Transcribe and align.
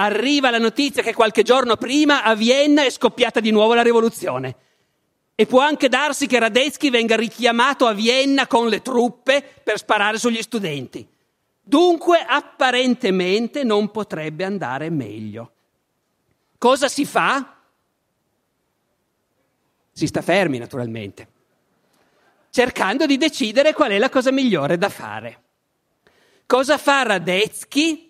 arriva 0.00 0.50
la 0.50 0.58
notizia 0.58 1.02
che 1.02 1.14
qualche 1.14 1.42
giorno 1.42 1.76
prima 1.76 2.22
a 2.22 2.34
Vienna 2.34 2.84
è 2.84 2.90
scoppiata 2.90 3.38
di 3.40 3.50
nuovo 3.50 3.74
la 3.74 3.82
rivoluzione. 3.82 4.56
E 5.34 5.46
può 5.46 5.60
anche 5.60 5.88
darsi 5.88 6.26
che 6.26 6.38
Radetzky 6.38 6.90
venga 6.90 7.16
richiamato 7.16 7.86
a 7.86 7.92
Vienna 7.92 8.46
con 8.46 8.68
le 8.68 8.82
truppe 8.82 9.42
per 9.62 9.78
sparare 9.78 10.18
sugli 10.18 10.42
studenti. 10.42 11.06
Dunque, 11.62 12.24
apparentemente 12.26 13.62
non 13.62 13.90
potrebbe 13.90 14.44
andare 14.44 14.90
meglio. 14.90 15.52
Cosa 16.58 16.88
si 16.88 17.04
fa? 17.04 17.56
Si 19.92 20.06
sta 20.06 20.22
fermi, 20.22 20.58
naturalmente, 20.58 21.28
cercando 22.50 23.06
di 23.06 23.16
decidere 23.16 23.72
qual 23.72 23.90
è 23.90 23.98
la 23.98 24.08
cosa 24.08 24.30
migliore 24.30 24.78
da 24.78 24.88
fare. 24.88 25.42
Cosa 26.46 26.76
fa 26.78 27.02
Radetzky? 27.02 28.09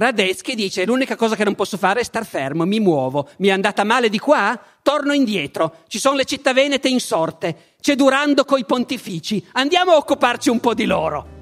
Radetzky 0.00 0.54
dice: 0.54 0.86
L'unica 0.86 1.14
cosa 1.14 1.36
che 1.36 1.44
non 1.44 1.54
posso 1.54 1.76
fare 1.76 2.00
è 2.00 2.04
star 2.04 2.24
fermo, 2.24 2.64
mi 2.64 2.80
muovo. 2.80 3.28
Mi 3.36 3.48
è 3.48 3.50
andata 3.50 3.84
male 3.84 4.08
di 4.08 4.18
qua? 4.18 4.58
Torno 4.80 5.12
indietro. 5.12 5.74
Ci 5.88 5.98
sono 5.98 6.16
le 6.16 6.24
città 6.24 6.54
venete 6.54 6.88
insorte. 6.88 7.74
C'è 7.82 7.96
Durando 7.96 8.46
coi 8.46 8.64
pontifici. 8.64 9.46
Andiamo 9.52 9.92
a 9.92 9.96
occuparci 9.96 10.48
un 10.48 10.58
po' 10.58 10.72
di 10.72 10.86
loro. 10.86 11.38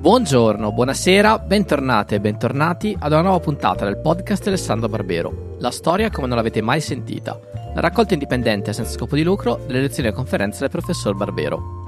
Buongiorno, 0.00 0.72
buonasera, 0.72 1.40
bentornate 1.40 2.14
e 2.14 2.20
bentornati 2.20 2.96
ad 2.98 3.10
una 3.10 3.20
nuova 3.22 3.40
puntata 3.40 3.84
del 3.84 3.98
podcast 3.98 4.46
Alessandro 4.46 4.88
Barbero. 4.88 5.56
La 5.58 5.72
storia 5.72 6.08
come 6.08 6.28
non 6.28 6.36
l'avete 6.36 6.62
mai 6.62 6.80
sentita. 6.80 7.59
La 7.72 7.80
raccolta 7.80 8.14
indipendente 8.14 8.72
senza 8.72 8.92
scopo 8.92 9.14
di 9.14 9.22
lucro 9.22 9.60
delle 9.66 9.80
lezioni 9.80 10.08
e 10.08 10.12
conferenze 10.12 10.60
del 10.60 10.70
professor 10.70 11.14
Barbero. 11.14 11.78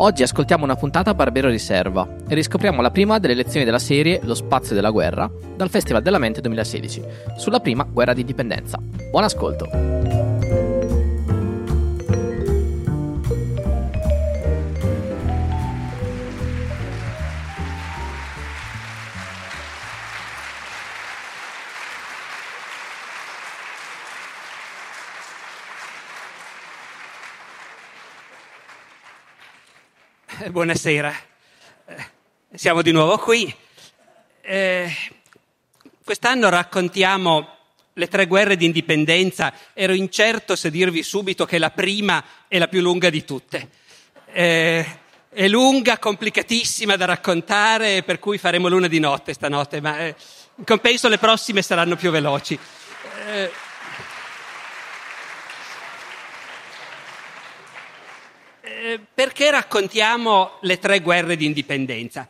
Oggi 0.00 0.22
ascoltiamo 0.22 0.64
una 0.64 0.76
puntata 0.76 1.12
Barbero 1.12 1.48
Riserva 1.48 2.06
e 2.28 2.34
riscopriamo 2.34 2.80
la 2.80 2.90
prima 2.90 3.18
delle 3.18 3.34
lezioni 3.34 3.64
della 3.64 3.80
serie 3.80 4.20
Lo 4.22 4.34
spazio 4.34 4.74
della 4.74 4.90
guerra 4.90 5.30
dal 5.56 5.70
Festival 5.70 6.02
della 6.02 6.18
Mente 6.18 6.40
2016 6.40 7.02
sulla 7.36 7.60
prima 7.60 7.82
guerra 7.84 8.14
di 8.14 8.20
indipendenza. 8.20 8.78
Buon 9.10 9.24
ascolto! 9.24 10.37
Buonasera, 30.50 31.14
eh, 31.86 32.06
siamo 32.54 32.82
di 32.82 32.92
nuovo 32.92 33.18
qui. 33.18 33.54
Eh, 34.40 34.90
quest'anno 36.02 36.48
raccontiamo 36.48 37.56
le 37.92 38.08
tre 38.08 38.26
guerre 38.26 38.56
di 38.56 38.64
indipendenza. 38.64 39.52
Ero 39.74 39.92
incerto 39.92 40.56
se 40.56 40.70
dirvi 40.70 41.02
subito 41.02 41.44
che 41.44 41.58
la 41.58 41.70
prima 41.70 42.24
è 42.48 42.58
la 42.58 42.68
più 42.68 42.80
lunga 42.80 43.10
di 43.10 43.24
tutte. 43.24 43.68
Eh, 44.32 44.86
è 45.30 45.48
lunga, 45.48 45.98
complicatissima 45.98 46.96
da 46.96 47.04
raccontare, 47.04 48.02
per 48.02 48.18
cui 48.18 48.38
faremo 48.38 48.68
l'una 48.68 48.88
di 48.88 48.98
notte 48.98 49.34
stanotte, 49.34 49.80
ma 49.80 49.98
eh, 49.98 50.14
in 50.54 50.64
compenso 50.64 51.08
le 51.08 51.18
prossime 51.18 51.62
saranno 51.62 51.96
più 51.96 52.10
veloci. 52.10 52.58
Eh, 58.70 59.00
perché 59.14 59.50
raccontiamo 59.50 60.58
le 60.60 60.78
tre 60.78 61.00
guerre 61.00 61.36
di 61.36 61.46
indipendenza? 61.46 62.28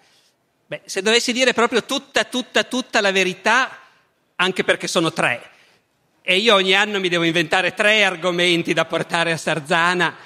Beh, 0.66 0.82
se 0.84 1.02
dovessi 1.02 1.32
dire 1.32 1.52
proprio 1.52 1.82
tutta, 1.82 2.22
tutta, 2.24 2.62
tutta 2.62 3.00
la 3.00 3.10
verità, 3.10 3.76
anche 4.36 4.62
perché 4.62 4.86
sono 4.86 5.12
tre, 5.12 5.50
e 6.22 6.36
io 6.36 6.54
ogni 6.54 6.74
anno 6.74 7.00
mi 7.00 7.08
devo 7.08 7.24
inventare 7.24 7.74
tre 7.74 8.04
argomenti 8.04 8.72
da 8.72 8.84
portare 8.84 9.32
a 9.32 9.36
Sarzana, 9.36 10.16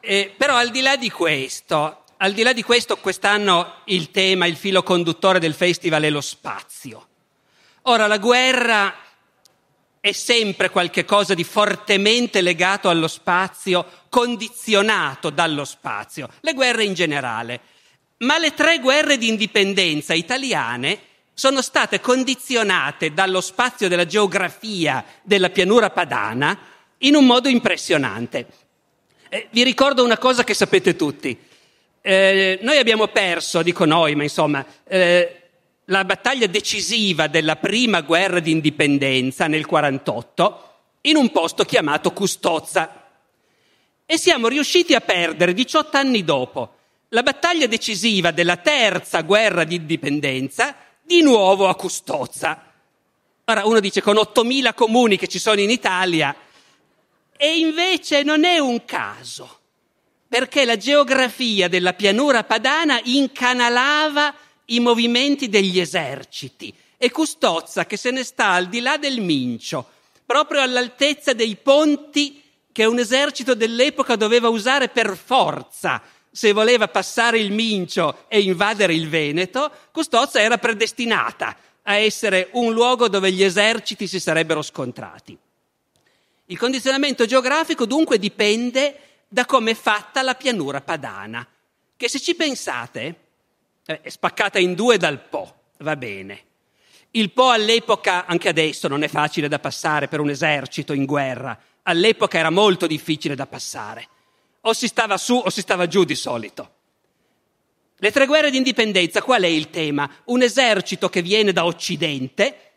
eh, 0.00 0.34
però 0.36 0.56
al 0.56 0.70
di 0.70 0.80
là 0.80 0.96
di 0.96 1.10
questo, 1.10 2.04
al 2.16 2.32
di 2.32 2.42
là 2.42 2.52
di 2.52 2.64
questo, 2.64 2.96
quest'anno 2.96 3.82
il 3.84 4.10
tema, 4.10 4.46
il 4.46 4.56
filo 4.56 4.82
conduttore 4.82 5.38
del 5.38 5.54
festival 5.54 6.02
è 6.02 6.10
lo 6.10 6.20
spazio. 6.20 7.06
Ora, 7.82 8.08
la 8.08 8.18
guerra 8.18 8.92
è 10.02 10.10
sempre 10.10 10.68
qualcosa 10.68 11.32
di 11.32 11.44
fortemente 11.44 12.40
legato 12.40 12.88
allo 12.88 13.06
spazio, 13.06 13.86
condizionato 14.08 15.30
dallo 15.30 15.64
spazio, 15.64 16.28
le 16.40 16.54
guerre 16.54 16.82
in 16.82 16.92
generale. 16.92 17.60
Ma 18.18 18.36
le 18.36 18.52
tre 18.52 18.80
guerre 18.80 19.16
di 19.16 19.28
indipendenza 19.28 20.12
italiane 20.12 20.98
sono 21.32 21.62
state 21.62 22.00
condizionate 22.00 23.12
dallo 23.12 23.40
spazio 23.40 23.86
della 23.86 24.04
geografia 24.04 25.04
della 25.22 25.50
pianura 25.50 25.90
padana 25.90 26.58
in 26.98 27.14
un 27.14 27.24
modo 27.24 27.48
impressionante. 27.48 28.46
Eh, 29.28 29.46
vi 29.52 29.62
ricordo 29.62 30.02
una 30.02 30.18
cosa 30.18 30.42
che 30.42 30.54
sapete 30.54 30.96
tutti. 30.96 31.38
Eh, 32.00 32.58
noi 32.62 32.76
abbiamo 32.76 33.06
perso, 33.06 33.62
dico 33.62 33.84
noi, 33.84 34.16
ma 34.16 34.24
insomma, 34.24 34.66
eh, 34.84 35.41
la 35.92 36.06
battaglia 36.06 36.46
decisiva 36.46 37.26
della 37.26 37.56
prima 37.56 38.00
guerra 38.00 38.40
di 38.40 38.50
indipendenza 38.50 39.46
nel 39.46 39.66
1948 39.68 40.70
in 41.02 41.16
un 41.16 41.30
posto 41.30 41.64
chiamato 41.64 42.12
Custozza. 42.12 43.10
E 44.06 44.16
siamo 44.16 44.48
riusciti 44.48 44.94
a 44.94 45.02
perdere 45.02 45.52
18 45.52 45.96
anni 45.98 46.24
dopo 46.24 46.76
la 47.08 47.22
battaglia 47.22 47.66
decisiva 47.66 48.30
della 48.30 48.56
terza 48.56 49.20
guerra 49.20 49.64
di 49.64 49.74
indipendenza 49.74 50.74
di 51.02 51.20
nuovo 51.20 51.68
a 51.68 51.74
Custozza. 51.74 52.72
Ora 53.44 53.66
uno 53.66 53.80
dice 53.80 54.00
con 54.00 54.16
8.000 54.16 54.72
comuni 54.72 55.18
che 55.18 55.28
ci 55.28 55.38
sono 55.38 55.60
in 55.60 55.68
Italia 55.68 56.34
e 57.36 57.58
invece 57.58 58.22
non 58.22 58.44
è 58.44 58.58
un 58.58 58.82
caso, 58.86 59.58
perché 60.26 60.64
la 60.64 60.78
geografia 60.78 61.68
della 61.68 61.92
pianura 61.92 62.44
padana 62.44 62.98
incanalava 63.04 64.34
i 64.74 64.80
movimenti 64.80 65.48
degli 65.48 65.80
eserciti 65.80 66.72
e 66.96 67.10
Custozza 67.10 67.86
che 67.86 67.96
se 67.96 68.10
ne 68.10 68.24
sta 68.24 68.50
al 68.50 68.68
di 68.68 68.80
là 68.80 68.96
del 68.96 69.20
Mincio, 69.20 69.86
proprio 70.24 70.60
all'altezza 70.60 71.32
dei 71.32 71.56
ponti 71.56 72.42
che 72.70 72.84
un 72.84 72.98
esercito 72.98 73.54
dell'epoca 73.54 74.16
doveva 74.16 74.48
usare 74.48 74.88
per 74.88 75.16
forza 75.16 76.02
se 76.30 76.52
voleva 76.52 76.88
passare 76.88 77.38
il 77.38 77.52
Mincio 77.52 78.24
e 78.28 78.40
invadere 78.40 78.94
il 78.94 79.08
Veneto, 79.08 79.70
Custozza 79.92 80.40
era 80.40 80.56
predestinata 80.56 81.54
a 81.82 81.96
essere 81.96 82.48
un 82.52 82.72
luogo 82.72 83.08
dove 83.08 83.30
gli 83.30 83.44
eserciti 83.44 84.06
si 84.06 84.18
sarebbero 84.18 84.62
scontrati. 84.62 85.36
Il 86.46 86.58
condizionamento 86.58 87.26
geografico 87.26 87.84
dunque 87.84 88.18
dipende 88.18 88.98
da 89.28 89.44
come 89.44 89.72
è 89.72 89.74
fatta 89.74 90.22
la 90.22 90.34
pianura 90.34 90.80
padana, 90.80 91.46
che 91.96 92.08
se 92.08 92.18
ci 92.18 92.34
pensate 92.34 93.21
è 93.84 94.08
spaccata 94.08 94.58
in 94.58 94.74
due 94.74 94.96
dal 94.96 95.20
Po, 95.20 95.54
va 95.78 95.96
bene. 95.96 96.44
Il 97.12 97.32
Po 97.32 97.50
all'epoca, 97.50 98.26
anche 98.26 98.48
adesso, 98.48 98.88
non 98.88 99.02
è 99.02 99.08
facile 99.08 99.48
da 99.48 99.58
passare 99.58 100.08
per 100.08 100.20
un 100.20 100.30
esercito 100.30 100.92
in 100.92 101.04
guerra. 101.04 101.58
All'epoca 101.82 102.38
era 102.38 102.50
molto 102.50 102.86
difficile 102.86 103.34
da 103.34 103.46
passare. 103.46 104.08
O 104.62 104.72
si 104.72 104.86
stava 104.86 105.18
su 105.18 105.34
o 105.34 105.50
si 105.50 105.60
stava 105.60 105.86
giù 105.86 106.04
di 106.04 106.14
solito. 106.14 106.74
Le 107.96 108.10
tre 108.10 108.26
guerre 108.26 108.50
di 108.50 108.56
indipendenza, 108.56 109.22
qual 109.22 109.42
è 109.42 109.46
il 109.46 109.70
tema? 109.70 110.08
Un 110.24 110.42
esercito 110.42 111.08
che 111.08 111.22
viene 111.22 111.52
da 111.52 111.64
Occidente 111.64 112.70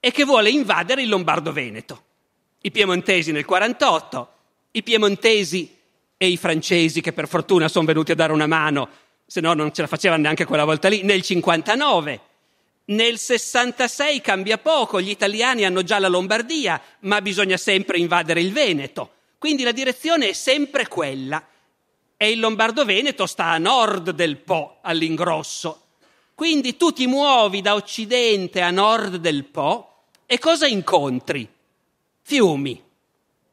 e 0.00 0.10
che 0.10 0.24
vuole 0.24 0.50
invadere 0.50 1.02
il 1.02 1.08
Lombardo-Veneto. 1.08 2.02
I 2.60 2.70
piemontesi 2.70 3.32
nel 3.32 3.44
48, 3.44 4.32
i 4.72 4.82
piemontesi 4.82 5.76
e 6.16 6.28
i 6.28 6.36
francesi 6.36 7.00
che 7.00 7.12
per 7.12 7.28
fortuna 7.28 7.68
sono 7.68 7.84
venuti 7.86 8.12
a 8.12 8.14
dare 8.14 8.32
una 8.32 8.46
mano 8.46 8.88
se 9.26 9.40
no 9.40 9.54
non 9.54 9.72
ce 9.72 9.82
la 9.82 9.88
facevano 9.88 10.22
neanche 10.22 10.44
quella 10.44 10.64
volta 10.64 10.88
lì, 10.88 11.02
nel 11.02 11.22
59. 11.22 12.20
Nel 12.86 13.18
66 13.18 14.20
cambia 14.20 14.58
poco, 14.58 15.00
gli 15.00 15.08
italiani 15.08 15.64
hanno 15.64 15.82
già 15.82 15.98
la 15.98 16.08
Lombardia, 16.08 16.80
ma 17.00 17.22
bisogna 17.22 17.56
sempre 17.56 17.98
invadere 17.98 18.40
il 18.40 18.52
Veneto. 18.52 19.12
Quindi 19.38 19.62
la 19.62 19.72
direzione 19.72 20.28
è 20.28 20.32
sempre 20.34 20.86
quella. 20.86 21.42
E 22.16 22.30
il 22.30 22.40
Lombardo-Veneto 22.40 23.26
sta 23.26 23.46
a 23.46 23.58
nord 23.58 24.10
del 24.10 24.36
Po, 24.36 24.78
all'ingrosso. 24.82 25.80
Quindi 26.34 26.76
tu 26.76 26.92
ti 26.92 27.06
muovi 27.06 27.62
da 27.62 27.74
occidente 27.74 28.60
a 28.60 28.70
nord 28.70 29.16
del 29.16 29.44
Po 29.44 30.04
e 30.26 30.38
cosa 30.38 30.66
incontri? 30.66 31.48
Fiumi, 32.20 32.82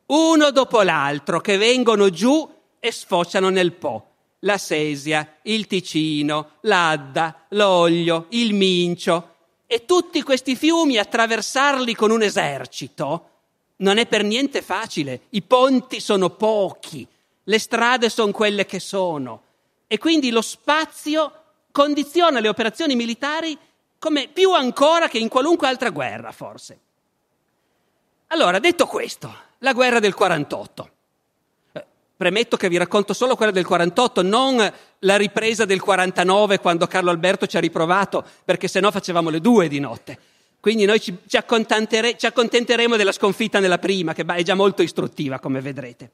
uno 0.08 0.52
dopo 0.52 0.82
l'altro, 0.82 1.40
che 1.40 1.58
vengono 1.58 2.10
giù 2.10 2.50
e 2.80 2.92
sfociano 2.92 3.50
nel 3.50 3.74
Po 3.74 4.11
la 4.42 4.58
Sesia, 4.58 5.38
il 5.44 5.68
Ticino, 5.68 6.58
l'Adda, 6.62 7.46
l'Oglio, 7.50 8.28
il 8.30 8.54
Mincio 8.54 9.36
e 9.66 9.86
tutti 9.86 10.22
questi 10.22 10.56
fiumi 10.56 10.98
attraversarli 10.98 11.96
con 11.96 12.12
un 12.12 12.22
esercito 12.24 13.30
non 13.78 13.98
è 13.98 14.06
per 14.06 14.24
niente 14.24 14.62
facile. 14.62 15.22
I 15.30 15.42
ponti 15.42 16.00
sono 16.00 16.30
pochi, 16.30 17.08
le 17.44 17.60
strade 17.60 18.10
sono 18.10 18.32
quelle 18.32 18.66
che 18.66 18.80
sono. 18.80 19.44
e 19.88 19.98
quindi 19.98 20.30
lo 20.30 20.42
spazio 20.42 21.34
condiziona 21.70 22.40
le 22.40 22.48
operazioni 22.48 22.96
militari 22.96 23.58
come 24.00 24.30
più 24.30 24.54
ancora 24.54 25.10
che 25.10 25.18
in 25.18 25.28
qualunque 25.28 25.68
altra 25.68 25.90
guerra, 25.90 26.32
forse. 26.32 26.80
Allora, 28.28 28.60
detto 28.60 28.88
questo, 28.88 29.36
la 29.58 29.74
guerra 29.74 30.00
del 30.00 30.14
48. 30.14 30.92
Premetto 32.22 32.56
che 32.56 32.70
vi 32.70 32.78
racconto 32.78 33.14
solo 33.14 33.36
quella 33.36 33.52
del 33.52 33.66
48, 33.66 34.22
non 34.22 34.72
la 35.00 35.16
ripresa 35.18 35.66
del 35.66 35.82
49 35.82 36.60
quando 36.60 36.86
Carlo 36.86 37.10
Alberto 37.10 37.48
ci 37.48 37.58
ha 37.58 37.60
riprovato, 37.60 38.24
perché 38.46 38.68
sennò 38.68 38.92
facevamo 38.92 39.32
le 39.32 39.42
due 39.42 39.68
di 39.68 39.80
notte. 39.80 40.20
Quindi 40.60 40.86
noi 40.86 41.02
ci, 41.02 41.18
ci, 41.26 41.36
accontentere, 41.38 42.16
ci 42.20 42.28
accontenteremo 42.28 42.96
della 42.96 43.12
sconfitta 43.12 43.60
nella 43.60 43.80
prima, 43.80 44.14
che 44.14 44.24
è 44.24 44.44
già 44.44 44.54
molto 44.54 44.84
istruttiva, 44.84 45.40
come 45.40 45.62
vedrete. 45.62 46.12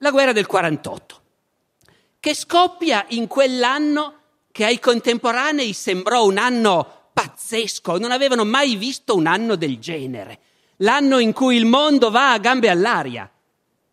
La 0.00 0.10
guerra 0.10 0.32
del 0.32 0.44
48, 0.44 1.20
che 2.20 2.34
scoppia 2.34 3.06
in 3.08 3.26
quell'anno 3.26 4.16
che 4.52 4.66
ai 4.66 4.78
contemporanei 4.78 5.72
sembrò 5.72 6.26
un 6.26 6.36
anno 6.36 7.08
pazzesco, 7.14 7.96
non 7.96 8.10
avevano 8.10 8.44
mai 8.44 8.76
visto 8.76 9.16
un 9.16 9.26
anno 9.26 9.56
del 9.56 9.78
genere, 9.78 10.40
l'anno 10.76 11.18
in 11.18 11.32
cui 11.32 11.56
il 11.56 11.64
mondo 11.64 12.10
va 12.10 12.32
a 12.32 12.38
gambe 12.38 12.68
all'aria. 12.68 13.32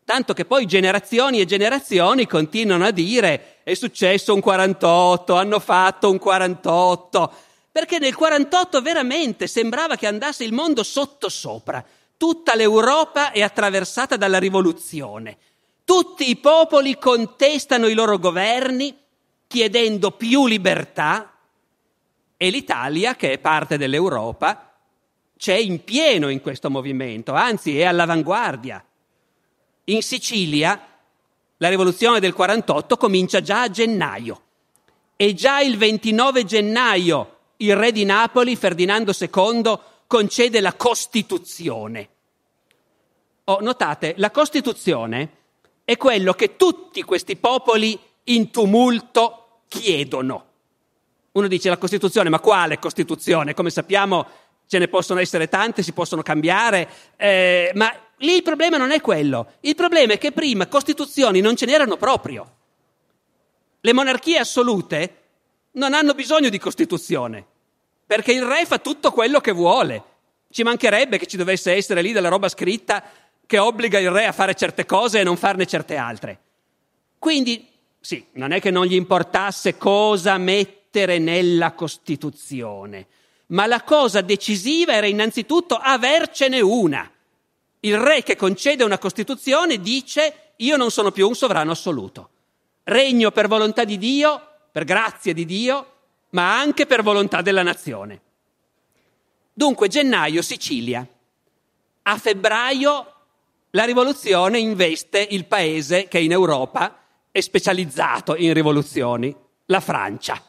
Tanto 0.10 0.34
che 0.34 0.44
poi 0.44 0.66
generazioni 0.66 1.40
e 1.40 1.46
generazioni 1.46 2.26
continuano 2.26 2.84
a 2.84 2.90
dire 2.90 3.58
è 3.62 3.76
successo 3.76 4.34
un 4.34 4.42
48, 4.42 5.36
hanno 5.36 5.60
fatto 5.60 6.10
un 6.10 6.18
48, 6.18 7.32
perché 7.72 8.00
nel 8.00 8.16
48 8.16 8.82
veramente 8.82 9.46
sembrava 9.46 9.98
che 9.98 10.08
andasse 10.08 10.44
il 10.44 10.52
mondo 10.52 10.82
sottosopra. 10.82 11.86
Tutta 12.18 12.56
l'Europa 12.56 13.30
è 13.30 13.44
attraversata 13.44 14.18
dalla 14.18 14.40
rivoluzione. 14.40 15.38
Tutti 15.86 16.28
i 16.28 16.38
popoli 16.38 16.98
contestano 16.98 17.86
i 17.86 17.94
loro 17.94 18.18
governi 18.18 18.98
chiedendo 19.46 20.10
più 20.10 20.48
libertà 20.48 21.36
e 22.36 22.50
l'Italia, 22.50 23.16
che 23.16 23.34
è 23.34 23.38
parte 23.38 23.78
dell'Europa, 23.78 24.74
c'è 25.38 25.54
in 25.54 25.84
pieno 25.84 26.30
in 26.30 26.42
questo 26.42 26.72
movimento, 26.72 27.34
anzi 27.34 27.80
è 27.80 27.84
all'avanguardia. 27.84 28.84
In 29.90 30.04
Sicilia 30.04 30.88
la 31.58 31.70
rivoluzione 31.70 32.20
del 32.20 32.34
48 32.34 32.96
comincia 32.96 33.42
già 33.42 33.64
a 33.64 33.70
gennaio 33.70 34.42
e 35.16 35.34
già 35.34 35.62
il 35.62 35.78
29 35.78 36.46
gennaio 36.46 37.38
il 37.58 37.76
re 37.76 37.92
di 37.92 38.06
Napoli, 38.06 38.56
Ferdinando 38.56 39.14
II, 39.20 39.80
concede 40.06 40.62
la 40.62 40.76
Costituzione. 40.76 42.10
Oh, 43.46 43.60
notate, 43.62 44.14
la 44.18 44.30
Costituzione 44.32 45.38
è 45.84 45.98
quello 45.98 46.34
che 46.34 46.56
tutti 46.56 47.02
questi 47.02 47.36
popoli 47.36 48.00
in 48.26 48.52
tumulto 48.52 49.64
chiedono. 49.68 50.46
Uno 51.32 51.48
dice 51.48 51.70
la 51.70 51.78
Costituzione, 51.78 52.30
ma 52.30 52.40
quale 52.40 52.78
Costituzione? 52.78 53.56
Come 53.56 53.72
sappiamo 53.72 54.28
ce 54.70 54.78
ne 54.78 54.88
possono 54.88 55.20
essere 55.20 55.50
tante, 55.50 55.82
si 55.82 55.94
possono 55.94 56.22
cambiare, 56.22 56.88
eh, 57.18 57.72
ma 57.74 57.92
lì 58.18 58.36
il 58.36 58.44
problema 58.44 58.78
non 58.78 58.92
è 58.92 59.02
quello. 59.02 59.54
Il 59.62 59.74
problema 59.74 60.14
è 60.14 60.20
che 60.20 60.32
prima 60.32 60.68
Costituzioni 60.68 61.42
non 61.42 61.56
ce 61.56 61.66
n'erano 61.66 61.98
proprio. 61.98 62.58
Le 63.82 63.94
monarchie 63.94 64.38
assolute 64.38 65.16
non 65.72 65.96
hanno 65.96 66.14
bisogno 66.14 66.50
di 66.50 66.60
Costituzione, 66.60 67.44
perché 68.06 68.32
il 68.32 68.44
re 68.44 68.68
fa 68.68 68.78
tutto 68.78 69.12
quello 69.12 69.40
che 69.40 69.54
vuole. 69.54 70.04
Ci 70.52 70.62
mancherebbe 70.62 71.18
che 71.18 71.26
ci 71.26 71.38
dovesse 71.38 71.74
essere 71.74 72.04
lì 72.04 72.12
della 72.12 72.30
roba 72.30 72.48
scritta 72.48 73.04
che 73.48 73.58
obbliga 73.58 73.98
il 73.98 74.12
re 74.12 74.28
a 74.28 74.32
fare 74.32 74.54
certe 74.54 74.86
cose 74.86 75.20
e 75.20 75.24
non 75.24 75.36
farne 75.36 75.66
certe 75.66 75.96
altre. 75.96 76.40
Quindi, 77.18 77.68
sì, 78.00 78.24
non 78.34 78.52
è 78.52 78.62
che 78.62 78.70
non 78.70 78.86
gli 78.86 78.94
importasse 78.94 79.78
cosa 79.78 80.38
mettere 80.38 81.18
nella 81.18 81.72
Costituzione 81.72 83.08
ma 83.50 83.66
la 83.66 83.84
cosa 83.84 84.22
decisiva 84.22 84.94
era 84.94 85.08
innanzitutto 85.08 85.76
avercene 85.76 86.60
una. 86.62 87.10
Il 87.82 87.98
re 87.98 88.24
che 88.24 88.36
concede 88.36 88.84
una 88.84 88.98
Costituzione 88.98 89.80
dice 89.80 90.54
io 90.58 90.76
non 90.76 90.92
sono 90.92 91.12
più 91.12 91.28
un 91.28 91.36
sovrano 91.36 91.72
assoluto. 91.72 92.30
Regno 92.84 93.32
per 93.32 93.48
volontà 93.48 93.84
di 93.84 93.98
Dio, 93.98 94.42
per 94.72 94.84
grazia 94.84 95.34
di 95.34 95.46
Dio, 95.46 95.94
ma 96.32 96.60
anche 96.60 96.86
per 96.86 97.02
volontà 97.02 97.42
della 97.42 97.64
nazione. 97.64 98.22
Dunque, 99.54 99.88
gennaio, 99.88 100.42
Sicilia. 100.42 101.06
A 102.04 102.18
febbraio 102.18 103.14
la 103.72 103.84
rivoluzione 103.84 104.60
investe 104.60 105.26
il 105.30 105.46
paese 105.46 106.08
che 106.08 106.20
in 106.20 106.32
Europa 106.32 106.98
è 107.32 107.40
specializzato 107.40 108.36
in 108.36 108.54
rivoluzioni, 108.54 109.36
la 109.66 109.80
Francia. 109.80 110.42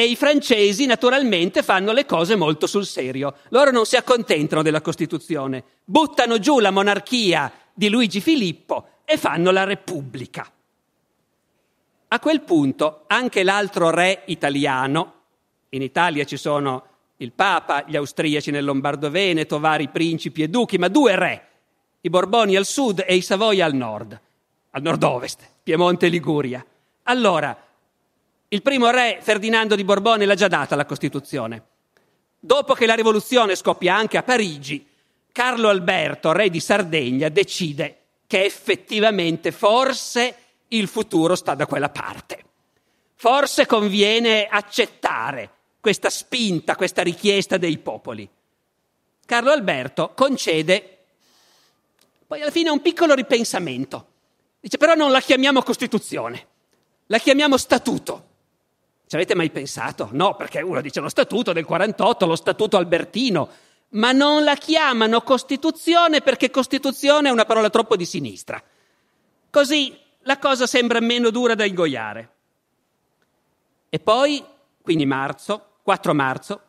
E 0.00 0.04
i 0.04 0.16
francesi 0.16 0.86
naturalmente 0.86 1.62
fanno 1.62 1.92
le 1.92 2.06
cose 2.06 2.34
molto 2.34 2.66
sul 2.66 2.86
serio. 2.86 3.34
Loro 3.50 3.70
non 3.70 3.84
si 3.84 3.96
accontentano 3.96 4.62
della 4.62 4.80
Costituzione, 4.80 5.62
buttano 5.84 6.38
giù 6.38 6.58
la 6.58 6.70
monarchia 6.70 7.52
di 7.74 7.90
Luigi 7.90 8.22
Filippo 8.22 9.02
e 9.04 9.18
fanno 9.18 9.50
la 9.50 9.64
Repubblica. 9.64 10.50
A 12.08 12.18
quel 12.18 12.40
punto 12.40 13.04
anche 13.08 13.42
l'altro 13.42 13.90
re 13.90 14.22
italiano, 14.28 15.12
in 15.68 15.82
Italia 15.82 16.24
ci 16.24 16.38
sono 16.38 16.84
il 17.18 17.32
Papa, 17.32 17.84
gli 17.86 17.96
austriaci 17.96 18.50
nel 18.50 18.64
Lombardo-Veneto, 18.64 19.60
vari 19.60 19.88
principi 19.88 20.40
e 20.40 20.48
duchi, 20.48 20.78
ma 20.78 20.88
due 20.88 21.14
re, 21.14 21.48
i 22.00 22.08
Borboni 22.08 22.56
al 22.56 22.64
sud 22.64 23.04
e 23.06 23.16
i 23.16 23.20
Savoia 23.20 23.66
al 23.66 23.74
nord, 23.74 24.18
al 24.70 24.80
nord-ovest, 24.80 25.46
Piemonte 25.62 26.06
e 26.06 26.08
Liguria. 26.08 26.64
Allora, 27.02 27.54
il 28.52 28.62
primo 28.62 28.90
re 28.90 29.18
Ferdinando 29.20 29.76
di 29.76 29.84
Borbone 29.84 30.26
l'ha 30.26 30.34
già 30.34 30.48
data 30.48 30.74
la 30.74 30.84
Costituzione. 30.84 31.62
Dopo 32.40 32.74
che 32.74 32.86
la 32.86 32.94
rivoluzione 32.94 33.54
scoppia 33.54 33.94
anche 33.94 34.16
a 34.16 34.24
Parigi, 34.24 34.84
Carlo 35.30 35.68
Alberto, 35.68 36.32
re 36.32 36.50
di 36.50 36.58
Sardegna, 36.58 37.28
decide 37.28 37.98
che 38.26 38.44
effettivamente 38.44 39.52
forse 39.52 40.34
il 40.68 40.88
futuro 40.88 41.36
sta 41.36 41.54
da 41.54 41.66
quella 41.66 41.90
parte. 41.90 42.42
Forse 43.14 43.66
conviene 43.66 44.46
accettare 44.46 45.50
questa 45.78 46.10
spinta, 46.10 46.74
questa 46.74 47.02
richiesta 47.02 47.56
dei 47.56 47.78
popoli. 47.78 48.28
Carlo 49.26 49.52
Alberto 49.52 50.12
concede 50.16 50.98
poi 52.26 52.40
alla 52.40 52.50
fine 52.50 52.70
un 52.70 52.80
piccolo 52.80 53.14
ripensamento. 53.14 54.06
Dice 54.58 54.76
però 54.76 54.94
non 54.94 55.12
la 55.12 55.20
chiamiamo 55.20 55.62
Costituzione, 55.62 56.46
la 57.06 57.18
chiamiamo 57.18 57.56
Statuto. 57.56 58.29
Ci 59.10 59.16
avete 59.16 59.34
mai 59.34 59.50
pensato? 59.50 60.08
No, 60.12 60.36
perché 60.36 60.60
uno 60.60 60.80
dice 60.80 61.00
lo 61.00 61.08
statuto 61.08 61.52
del 61.52 61.64
48, 61.64 62.26
lo 62.26 62.36
statuto 62.36 62.76
albertino, 62.76 63.48
ma 63.88 64.12
non 64.12 64.44
la 64.44 64.54
chiamano 64.54 65.22
Costituzione 65.22 66.20
perché 66.20 66.48
Costituzione 66.48 67.28
è 67.28 67.32
una 67.32 67.44
parola 67.44 67.70
troppo 67.70 67.96
di 67.96 68.04
sinistra. 68.04 68.62
Così 69.50 69.98
la 70.20 70.38
cosa 70.38 70.68
sembra 70.68 71.00
meno 71.00 71.30
dura 71.30 71.56
da 71.56 71.64
ingoiare. 71.64 72.30
E 73.88 73.98
poi, 73.98 74.44
quindi 74.80 75.06
marzo, 75.06 75.78
4 75.82 76.14
marzo, 76.14 76.60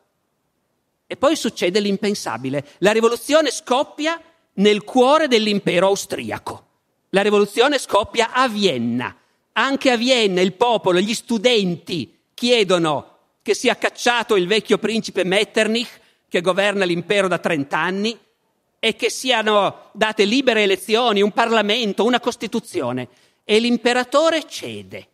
e 1.05 1.15
poi 1.17 1.35
succede 1.35 1.79
l'impensabile. 1.79 2.69
La 2.79 2.91
rivoluzione 2.91 3.51
scoppia 3.51 4.19
nel 4.53 4.83
cuore 4.83 5.27
dell'impero 5.27 5.85
austriaco. 5.85 6.65
La 7.09 7.21
rivoluzione 7.21 7.77
scoppia 7.77 8.31
a 8.33 8.47
Vienna. 8.47 9.15
Anche 9.51 9.91
a 9.91 9.95
Vienna 9.95 10.41
il 10.41 10.53
popolo, 10.53 10.99
gli 10.99 11.13
studenti, 11.13 12.17
chiedono 12.41 13.17
che 13.43 13.53
sia 13.53 13.77
cacciato 13.77 14.35
il 14.35 14.47
vecchio 14.47 14.79
principe 14.79 15.23
Metternich, 15.23 15.99
che 16.27 16.41
governa 16.41 16.85
l'impero 16.85 17.27
da 17.27 17.37
30 17.37 17.77
anni, 17.77 18.19
e 18.79 18.95
che 18.95 19.11
siano 19.11 19.89
date 19.91 20.25
libere 20.25 20.63
elezioni, 20.63 21.21
un 21.21 21.33
Parlamento, 21.33 22.03
una 22.03 22.19
Costituzione. 22.19 23.09
E 23.43 23.59
l'imperatore 23.59 24.47
cede, 24.47 25.07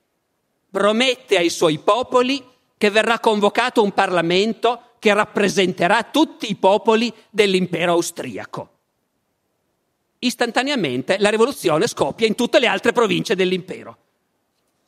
promette 0.71 1.35
ai 1.35 1.49
suoi 1.49 1.79
popoli 1.79 2.41
che 2.77 2.89
verrà 2.89 3.19
convocato 3.19 3.83
un 3.83 3.91
Parlamento 3.91 4.93
che 4.97 5.13
rappresenterà 5.13 6.03
tutti 6.03 6.49
i 6.49 6.55
popoli 6.55 7.13
dell'impero 7.29 7.91
austriaco. 7.91 8.69
Istantaneamente 10.19 11.17
la 11.19 11.29
rivoluzione 11.29 11.87
scoppia 11.87 12.25
in 12.25 12.35
tutte 12.35 12.59
le 12.59 12.67
altre 12.67 12.93
province 12.93 13.35
dell'impero. 13.35 13.97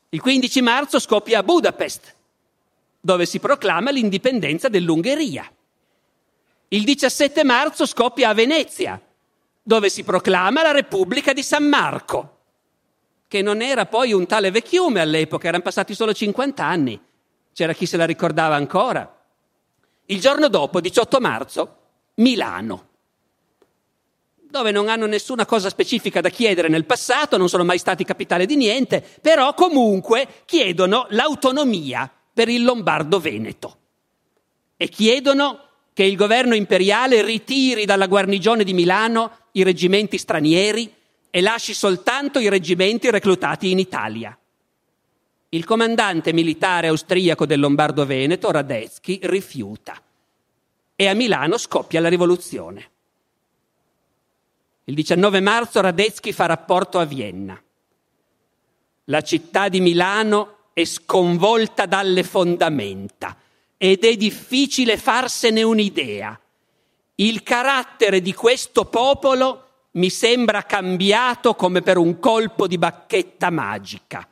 Il 0.08 0.22
15 0.22 0.62
marzo 0.62 1.00
scoppia 1.00 1.40
a 1.40 1.44
Budapest, 1.44 2.16
dove 3.00 3.26
si 3.26 3.40
proclama 3.40 3.92
l'indipendenza 3.92 4.68
dell'Ungheria. 4.68 5.50
Il 6.70 6.84
17 6.84 7.44
marzo 7.44 7.86
scoppia 7.86 8.30
a 8.30 8.34
Venezia, 8.34 9.02
dove 9.62 9.90
si 9.90 10.04
proclama 10.04 10.62
la 10.62 10.72
Repubblica 10.72 11.34
di 11.34 11.42
San 11.42 11.64
Marco, 11.64 12.38
che 13.28 13.42
non 13.42 13.62
era 13.62 13.86
poi 13.86 14.12
un 14.14 14.26
tale 14.26 14.52
vecchiume 14.52 15.00
all'epoca, 15.00 15.48
erano 15.48 15.64
passati 15.64 15.96
solo 15.96 16.14
50 16.14 16.64
anni, 16.64 17.00
c'era 17.54 17.74
chi 17.74 17.86
se 17.86 17.98
la 17.98 18.06
ricordava 18.06 18.56
ancora. 18.56 19.18
Il 20.06 20.20
giorno 20.20 20.48
dopo, 20.48 20.82
18 20.82 21.20
marzo, 21.20 21.78
Milano. 22.16 22.88
dove 24.50 24.72
non 24.72 24.90
hanno 24.90 25.06
nessuna 25.06 25.46
cosa 25.46 25.70
specifica 25.70 26.22
da 26.22 26.30
chiedere 26.30 26.70
nel 26.70 26.86
passato, 26.86 27.38
non 27.38 27.50
sono 27.50 27.64
mai 27.64 27.78
stati 27.78 28.04
capitale 28.04 28.48
di 28.48 28.56
niente, 28.56 29.06
però 29.22 29.54
comunque 29.54 30.28
chiedono 30.46 31.06
l'autonomia 31.10 32.12
per 32.34 32.50
il 32.50 32.64
Lombardo-Veneto 32.64 33.78
e 34.78 34.88
chiedono 34.88 35.68
che 35.94 36.04
il 36.04 36.16
governo 36.16 36.56
imperiale 36.56 37.22
ritiri 37.22 37.86
dalla 37.86 38.08
guarnigione 38.08 38.64
di 38.64 38.74
Milano 38.74 39.48
i 39.54 39.64
reggimenti 39.64 40.18
stranieri 40.18 40.94
e 41.30 41.42
lasci 41.42 41.74
soltanto 41.74 42.40
i 42.40 42.50
reggimenti 42.50 43.12
reclutati 43.12 43.72
in 43.72 43.80
Italia. 43.80 44.38
Il 45.50 45.66
comandante 45.66 46.32
militare 46.32 46.88
austriaco 46.88 47.46
del 47.46 47.60
Lombardo-Veneto, 47.60 48.52
Radetzky, 48.52 49.20
rifiuta 49.24 50.02
e 50.96 51.08
a 51.08 51.14
Milano 51.14 51.58
scoppia 51.58 52.00
la 52.00 52.08
rivoluzione. 52.08 52.92
Il 54.86 54.96
19 54.96 55.40
marzo 55.40 55.82
Radetzky 55.82 56.32
fa 56.32 56.46
rapporto 56.46 57.00
a 57.00 57.06
Vienna. 57.06 57.62
La 59.06 59.22
città 59.22 59.70
di 59.70 59.82
Milano 59.82 60.59
è 60.82 60.86
sconvolta 60.86 61.86
dalle 61.86 62.24
fondamenta 62.24 63.36
ed 63.78 64.04
è 64.04 64.16
difficile 64.16 64.98
farsene 64.98 65.64
un'idea. 65.64 66.40
Il 67.16 67.44
carattere 67.44 68.22
di 68.22 68.34
questo 68.34 68.86
popolo 68.86 69.68
mi 69.92 70.10
sembra 70.10 70.64
cambiato 70.64 71.56
come 71.56 71.82
per 71.82 71.98
un 71.98 72.20
colpo 72.20 72.68
di 72.68 72.78
bacchetta 72.78 73.50
magica. 73.50 74.28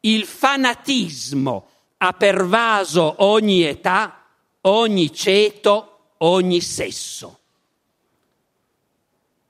Il 0.00 0.24
fanatismo 0.24 1.68
ha 1.98 2.12
pervaso 2.12 3.16
ogni 3.18 3.62
età, 3.62 4.24
ogni 4.62 5.12
ceto, 5.12 6.14
ogni 6.18 6.60
sesso. 6.60 7.38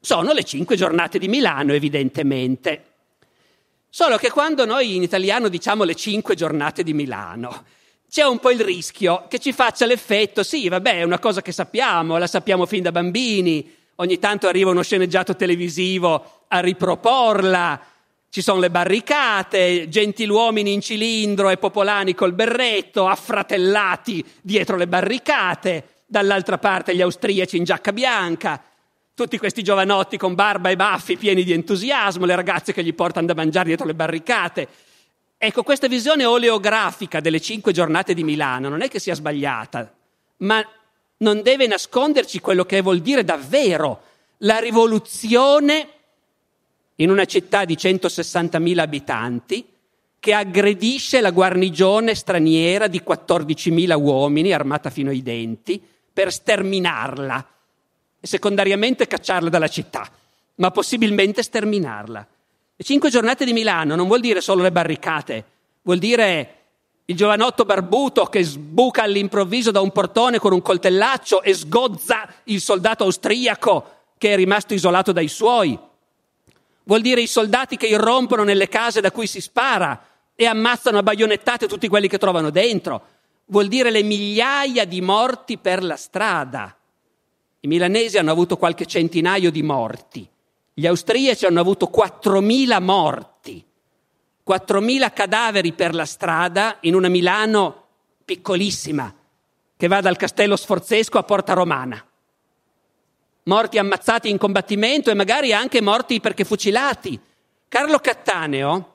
Sono 0.01 0.33
le 0.33 0.45
cinque 0.45 0.77
giornate 0.77 1.19
di 1.19 1.29
Milano, 1.29 1.73
evidentemente. 1.73 2.90
Solo 3.93 4.19
che 4.19 4.31
quando 4.31 4.65
noi 4.65 4.95
in 4.95 5.03
italiano 5.03 5.49
diciamo 5.49 5.83
le 5.83 5.97
cinque 5.97 6.37
giornate 6.37 6.85
di 6.85 6.93
Milano, 6.93 7.65
c'è 8.09 8.25
un 8.25 8.39
po' 8.39 8.53
il 8.53 8.61
rischio 8.61 9.27
che 9.29 9.41
ci 9.41 9.53
faccia 9.53 9.85
l'effetto, 9.85 10.45
sì, 10.45 10.69
vabbè, 10.69 10.99
è 10.99 11.03
una 11.03 11.19
cosa 11.19 11.43
che 11.43 11.51
sappiamo, 11.51 12.17
la 12.17 12.29
sappiamo 12.29 12.67
fin 12.67 12.83
da 12.83 12.93
bambini, 12.93 13.69
ogni 13.97 14.21
tanto 14.21 14.47
arriva 14.47 14.71
uno 14.71 14.83
sceneggiato 14.83 15.35
televisivo 15.35 16.45
a 16.47 16.61
riproporla, 16.61 17.81
ci 18.31 18.43
sono 18.43 18.61
le 18.61 18.71
barricate, 18.71 19.89
gentiluomini 19.89 20.73
in 20.73 20.81
cilindro 20.81 21.51
e 21.51 21.57
popolani 21.57 22.15
col 22.15 22.33
berretto, 22.33 23.09
affratellati 23.09 24.25
dietro 24.41 24.77
le 24.77 24.87
barricate, 24.87 26.03
dall'altra 26.07 26.59
parte 26.59 26.95
gli 26.95 27.03
austriaci 27.03 27.57
in 27.57 27.65
giacca 27.65 27.93
bianca, 27.93 28.63
tutti 29.21 29.37
questi 29.37 29.62
giovanotti 29.62 30.17
con 30.17 30.35
barba 30.35 30.71
e 30.71 30.77
baffi 30.77 31.19
pieni 31.19 31.45
di 31.45 31.53
entusiasmo, 31.53 32.25
le 32.25 32.35
ragazze 32.35 32.73
che 32.73 32.83
gli 32.83 32.95
portano 32.95 33.27
da 33.27 33.35
mangiare 33.35 33.67
dietro 33.67 33.85
le 33.85 33.95
barricate. 33.95 34.67
Ecco, 35.37 35.62
questa 35.62 35.89
visione 35.89 36.25
oleografica 36.25 37.21
delle 37.21 37.39
cinque 37.39 37.75
giornate 37.75 38.15
di 38.15 38.25
Milano 38.25 38.71
non 38.71 38.81
è 38.81 38.89
che 38.89 38.99
sia 38.99 39.15
sbagliata, 39.15 39.93
ma 40.39 40.67
non 41.19 41.43
deve 41.43 41.67
nasconderci 41.67 42.41
quello 42.41 42.65
che 42.65 42.81
vuol 42.81 43.00
dire 43.00 43.23
davvero 43.23 44.05
la 44.39 44.59
rivoluzione 44.59 45.89
in 46.95 47.11
una 47.11 47.27
città 47.27 47.67
di 47.67 47.75
160.000 47.75 48.79
abitanti 48.79 49.67
che 50.19 50.33
aggredisce 50.33 51.21
la 51.21 51.31
guarnigione 51.31 52.15
straniera 52.15 52.87
di 52.87 53.03
14.000 53.07 54.00
uomini 54.00 54.55
armata 54.55 54.89
fino 54.89 55.11
ai 55.11 55.23
denti 55.23 55.79
per 56.11 56.33
sterminarla 56.33 57.47
e 58.21 58.27
secondariamente 58.27 59.07
cacciarla 59.07 59.49
dalla 59.49 59.69
città, 59.69 60.09
ma 60.57 60.71
possibilmente 60.71 61.43
sterminarla. 61.43 62.27
Le 62.77 62.85
cinque 62.85 63.11
giornate 63.11 63.45
di 63.45 63.53
Milano 63.53 63.97
non 63.97 64.07
vuol 64.07 64.21
dire 64.21 64.41
solo 64.41 64.62
le 64.62 64.73
barricate, 64.73 65.45
vuol 65.83 65.99
dire 65.99 66.55
il 67.07 67.17
giovanotto 67.17 67.65
barbuto 67.65 68.27
che 68.27 68.45
sbuca 68.45 69.03
all'improvviso 69.03 69.71
da 69.71 69.81
un 69.81 69.91
portone 69.91 70.39
con 70.39 70.53
un 70.53 70.62
coltellaccio 70.62 71.43
e 71.43 71.55
sgozza 71.55 72.29
il 72.45 72.61
soldato 72.61 73.05
austriaco 73.05 73.99
che 74.17 74.33
è 74.33 74.37
rimasto 74.37 74.75
isolato 74.75 75.11
dai 75.12 75.29
suoi. 75.29 75.79
Vuol 76.85 77.00
dire 77.00 77.21
i 77.21 77.27
soldati 77.27 77.77
che 77.77 77.87
irrompono 77.87 78.45
nelle 78.45 78.69
case 78.69 79.00
da 79.00 79.11
cui 79.11 79.27
si 79.27 79.41
spara 79.41 80.05
e 80.35 80.47
ammazzano 80.47 80.99
a 80.99 81.03
baionettate 81.03 81.67
tutti 81.67 81.89
quelli 81.89 82.09
che 82.09 82.19
trovano 82.19 82.50
dentro. 82.50 83.03
Vuol 83.47 83.67
dire 83.67 83.91
le 83.91 84.03
migliaia 84.03 84.85
di 84.85 85.00
morti 85.00 85.59
per 85.59 85.83
la 85.83 85.97
strada. 85.97 86.77
I 87.61 87.69
milanesi 87.69 88.17
hanno 88.17 88.31
avuto 88.31 88.57
qualche 88.57 88.87
centinaio 88.87 89.50
di 89.50 89.62
morti, 89.62 90.29
gli 90.73 90.87
austriaci 90.87 91.45
hanno 91.45 91.61
avuto 91.61 91.90
4.000 91.95 92.83
morti, 92.83 93.64
4.000 94.49 95.12
cadaveri 95.12 95.73
per 95.73 95.95
la 95.95 96.07
strada 96.07 96.79
in 96.81 96.95
una 96.95 97.09
Milano 97.09 97.85
piccolissima 98.25 99.14
che 99.76 99.88
va 99.88 100.00
dal 100.00 100.17
castello 100.17 100.57
sforzesco 100.57 101.19
a 101.19 101.23
Porta 101.23 101.52
Romana. 101.52 102.02
Morti 103.45 103.79
ammazzati 103.79 104.31
in 104.31 104.38
combattimento 104.38 105.11
e 105.11 105.14
magari 105.14 105.52
anche 105.52 105.81
morti 105.81 106.21
perché 106.21 106.45
fucilati. 106.45 107.19
Carlo 107.69 107.99
Cattaneo, 107.99 108.95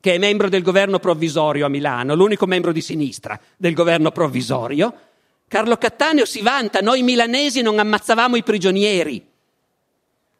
che 0.00 0.14
è 0.14 0.18
membro 0.18 0.48
del 0.48 0.62
governo 0.62 0.98
provvisorio 0.98 1.66
a 1.66 1.68
Milano, 1.68 2.14
l'unico 2.14 2.46
membro 2.46 2.72
di 2.72 2.80
sinistra 2.80 3.38
del 3.56 3.74
governo 3.74 4.10
provvisorio, 4.10 4.94
Carlo 5.50 5.78
Cattaneo 5.78 6.26
si 6.26 6.42
vanta, 6.42 6.78
noi 6.78 7.02
milanesi 7.02 7.60
non 7.60 7.80
ammazzavamo 7.80 8.36
i 8.36 8.44
prigionieri. 8.44 9.26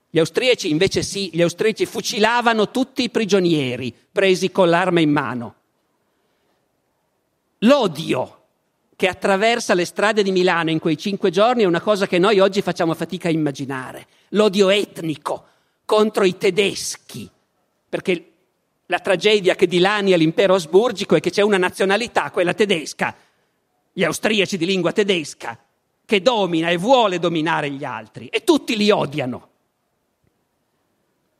Gli 0.08 0.18
austriaci 0.20 0.70
invece 0.70 1.02
sì, 1.02 1.30
gli 1.32 1.42
austriaci 1.42 1.84
fucilavano 1.84 2.70
tutti 2.70 3.02
i 3.02 3.10
prigionieri 3.10 3.92
presi 4.12 4.52
con 4.52 4.68
l'arma 4.68 5.00
in 5.00 5.10
mano. 5.10 5.54
L'odio 7.58 8.44
che 8.94 9.08
attraversa 9.08 9.74
le 9.74 9.84
strade 9.84 10.22
di 10.22 10.30
Milano 10.30 10.70
in 10.70 10.78
quei 10.78 10.96
cinque 10.96 11.30
giorni 11.30 11.64
è 11.64 11.66
una 11.66 11.80
cosa 11.80 12.06
che 12.06 12.20
noi 12.20 12.38
oggi 12.38 12.62
facciamo 12.62 12.94
fatica 12.94 13.26
a 13.26 13.32
immaginare. 13.32 14.06
L'odio 14.28 14.68
etnico 14.68 15.44
contro 15.84 16.22
i 16.22 16.36
tedeschi, 16.36 17.28
perché 17.88 18.32
la 18.86 19.00
tragedia 19.00 19.56
che 19.56 19.66
dilania 19.66 20.16
l'impero 20.16 20.54
asburgico 20.54 21.16
è 21.16 21.20
che 21.20 21.30
c'è 21.30 21.42
una 21.42 21.58
nazionalità, 21.58 22.30
quella 22.30 22.54
tedesca, 22.54 23.12
gli 23.92 24.04
austriaci 24.04 24.56
di 24.56 24.66
lingua 24.66 24.92
tedesca, 24.92 25.58
che 26.04 26.22
domina 26.22 26.70
e 26.70 26.76
vuole 26.76 27.18
dominare 27.18 27.70
gli 27.70 27.84
altri 27.84 28.28
e 28.28 28.42
tutti 28.42 28.76
li 28.76 28.90
odiano. 28.90 29.48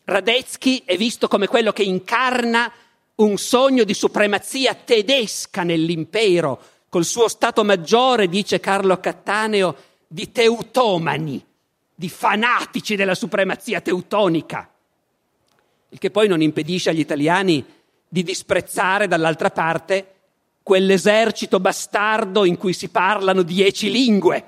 Radetzky 0.04 0.82
è 0.84 0.96
visto 0.96 1.28
come 1.28 1.46
quello 1.46 1.72
che 1.72 1.82
incarna 1.82 2.72
un 3.16 3.36
sogno 3.36 3.84
di 3.84 3.94
supremazia 3.94 4.74
tedesca 4.74 5.62
nell'impero, 5.62 6.60
col 6.88 7.04
suo 7.04 7.28
stato 7.28 7.62
maggiore, 7.64 8.28
dice 8.28 8.58
Carlo 8.60 8.98
Cattaneo, 8.98 9.76
di 10.06 10.32
teutomani, 10.32 11.44
di 11.94 12.08
fanatici 12.08 12.96
della 12.96 13.14
supremazia 13.14 13.80
teutonica, 13.80 14.68
il 15.90 15.98
che 15.98 16.10
poi 16.10 16.28
non 16.28 16.42
impedisce 16.42 16.90
agli 16.90 17.00
italiani 17.00 17.64
di 18.08 18.22
disprezzare 18.22 19.06
dall'altra 19.06 19.50
parte 19.50 20.14
quell'esercito 20.70 21.58
bastardo 21.58 22.44
in 22.44 22.56
cui 22.56 22.72
si 22.72 22.90
parlano 22.90 23.42
dieci 23.42 23.90
lingue, 23.90 24.44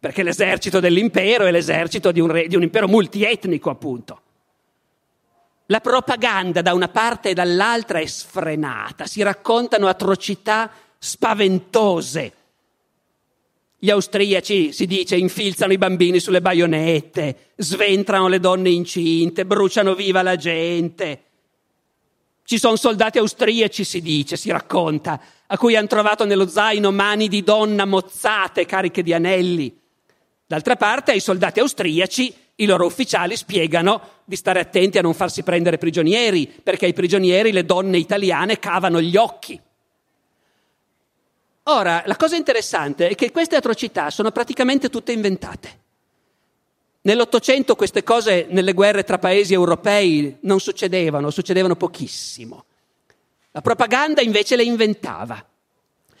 perché 0.00 0.22
l'esercito 0.22 0.80
dell'impero 0.80 1.44
è 1.44 1.50
l'esercito 1.50 2.12
di 2.12 2.20
un, 2.20 2.28
re, 2.28 2.46
di 2.46 2.56
un 2.56 2.62
impero 2.62 2.88
multietnico, 2.88 3.68
appunto. 3.68 4.20
La 5.66 5.80
propaganda 5.80 6.62
da 6.62 6.72
una 6.72 6.88
parte 6.88 7.28
e 7.28 7.34
dall'altra 7.34 7.98
è 7.98 8.06
sfrenata, 8.06 9.04
si 9.04 9.20
raccontano 9.20 9.86
atrocità 9.86 10.70
spaventose. 10.96 12.32
Gli 13.78 13.90
austriaci, 13.90 14.72
si 14.72 14.86
dice, 14.86 15.16
infilzano 15.16 15.74
i 15.74 15.78
bambini 15.78 16.20
sulle 16.20 16.40
baionette, 16.40 17.50
sventrano 17.56 18.28
le 18.28 18.40
donne 18.40 18.70
incinte, 18.70 19.44
bruciano 19.44 19.94
viva 19.94 20.22
la 20.22 20.36
gente. 20.36 21.20
Ci 22.44 22.56
sono 22.56 22.76
soldati 22.76 23.18
austriaci, 23.18 23.84
si 23.84 24.00
dice, 24.00 24.38
si 24.38 24.50
racconta, 24.50 25.20
a 25.48 25.58
cui 25.58 25.76
hanno 25.76 25.86
trovato 25.86 26.24
nello 26.24 26.48
zaino 26.48 26.90
mani 26.90 27.28
di 27.28 27.42
donna 27.42 27.84
mozzate, 27.84 28.66
cariche 28.66 29.02
di 29.02 29.12
anelli. 29.12 29.76
D'altra 30.46 30.76
parte, 30.76 31.12
ai 31.12 31.20
soldati 31.20 31.60
austriaci 31.60 32.34
i 32.56 32.66
loro 32.66 32.86
ufficiali 32.86 33.36
spiegano 33.36 34.22
di 34.24 34.36
stare 34.36 34.60
attenti 34.60 34.98
a 34.98 35.02
non 35.02 35.14
farsi 35.14 35.42
prendere 35.42 35.78
prigionieri, 35.78 36.46
perché 36.46 36.86
ai 36.86 36.92
prigionieri 36.92 37.52
le 37.52 37.64
donne 37.64 37.98
italiane 37.98 38.58
cavano 38.58 39.00
gli 39.00 39.16
occhi. 39.16 39.60
Ora, 41.64 42.02
la 42.06 42.16
cosa 42.16 42.36
interessante 42.36 43.08
è 43.08 43.14
che 43.14 43.32
queste 43.32 43.56
atrocità 43.56 44.10
sono 44.10 44.30
praticamente 44.30 44.88
tutte 44.88 45.12
inventate. 45.12 45.84
Nell'Ottocento 47.02 47.76
queste 47.76 48.02
cose 48.02 48.46
nelle 48.50 48.72
guerre 48.72 49.04
tra 49.04 49.18
paesi 49.18 49.52
europei 49.52 50.38
non 50.42 50.60
succedevano, 50.60 51.30
succedevano 51.30 51.76
pochissimo. 51.76 52.65
La 53.56 53.62
propaganda 53.62 54.20
invece 54.20 54.54
le 54.54 54.64
inventava. 54.64 55.42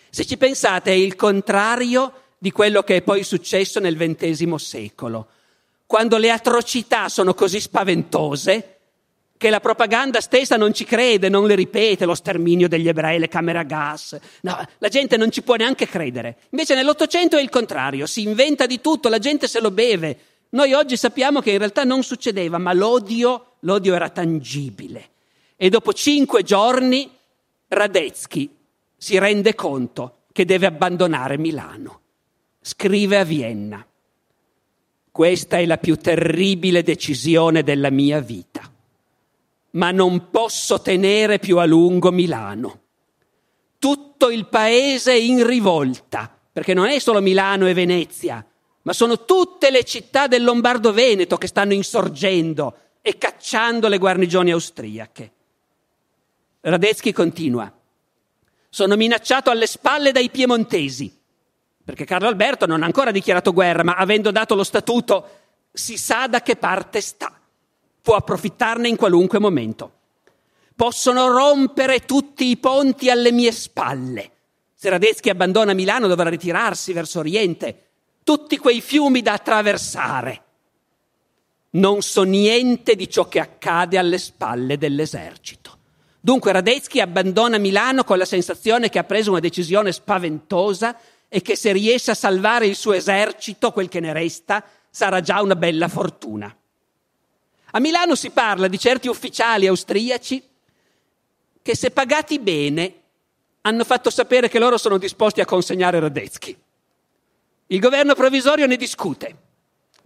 Se 0.08 0.24
ci 0.24 0.38
pensate 0.38 0.90
è 0.90 0.94
il 0.94 1.16
contrario 1.16 2.22
di 2.38 2.50
quello 2.50 2.82
che 2.82 2.96
è 2.96 3.02
poi 3.02 3.22
successo 3.24 3.78
nel 3.78 3.94
XX 3.94 4.54
secolo, 4.54 5.28
quando 5.84 6.16
le 6.16 6.30
atrocità 6.30 7.10
sono 7.10 7.34
così 7.34 7.60
spaventose 7.60 8.78
che 9.36 9.50
la 9.50 9.60
propaganda 9.60 10.22
stessa 10.22 10.56
non 10.56 10.72
ci 10.72 10.84
crede, 10.84 11.28
non 11.28 11.46
le 11.46 11.56
ripete, 11.56 12.06
lo 12.06 12.14
sterminio 12.14 12.68
degli 12.68 12.88
ebrei, 12.88 13.18
le 13.18 13.28
camere 13.28 13.58
a 13.58 13.64
gas. 13.64 14.18
No, 14.40 14.58
la 14.78 14.88
gente 14.88 15.18
non 15.18 15.30
ci 15.30 15.42
può 15.42 15.56
neanche 15.56 15.86
credere. 15.86 16.38
Invece 16.52 16.74
nell'Ottocento 16.74 17.36
è 17.36 17.42
il 17.42 17.50
contrario, 17.50 18.06
si 18.06 18.22
inventa 18.22 18.64
di 18.64 18.80
tutto, 18.80 19.10
la 19.10 19.18
gente 19.18 19.46
se 19.46 19.60
lo 19.60 19.70
beve. 19.70 20.18
Noi 20.48 20.72
oggi 20.72 20.96
sappiamo 20.96 21.42
che 21.42 21.50
in 21.50 21.58
realtà 21.58 21.84
non 21.84 22.02
succedeva, 22.02 22.56
ma 22.56 22.72
l'odio, 22.72 23.56
l'odio 23.60 23.94
era 23.94 24.08
tangibile. 24.08 25.10
E 25.54 25.68
dopo 25.68 25.92
cinque 25.92 26.42
giorni 26.42 27.14
Radetzky 27.68 28.48
si 28.96 29.18
rende 29.18 29.54
conto 29.54 30.18
che 30.32 30.44
deve 30.44 30.66
abbandonare 30.66 31.36
Milano. 31.36 32.00
Scrive 32.60 33.18
a 33.18 33.24
Vienna. 33.24 33.84
Questa 35.10 35.58
è 35.58 35.66
la 35.66 35.78
più 35.78 35.96
terribile 35.96 36.82
decisione 36.82 37.62
della 37.62 37.90
mia 37.90 38.20
vita, 38.20 38.70
ma 39.70 39.90
non 39.90 40.30
posso 40.30 40.80
tenere 40.80 41.38
più 41.38 41.58
a 41.58 41.64
lungo 41.64 42.12
Milano. 42.12 42.80
Tutto 43.78 44.30
il 44.30 44.46
paese 44.46 45.12
è 45.12 45.16
in 45.16 45.44
rivolta, 45.46 46.30
perché 46.52 46.74
non 46.74 46.86
è 46.86 46.98
solo 46.98 47.20
Milano 47.20 47.66
e 47.66 47.74
Venezia, 47.74 48.46
ma 48.82 48.92
sono 48.92 49.24
tutte 49.24 49.70
le 49.70 49.84
città 49.84 50.28
del 50.28 50.44
Lombardo-Veneto 50.44 51.36
che 51.36 51.46
stanno 51.48 51.72
insorgendo 51.72 52.76
e 53.00 53.18
cacciando 53.18 53.88
le 53.88 53.98
guarnigioni 53.98 54.52
austriache. 54.52 55.32
Radetzky 56.68 57.12
continua. 57.12 57.72
Sono 58.68 58.96
minacciato 58.96 59.50
alle 59.50 59.68
spalle 59.68 60.10
dai 60.10 60.30
piemontesi, 60.30 61.16
perché 61.84 62.04
Carlo 62.04 62.26
Alberto 62.26 62.66
non 62.66 62.82
ha 62.82 62.86
ancora 62.86 63.12
dichiarato 63.12 63.52
guerra, 63.52 63.84
ma 63.84 63.94
avendo 63.94 64.32
dato 64.32 64.56
lo 64.56 64.64
statuto 64.64 65.28
si 65.72 65.96
sa 65.96 66.26
da 66.26 66.42
che 66.42 66.56
parte 66.56 67.00
sta. 67.00 67.38
Può 68.02 68.16
approfittarne 68.16 68.88
in 68.88 68.96
qualunque 68.96 69.38
momento. 69.38 69.92
Possono 70.74 71.28
rompere 71.28 72.04
tutti 72.04 72.46
i 72.46 72.56
ponti 72.56 73.10
alle 73.10 73.30
mie 73.30 73.52
spalle. 73.52 74.30
Se 74.74 74.88
Radetzky 74.88 75.30
abbandona 75.30 75.72
Milano 75.72 76.08
dovrà 76.08 76.28
ritirarsi 76.28 76.92
verso 76.92 77.20
Oriente. 77.20 77.84
Tutti 78.24 78.58
quei 78.58 78.80
fiumi 78.80 79.22
da 79.22 79.34
attraversare. 79.34 80.42
Non 81.70 82.02
so 82.02 82.24
niente 82.24 82.96
di 82.96 83.08
ciò 83.08 83.28
che 83.28 83.38
accade 83.38 83.98
alle 83.98 84.18
spalle 84.18 84.76
dell'esercito. 84.76 85.65
Dunque 86.26 86.50
Radetzky 86.50 86.98
abbandona 86.98 87.56
Milano 87.56 88.02
con 88.02 88.18
la 88.18 88.24
sensazione 88.24 88.88
che 88.88 88.98
ha 88.98 89.04
preso 89.04 89.30
una 89.30 89.38
decisione 89.38 89.92
spaventosa 89.92 90.98
e 91.28 91.40
che 91.40 91.54
se 91.54 91.70
riesce 91.70 92.10
a 92.10 92.14
salvare 92.14 92.66
il 92.66 92.74
suo 92.74 92.94
esercito, 92.94 93.70
quel 93.70 93.88
che 93.88 94.00
ne 94.00 94.12
resta, 94.12 94.64
sarà 94.90 95.20
già 95.20 95.40
una 95.40 95.54
bella 95.54 95.86
fortuna. 95.86 96.52
A 97.70 97.78
Milano 97.78 98.16
si 98.16 98.30
parla 98.30 98.66
di 98.66 98.76
certi 98.76 99.06
ufficiali 99.06 99.68
austriaci 99.68 100.42
che 101.62 101.76
se 101.76 101.92
pagati 101.92 102.40
bene 102.40 102.94
hanno 103.60 103.84
fatto 103.84 104.10
sapere 104.10 104.48
che 104.48 104.58
loro 104.58 104.78
sono 104.78 104.98
disposti 104.98 105.40
a 105.40 105.44
consegnare 105.44 106.00
Radetzky. 106.00 106.58
Il 107.68 107.78
governo 107.78 108.16
provvisorio 108.16 108.66
ne 108.66 108.74
discute. 108.74 109.36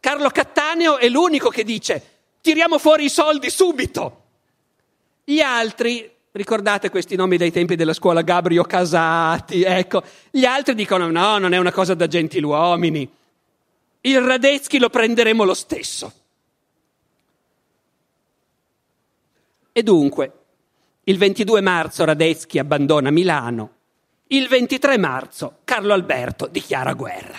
Carlo 0.01 0.29
Cattaneo 0.29 0.99
è 0.99 1.09
l'unico 1.09 1.49
che 1.49 1.65
dice 1.65 2.19
tiriamo 2.43 2.77
fuori 2.77 3.07
i 3.07 3.11
soldi 3.11 3.49
subito. 3.49 4.20
Gli 5.31 5.39
altri, 5.39 6.11
ricordate 6.33 6.91
questi 6.91 7.15
nomi 7.15 7.37
dai 7.37 7.53
tempi 7.53 7.77
della 7.77 7.93
scuola, 7.93 8.23
Gabrio 8.23 8.65
Casati, 8.65 9.63
ecco, 9.63 10.03
gli 10.29 10.45
altri 10.45 10.75
dicono 10.75 11.09
no, 11.09 11.39
non 11.39 11.53
è 11.53 11.57
una 11.57 11.71
cosa 11.71 11.95
da 11.95 12.09
gentiluomini. 12.09 13.09
Il 14.01 14.21
Radetzky 14.21 14.79
lo 14.79 14.91
prenderemo 14.91 15.45
lo 15.45 15.55
stesso. 15.55 16.13
E 19.71 19.83
dunque, 19.85 20.33
il 21.05 21.17
22 21.17 21.61
marzo 21.61 22.05
Radetzky 22.05 22.59
abbandona 22.59 23.13
Milano, 23.13 23.75
il 24.31 24.49
23 24.49 24.99
marzo 24.99 25.59
Carlo 25.63 25.93
Alberto 25.93 26.49
dichiara 26.49 26.93
guerra. 26.95 27.39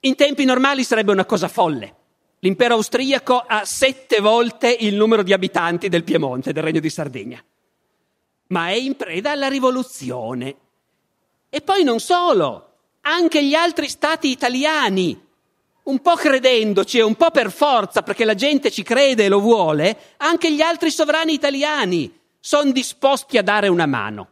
In 0.00 0.16
tempi 0.16 0.44
normali 0.44 0.82
sarebbe 0.82 1.12
una 1.12 1.24
cosa 1.24 1.46
folle. 1.46 2.02
L'impero 2.44 2.74
austriaco 2.74 3.38
ha 3.38 3.64
sette 3.64 4.20
volte 4.20 4.68
il 4.68 4.96
numero 4.96 5.22
di 5.22 5.32
abitanti 5.32 5.88
del 5.88 6.04
Piemonte, 6.04 6.52
del 6.52 6.62
Regno 6.62 6.78
di 6.78 6.90
Sardegna. 6.90 7.42
Ma 8.48 8.68
è 8.68 8.74
in 8.74 8.96
preda 8.96 9.30
alla 9.30 9.48
rivoluzione. 9.48 10.54
E 11.48 11.62
poi 11.62 11.84
non 11.84 12.00
solo, 12.00 12.72
anche 13.00 13.42
gli 13.42 13.54
altri 13.54 13.88
stati 13.88 14.28
italiani, 14.28 15.18
un 15.84 16.00
po' 16.00 16.16
credendoci 16.16 16.98
e 16.98 17.02
un 17.02 17.14
po' 17.14 17.30
per 17.30 17.50
forza, 17.50 18.02
perché 18.02 18.26
la 18.26 18.34
gente 18.34 18.70
ci 18.70 18.82
crede 18.82 19.24
e 19.24 19.28
lo 19.28 19.40
vuole, 19.40 19.96
anche 20.18 20.52
gli 20.52 20.60
altri 20.60 20.90
sovrani 20.90 21.32
italiani 21.32 22.12
sono 22.38 22.72
disposti 22.72 23.38
a 23.38 23.42
dare 23.42 23.68
una 23.68 23.86
mano. 23.86 24.28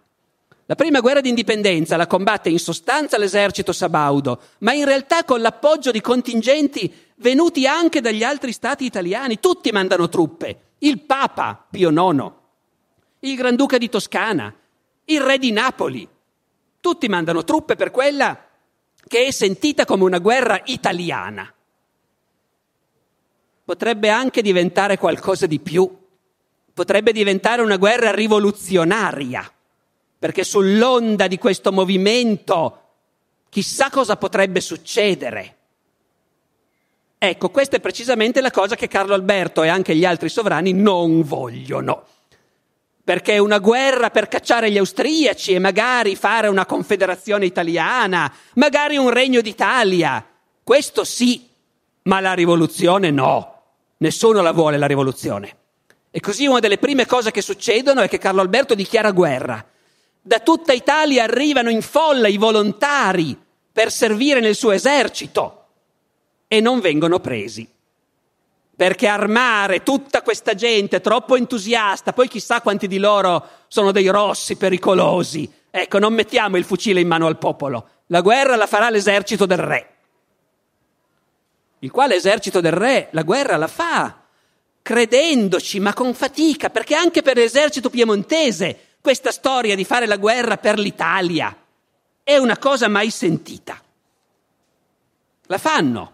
La 0.72 0.78
prima 0.78 1.00
guerra 1.00 1.20
d'indipendenza 1.20 1.98
la 1.98 2.06
combatte 2.06 2.48
in 2.48 2.58
sostanza 2.58 3.18
l'esercito 3.18 3.72
sabaudo, 3.72 4.40
ma 4.60 4.72
in 4.72 4.86
realtà 4.86 5.22
con 5.22 5.42
l'appoggio 5.42 5.90
di 5.90 6.00
contingenti 6.00 6.90
venuti 7.16 7.66
anche 7.66 8.00
dagli 8.00 8.22
altri 8.22 8.52
stati 8.52 8.86
italiani, 8.86 9.38
tutti 9.38 9.70
mandano 9.70 10.08
truppe, 10.08 10.60
il 10.78 11.00
Papa 11.00 11.66
Pio 11.70 11.90
IX, 11.90 12.32
il 13.20 13.36
Granduca 13.36 13.76
di 13.76 13.90
Toscana, 13.90 14.50
il 15.04 15.20
Re 15.20 15.36
di 15.36 15.52
Napoli, 15.52 16.08
tutti 16.80 17.06
mandano 17.06 17.44
truppe 17.44 17.76
per 17.76 17.90
quella 17.90 18.42
che 19.06 19.26
è 19.26 19.30
sentita 19.30 19.84
come 19.84 20.04
una 20.04 20.20
guerra 20.20 20.58
italiana. 20.64 21.52
Potrebbe 23.62 24.08
anche 24.08 24.40
diventare 24.40 24.96
qualcosa 24.96 25.44
di 25.44 25.60
più, 25.60 25.86
potrebbe 26.72 27.12
diventare 27.12 27.60
una 27.60 27.76
guerra 27.76 28.10
rivoluzionaria, 28.10 29.51
perché 30.22 30.44
sull'onda 30.44 31.26
di 31.26 31.36
questo 31.36 31.72
movimento 31.72 32.82
chissà 33.48 33.90
cosa 33.90 34.16
potrebbe 34.16 34.60
succedere. 34.60 35.56
Ecco, 37.18 37.50
questa 37.50 37.78
è 37.78 37.80
precisamente 37.80 38.40
la 38.40 38.52
cosa 38.52 38.76
che 38.76 38.86
Carlo 38.86 39.14
Alberto 39.14 39.64
e 39.64 39.68
anche 39.68 39.96
gli 39.96 40.04
altri 40.04 40.28
sovrani 40.28 40.72
non 40.74 41.22
vogliono. 41.24 42.04
Perché 43.02 43.38
una 43.38 43.58
guerra 43.58 44.10
per 44.10 44.28
cacciare 44.28 44.70
gli 44.70 44.78
austriaci 44.78 45.54
e 45.54 45.58
magari 45.58 46.14
fare 46.14 46.46
una 46.46 46.66
confederazione 46.66 47.44
italiana, 47.44 48.32
magari 48.54 48.96
un 48.98 49.10
regno 49.10 49.40
d'Italia, 49.40 50.24
questo 50.62 51.02
sì, 51.02 51.48
ma 52.02 52.20
la 52.20 52.34
rivoluzione 52.34 53.10
no. 53.10 53.62
Nessuno 53.96 54.40
la 54.40 54.52
vuole 54.52 54.78
la 54.78 54.86
rivoluzione. 54.86 55.56
E 56.12 56.20
così 56.20 56.46
una 56.46 56.60
delle 56.60 56.78
prime 56.78 57.06
cose 57.06 57.32
che 57.32 57.42
succedono 57.42 58.02
è 58.02 58.08
che 58.08 58.18
Carlo 58.18 58.40
Alberto 58.40 58.76
dichiara 58.76 59.10
guerra. 59.10 59.66
Da 60.24 60.38
tutta 60.38 60.72
Italia 60.72 61.24
arrivano 61.24 61.68
in 61.68 61.82
folla 61.82 62.28
i 62.28 62.36
volontari 62.36 63.36
per 63.72 63.90
servire 63.90 64.38
nel 64.38 64.54
suo 64.54 64.70
esercito 64.70 65.66
e 66.46 66.60
non 66.60 66.78
vengono 66.78 67.18
presi. 67.18 67.68
Perché 68.74 69.08
armare 69.08 69.82
tutta 69.82 70.22
questa 70.22 70.54
gente 70.54 71.00
troppo 71.00 71.34
entusiasta, 71.34 72.12
poi 72.12 72.28
chissà 72.28 72.60
quanti 72.60 72.86
di 72.86 72.98
loro 72.98 73.48
sono 73.66 73.90
dei 73.90 74.06
rossi 74.08 74.56
pericolosi. 74.56 75.52
Ecco, 75.68 75.98
non 75.98 76.14
mettiamo 76.14 76.56
il 76.56 76.64
fucile 76.64 77.00
in 77.00 77.08
mano 77.08 77.26
al 77.26 77.38
popolo. 77.38 77.88
La 78.06 78.20
guerra 78.20 78.54
la 78.54 78.68
farà 78.68 78.90
l'esercito 78.90 79.44
del 79.44 79.58
re. 79.58 79.88
Il 81.80 81.90
quale 81.90 82.14
esercito 82.14 82.60
del 82.60 82.72
re 82.72 83.08
la 83.10 83.22
guerra 83.22 83.56
la 83.56 83.66
fa, 83.66 84.22
credendoci, 84.82 85.80
ma 85.80 85.92
con 85.94 86.14
fatica, 86.14 86.70
perché 86.70 86.94
anche 86.94 87.22
per 87.22 87.36
l'esercito 87.36 87.90
piemontese 87.90 88.91
questa 89.02 89.32
storia 89.32 89.74
di 89.74 89.84
fare 89.84 90.06
la 90.06 90.16
guerra 90.16 90.56
per 90.56 90.78
l'Italia 90.78 91.54
è 92.22 92.36
una 92.36 92.56
cosa 92.56 92.86
mai 92.86 93.10
sentita. 93.10 93.78
La 95.46 95.58
fanno, 95.58 96.12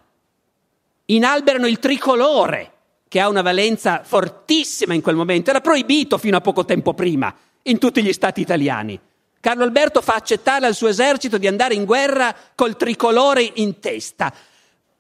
inalberano 1.05 1.67
il 1.67 1.79
tricolore, 1.79 2.73
che 3.09 3.21
ha 3.21 3.29
una 3.29 3.43
valenza 3.43 4.03
fortissima 4.03 4.95
in 4.95 5.03
quel 5.03 5.17
momento, 5.17 5.51
era 5.51 5.61
proibito 5.61 6.17
fino 6.17 6.39
a 6.39 6.41
poco 6.41 6.65
tempo 6.65 6.95
prima 6.95 7.33
in 7.63 7.79
tutti 7.79 8.03
gli 8.03 8.13
stati 8.13 8.41
italiani. 8.41 8.99
Carlo 9.39 9.65
Alberto 9.65 10.01
fa 10.01 10.15
accettare 10.15 10.67
al 10.67 10.75
suo 10.75 10.89
esercito 10.89 11.37
di 11.37 11.47
andare 11.47 11.75
in 11.75 11.85
guerra 11.85 12.35
col 12.55 12.77
tricolore 12.77 13.53
in 13.57 13.79
testa. 13.81 14.33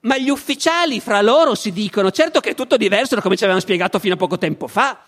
Ma 0.00 0.16
gli 0.18 0.28
ufficiali 0.28 1.00
fra 1.00 1.22
loro 1.22 1.54
si 1.54 1.72
dicono, 1.72 2.10
certo 2.10 2.40
che 2.40 2.50
è 2.50 2.54
tutto 2.54 2.76
diverso 2.76 3.14
da 3.14 3.22
come 3.22 3.34
ci 3.34 3.44
avevano 3.44 3.64
spiegato 3.64 3.98
fino 3.98 4.14
a 4.14 4.18
poco 4.18 4.36
tempo 4.36 4.68
fa. 4.68 5.02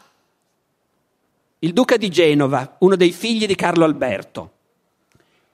Il 1.63 1.75
duca 1.75 1.99
di 1.99 2.09
Genova, 2.09 2.77
uno 2.79 2.97
dei 2.97 3.13
figli 3.13 3.47
di 3.47 3.55
Carlo 3.55 3.85
Alberto. 3.85 4.53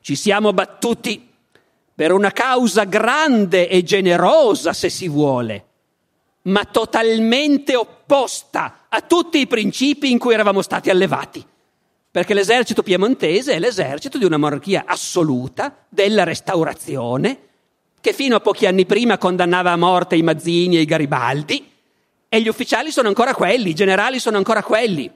Ci 0.00 0.14
siamo 0.14 0.52
battuti 0.52 1.28
per 1.92 2.12
una 2.12 2.30
causa 2.30 2.84
grande 2.84 3.68
e 3.68 3.82
generosa, 3.82 4.72
se 4.72 4.88
si 4.88 5.08
vuole, 5.08 5.64
ma 6.42 6.64
totalmente 6.64 7.74
opposta 7.74 8.86
a 8.88 9.00
tutti 9.00 9.40
i 9.40 9.48
principi 9.48 10.12
in 10.12 10.18
cui 10.18 10.32
eravamo 10.32 10.62
stati 10.62 10.90
allevati. 10.90 11.44
Perché 12.08 12.34
l'esercito 12.34 12.84
piemontese 12.84 13.54
è 13.54 13.58
l'esercito 13.58 14.16
di 14.16 14.24
una 14.24 14.36
monarchia 14.36 14.84
assoluta, 14.86 15.86
della 15.88 16.22
restaurazione, 16.22 17.38
che 18.00 18.12
fino 18.12 18.36
a 18.36 18.40
pochi 18.40 18.66
anni 18.66 18.86
prima 18.86 19.18
condannava 19.18 19.72
a 19.72 19.76
morte 19.76 20.14
i 20.14 20.22
Mazzini 20.22 20.76
e 20.76 20.82
i 20.82 20.84
Garibaldi, 20.84 21.68
e 22.28 22.40
gli 22.40 22.46
ufficiali 22.46 22.92
sono 22.92 23.08
ancora 23.08 23.34
quelli, 23.34 23.70
i 23.70 23.74
generali 23.74 24.20
sono 24.20 24.36
ancora 24.36 24.62
quelli. 24.62 25.10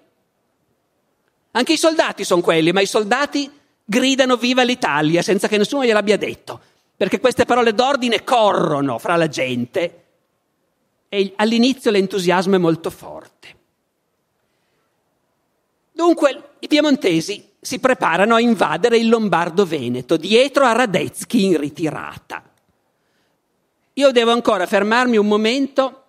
Anche 1.53 1.73
i 1.73 1.77
soldati 1.77 2.25
sono 2.25 2.43
quelli, 2.43 2.73
ma 2.73 2.81
i 2.81 2.87
soldati 2.87 3.51
gridano 3.85 4.37
viva 4.37 4.63
l'Italia 4.63 5.21
senza 5.21 5.49
che 5.49 5.57
nessuno 5.57 5.85
gliel'abbia 5.85 6.17
detto, 6.17 6.61
perché 6.97 7.19
queste 7.19 7.45
parole 7.45 7.75
d'ordine 7.75 8.23
corrono 8.23 8.99
fra 8.99 9.17
la 9.17 9.29
gente 9.29 10.05
e 11.09 11.33
all'inizio 11.37 11.91
l'entusiasmo 11.91 12.55
è 12.55 12.59
molto 12.59 12.91
forte. 12.91 13.57
Dunque 15.91 16.51
i 16.61 16.69
piemontesi 16.69 17.49
si 17.61 17.81
preparano 17.81 18.37
a 18.37 18.41
invadere 18.41 18.97
il 18.97 19.09
Lombardo-Veneto 19.09 20.17
dietro 20.17 20.65
a 20.65 20.73
Radetzky 20.73 21.45
in 21.45 21.59
ritirata. 21.59 22.43
Io 23.95 24.13
devo 24.13 24.31
ancora 24.31 24.67
fermarmi 24.67 25.17
un 25.17 25.27
momento 25.27 26.00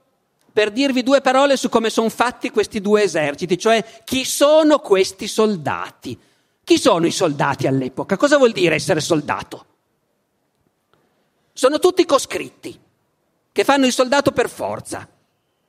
per 0.51 0.71
dirvi 0.71 1.03
due 1.03 1.21
parole 1.21 1.55
su 1.57 1.69
come 1.69 1.89
sono 1.89 2.09
fatti 2.09 2.49
questi 2.49 2.81
due 2.81 3.03
eserciti, 3.03 3.57
cioè 3.57 3.83
chi 4.03 4.25
sono 4.25 4.79
questi 4.79 5.27
soldati. 5.27 6.17
Chi 6.63 6.77
sono 6.77 7.05
i 7.05 7.11
soldati 7.11 7.67
all'epoca? 7.67 8.17
Cosa 8.17 8.37
vuol 8.37 8.51
dire 8.51 8.75
essere 8.75 8.99
soldato? 8.99 9.65
Sono 11.53 11.79
tutti 11.79 12.05
coscritti, 12.05 12.79
che 13.51 13.63
fanno 13.63 13.85
il 13.85 13.91
soldato 13.91 14.31
per 14.31 14.49
forza. 14.49 15.07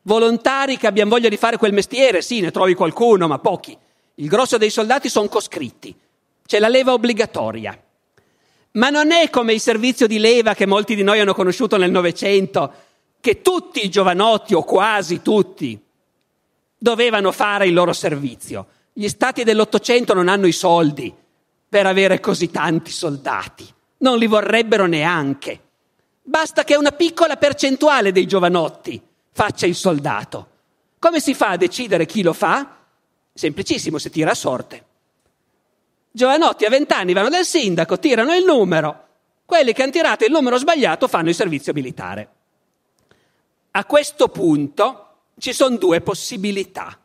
Volontari 0.02 0.76
che 0.76 0.86
abbiano 0.86 1.10
voglia 1.10 1.28
di 1.28 1.36
fare 1.36 1.56
quel 1.56 1.72
mestiere, 1.72 2.22
sì, 2.22 2.40
ne 2.40 2.50
trovi 2.50 2.74
qualcuno, 2.74 3.26
ma 3.26 3.38
pochi. 3.38 3.76
Il 4.16 4.28
grosso 4.28 4.58
dei 4.58 4.70
soldati 4.70 5.08
sono 5.08 5.28
coscritti. 5.28 5.94
C'è 6.44 6.58
la 6.58 6.68
leva 6.68 6.92
obbligatoria. 6.92 7.80
Ma 8.72 8.90
non 8.90 9.12
è 9.12 9.30
come 9.30 9.52
il 9.52 9.60
servizio 9.60 10.06
di 10.06 10.18
leva 10.18 10.54
che 10.54 10.66
molti 10.66 10.94
di 10.94 11.02
noi 11.02 11.20
hanno 11.20 11.34
conosciuto 11.34 11.76
nel 11.76 11.90
Novecento, 11.90 12.72
che 13.22 13.40
tutti 13.40 13.84
i 13.84 13.88
giovanotti, 13.88 14.52
o 14.52 14.64
quasi 14.64 15.22
tutti, 15.22 15.80
dovevano 16.76 17.30
fare 17.30 17.68
il 17.68 17.72
loro 17.72 17.92
servizio. 17.92 18.66
Gli 18.92 19.06
stati 19.06 19.44
dell'Ottocento 19.44 20.12
non 20.12 20.26
hanno 20.26 20.48
i 20.48 20.52
soldi 20.52 21.14
per 21.68 21.86
avere 21.86 22.18
così 22.18 22.50
tanti 22.50 22.90
soldati, 22.90 23.64
non 23.98 24.18
li 24.18 24.26
vorrebbero 24.26 24.86
neanche. 24.86 25.60
Basta 26.20 26.64
che 26.64 26.74
una 26.74 26.90
piccola 26.90 27.36
percentuale 27.36 28.10
dei 28.10 28.26
giovanotti 28.26 29.00
faccia 29.30 29.66
il 29.66 29.76
soldato. 29.76 30.48
Come 30.98 31.20
si 31.20 31.32
fa 31.32 31.50
a 31.50 31.56
decidere 31.56 32.06
chi 32.06 32.24
lo 32.24 32.32
fa? 32.32 32.76
Semplicissimo, 33.32 33.98
si 33.98 34.10
tira 34.10 34.32
a 34.32 34.34
sorte. 34.34 34.84
Giovanotti 36.10 36.64
a 36.64 36.70
vent'anni 36.70 37.12
vanno 37.12 37.28
dal 37.28 37.44
sindaco, 37.44 38.00
tirano 38.00 38.34
il 38.34 38.44
numero. 38.44 39.06
Quelli 39.46 39.72
che 39.72 39.82
hanno 39.84 39.92
tirato 39.92 40.24
il 40.24 40.32
numero 40.32 40.58
sbagliato 40.58 41.06
fanno 41.06 41.28
il 41.28 41.36
servizio 41.36 41.72
militare. 41.72 42.28
A 43.74 43.86
questo 43.86 44.28
punto 44.28 45.06
ci 45.38 45.54
sono 45.54 45.78
due 45.78 46.02
possibilità. 46.02 46.98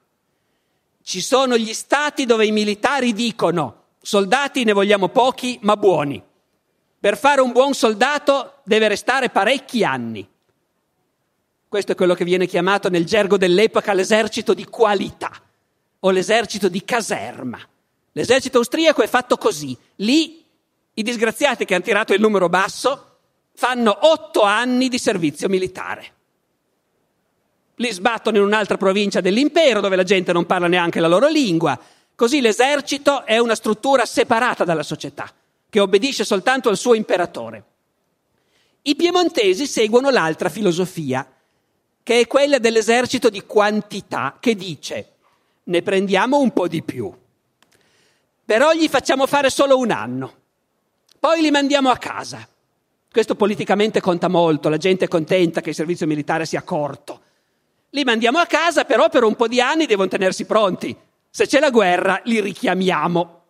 Ci 1.02 1.22
sono 1.22 1.58
gli 1.58 1.74
stati 1.74 2.26
dove 2.26 2.46
i 2.46 2.52
militari 2.52 3.14
dicono 3.14 3.84
soldati 4.02 4.66
ne 4.66 4.74
vogliamo 4.74 5.08
pochi 5.08 5.58
ma 5.62 5.78
buoni. 5.78 6.22
Per 7.00 7.18
fare 7.18 7.40
un 7.40 7.54
buon 7.54 7.74
soldato 7.74 8.56
deve 8.64 8.90
restare 8.90 9.30
parecchi 9.30 9.86
anni. 9.86 10.28
Questo 11.70 11.94
è 11.94 11.96
quello 11.96 12.16
che 12.16 12.26
viene 12.26 12.48
chiamato 12.48 12.90
nel 12.90 13.06
gergo 13.06 13.38
dell'epoca 13.38 13.94
l'esercito 13.94 14.54
di 14.54 14.66
qualità 14.66 15.32
o 16.00 16.10
l'esercito 16.10 16.68
di 16.68 16.84
caserma. 16.84 17.60
L'esercito 18.12 18.58
austriaco 18.58 19.02
è 19.02 19.08
fatto 19.08 19.38
così. 19.38 19.78
Lì 19.98 20.44
i 20.96 21.04
disgraziati 21.04 21.64
che 21.64 21.76
hanno 21.76 21.84
tirato 21.84 22.14
il 22.14 22.20
numero 22.20 22.50
basso 22.50 23.20
fanno 23.54 23.98
otto 24.02 24.42
anni 24.42 24.90
di 24.90 24.98
servizio 24.98 25.48
militare 25.48 26.16
li 27.80 27.92
sbattono 27.92 28.38
in 28.38 28.44
un'altra 28.44 28.78
provincia 28.78 29.22
dell'impero 29.22 29.82
dove 29.82 29.96
la 29.96 30.04
gente 30.04 30.34
non 30.34 30.46
parla 30.46 30.68
neanche 30.68 31.00
la 31.00 31.08
loro 31.08 31.28
lingua. 31.28 31.80
Così 32.16 32.42
l'esercito 32.42 33.26
è 33.26 33.38
una 33.38 33.56
struttura 33.56 34.06
separata 34.06 34.64
dalla 34.64 34.84
società, 34.84 35.32
che 35.70 35.80
obbedisce 35.80 36.24
soltanto 36.24 36.70
al 36.70 36.78
suo 36.78 36.96
imperatore. 36.96 37.64
I 38.84 38.96
piemontesi 38.96 39.68
seguono 39.68 40.10
l'altra 40.10 40.50
filosofia, 40.50 41.30
che 42.02 42.22
è 42.22 42.28
quella 42.28 42.58
dell'esercito 42.58 43.30
di 43.30 43.44
quantità, 43.46 44.38
che 44.40 44.56
dice 44.56 45.12
ne 45.66 45.82
prendiamo 45.82 46.40
un 46.40 46.52
po' 46.52 46.68
di 46.68 46.82
più, 46.82 47.14
però 48.46 48.72
gli 48.72 48.88
facciamo 48.88 49.28
fare 49.28 49.50
solo 49.50 49.78
un 49.78 49.92
anno, 49.92 50.34
poi 51.20 51.42
li 51.42 51.52
mandiamo 51.52 51.90
a 51.90 51.98
casa. 51.98 52.48
Questo 53.12 53.36
politicamente 53.36 54.00
conta 54.00 54.30
molto, 54.30 54.70
la 54.70 54.78
gente 54.78 55.06
è 55.06 55.08
contenta 55.10 55.60
che 55.60 55.70
il 55.70 55.76
servizio 55.76 56.08
militare 56.08 56.46
sia 56.46 56.62
corto 56.62 57.26
li 57.98 58.04
mandiamo 58.04 58.38
a 58.38 58.46
casa, 58.46 58.86
però 58.86 59.10
per 59.10 59.24
un 59.24 59.36
po' 59.36 59.48
di 59.48 59.60
anni 59.60 59.88
devono 59.88 60.08
tenersi 60.08 60.46
pronti. 60.46 60.96
Se 61.30 61.48
c'è 61.48 61.60
la 61.60 61.72
guerra, 61.72 62.22
li 62.26 62.40
richiamiamo. 62.40 63.42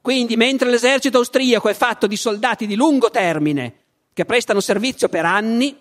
Quindi, 0.00 0.36
mentre 0.36 0.68
l'esercito 0.68 1.18
austriaco 1.18 1.68
è 1.68 1.74
fatto 1.74 2.08
di 2.08 2.16
soldati 2.16 2.66
di 2.66 2.74
lungo 2.74 3.10
termine 3.10 3.74
che 4.12 4.24
prestano 4.24 4.60
servizio 4.60 5.08
per 5.08 5.24
anni, 5.24 5.78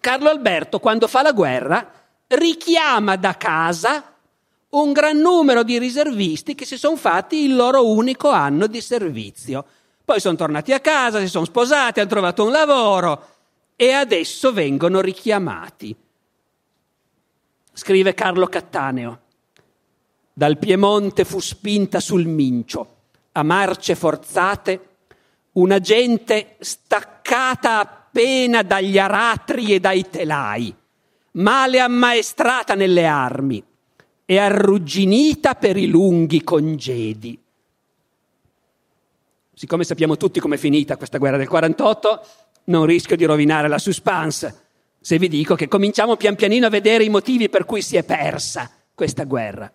Carlo 0.00 0.28
Alberto, 0.28 0.78
quando 0.78 1.08
fa 1.08 1.22
la 1.22 1.32
guerra, 1.32 1.92
richiama 2.28 3.16
da 3.16 3.36
casa 3.36 4.14
un 4.70 4.92
gran 4.92 5.18
numero 5.18 5.64
di 5.64 5.78
riservisti 5.78 6.54
che 6.54 6.66
si 6.66 6.78
sono 6.78 6.96
fatti 6.96 7.44
il 7.44 7.56
loro 7.56 7.88
unico 7.88 8.28
anno 8.28 8.68
di 8.68 8.80
servizio. 8.80 9.64
Poi 10.04 10.20
sono 10.20 10.36
tornati 10.36 10.72
a 10.72 10.78
casa, 10.78 11.18
si 11.18 11.26
sono 11.26 11.46
sposati, 11.46 11.98
hanno 11.98 12.08
trovato 12.08 12.44
un 12.44 12.52
lavoro 12.52 13.26
e 13.74 13.90
adesso 13.92 14.52
vengono 14.52 15.00
richiamati 15.00 15.96
scrive 17.78 18.12
Carlo 18.12 18.48
Cattaneo. 18.48 19.20
Dal 20.32 20.58
Piemonte 20.58 21.24
fu 21.24 21.38
spinta 21.38 22.00
sul 22.00 22.26
Mincio, 22.26 22.96
a 23.32 23.44
marce 23.44 23.94
forzate, 23.94 24.88
una 25.52 25.78
gente 25.78 26.56
staccata 26.58 27.78
appena 27.78 28.62
dagli 28.62 28.98
aratri 28.98 29.74
e 29.74 29.78
dai 29.78 30.10
telai, 30.10 30.74
male 31.32 31.78
ammaestrata 31.78 32.74
nelle 32.74 33.06
armi 33.06 33.62
e 34.24 34.38
arrugginita 34.38 35.54
per 35.54 35.76
i 35.76 35.86
lunghi 35.86 36.42
congedi. 36.42 37.40
Siccome 39.54 39.84
sappiamo 39.84 40.16
tutti 40.16 40.40
com'è 40.40 40.56
finita 40.56 40.96
questa 40.96 41.18
guerra 41.18 41.36
del 41.36 41.48
48, 41.48 42.26
non 42.64 42.86
rischio 42.86 43.14
di 43.14 43.24
rovinare 43.24 43.68
la 43.68 43.78
suspense 43.78 44.67
se 45.00 45.18
vi 45.18 45.28
dico 45.28 45.54
che 45.54 45.68
cominciamo 45.68 46.16
pian 46.16 46.34
pianino 46.34 46.66
a 46.66 46.70
vedere 46.70 47.04
i 47.04 47.08
motivi 47.08 47.48
per 47.48 47.64
cui 47.64 47.82
si 47.82 47.96
è 47.96 48.02
persa 48.02 48.70
questa 48.94 49.24
guerra. 49.24 49.72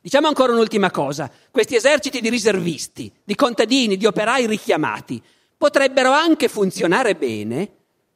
Diciamo 0.00 0.28
ancora 0.28 0.52
un'ultima 0.52 0.90
cosa, 0.90 1.30
questi 1.50 1.74
eserciti 1.74 2.20
di 2.20 2.30
riservisti, 2.30 3.12
di 3.22 3.34
contadini, 3.34 3.96
di 3.96 4.06
operai 4.06 4.46
richiamati, 4.46 5.22
potrebbero 5.56 6.12
anche 6.12 6.48
funzionare 6.48 7.14
bene 7.14 7.70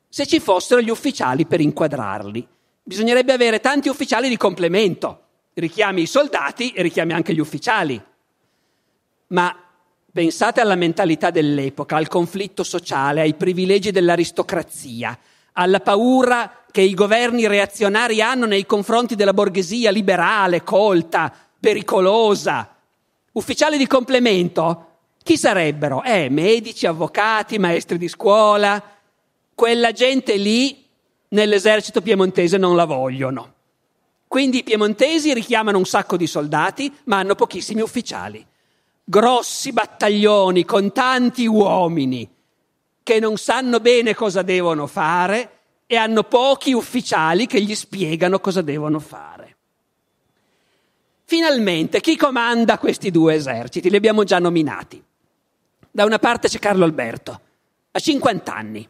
se 0.08 0.26
ci 0.26 0.40
fossero 0.40 0.80
gli 0.80 0.90
ufficiali 0.90 1.44
per 1.44 1.60
inquadrarli. 1.60 2.46
Bisognerebbe 2.82 3.32
avere 3.32 3.60
tanti 3.60 3.88
ufficiali 3.88 4.28
di 4.28 4.36
complemento, 4.36 5.20
richiami 5.54 6.02
i 6.02 6.06
soldati 6.06 6.70
e 6.70 6.82
richiami 6.82 7.12
anche 7.12 7.34
gli 7.34 7.40
ufficiali. 7.40 8.02
Ma 9.28 9.54
pensate 10.12 10.60
alla 10.60 10.74
mentalità 10.74 11.30
dell'epoca, 11.30 11.96
al 11.96 12.08
conflitto 12.08 12.62
sociale, 12.62 13.20
ai 13.20 13.34
privilegi 13.34 13.90
dell'aristocrazia, 13.90 15.18
alla 15.52 15.80
paura 15.80 16.64
che 16.70 16.80
i 16.80 16.94
governi 16.94 17.46
reazionari 17.46 18.22
hanno 18.22 18.46
nei 18.46 18.64
confronti 18.64 19.14
della 19.14 19.34
borghesia 19.34 19.90
liberale, 19.90 20.62
colta, 20.62 21.32
pericolosa. 21.60 22.74
Ufficiali 23.32 23.76
di 23.76 23.86
complemento? 23.86 24.86
Chi 25.22 25.36
sarebbero? 25.36 26.02
Eh, 26.02 26.28
medici, 26.30 26.86
avvocati, 26.86 27.58
maestri 27.58 27.98
di 27.98 28.08
scuola. 28.08 28.82
Quella 29.54 29.92
gente 29.92 30.36
lì 30.36 30.84
nell'esercito 31.28 32.00
piemontese 32.00 32.56
non 32.56 32.74
la 32.74 32.84
vogliono. 32.84 33.54
Quindi 34.26 34.58
i 34.58 34.64
piemontesi 34.64 35.34
richiamano 35.34 35.76
un 35.76 35.84
sacco 35.84 36.16
di 36.16 36.26
soldati, 36.26 36.92
ma 37.04 37.18
hanno 37.18 37.34
pochissimi 37.34 37.82
ufficiali. 37.82 38.44
Grossi 39.04 39.72
battaglioni 39.72 40.64
con 40.64 40.90
tanti 40.92 41.46
uomini 41.46 42.28
che 43.02 43.18
non 43.18 43.36
sanno 43.36 43.80
bene 43.80 44.14
cosa 44.14 44.42
devono 44.42 44.86
fare 44.86 45.58
e 45.86 45.96
hanno 45.96 46.22
pochi 46.22 46.72
ufficiali 46.72 47.46
che 47.46 47.60
gli 47.60 47.74
spiegano 47.74 48.40
cosa 48.40 48.62
devono 48.62 48.98
fare. 48.98 49.56
Finalmente, 51.24 52.00
chi 52.00 52.16
comanda 52.16 52.78
questi 52.78 53.10
due 53.10 53.34
eserciti? 53.34 53.90
Li 53.90 53.96
abbiamo 53.96 54.24
già 54.24 54.38
nominati. 54.38 55.02
Da 55.90 56.04
una 56.04 56.18
parte 56.18 56.48
c'è 56.48 56.58
Carlo 56.58 56.84
Alberto, 56.84 57.40
a 57.90 57.98
50 57.98 58.54
anni. 58.54 58.88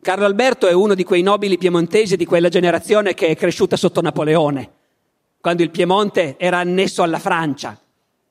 Carlo 0.00 0.24
Alberto 0.24 0.66
è 0.66 0.72
uno 0.72 0.94
di 0.94 1.04
quei 1.04 1.22
nobili 1.22 1.58
piemontesi 1.58 2.16
di 2.16 2.24
quella 2.24 2.48
generazione 2.48 3.14
che 3.14 3.28
è 3.28 3.36
cresciuta 3.36 3.76
sotto 3.76 4.00
Napoleone, 4.00 4.70
quando 5.40 5.62
il 5.62 5.70
Piemonte 5.70 6.36
era 6.38 6.58
annesso 6.58 7.02
alla 7.02 7.18
Francia. 7.18 7.78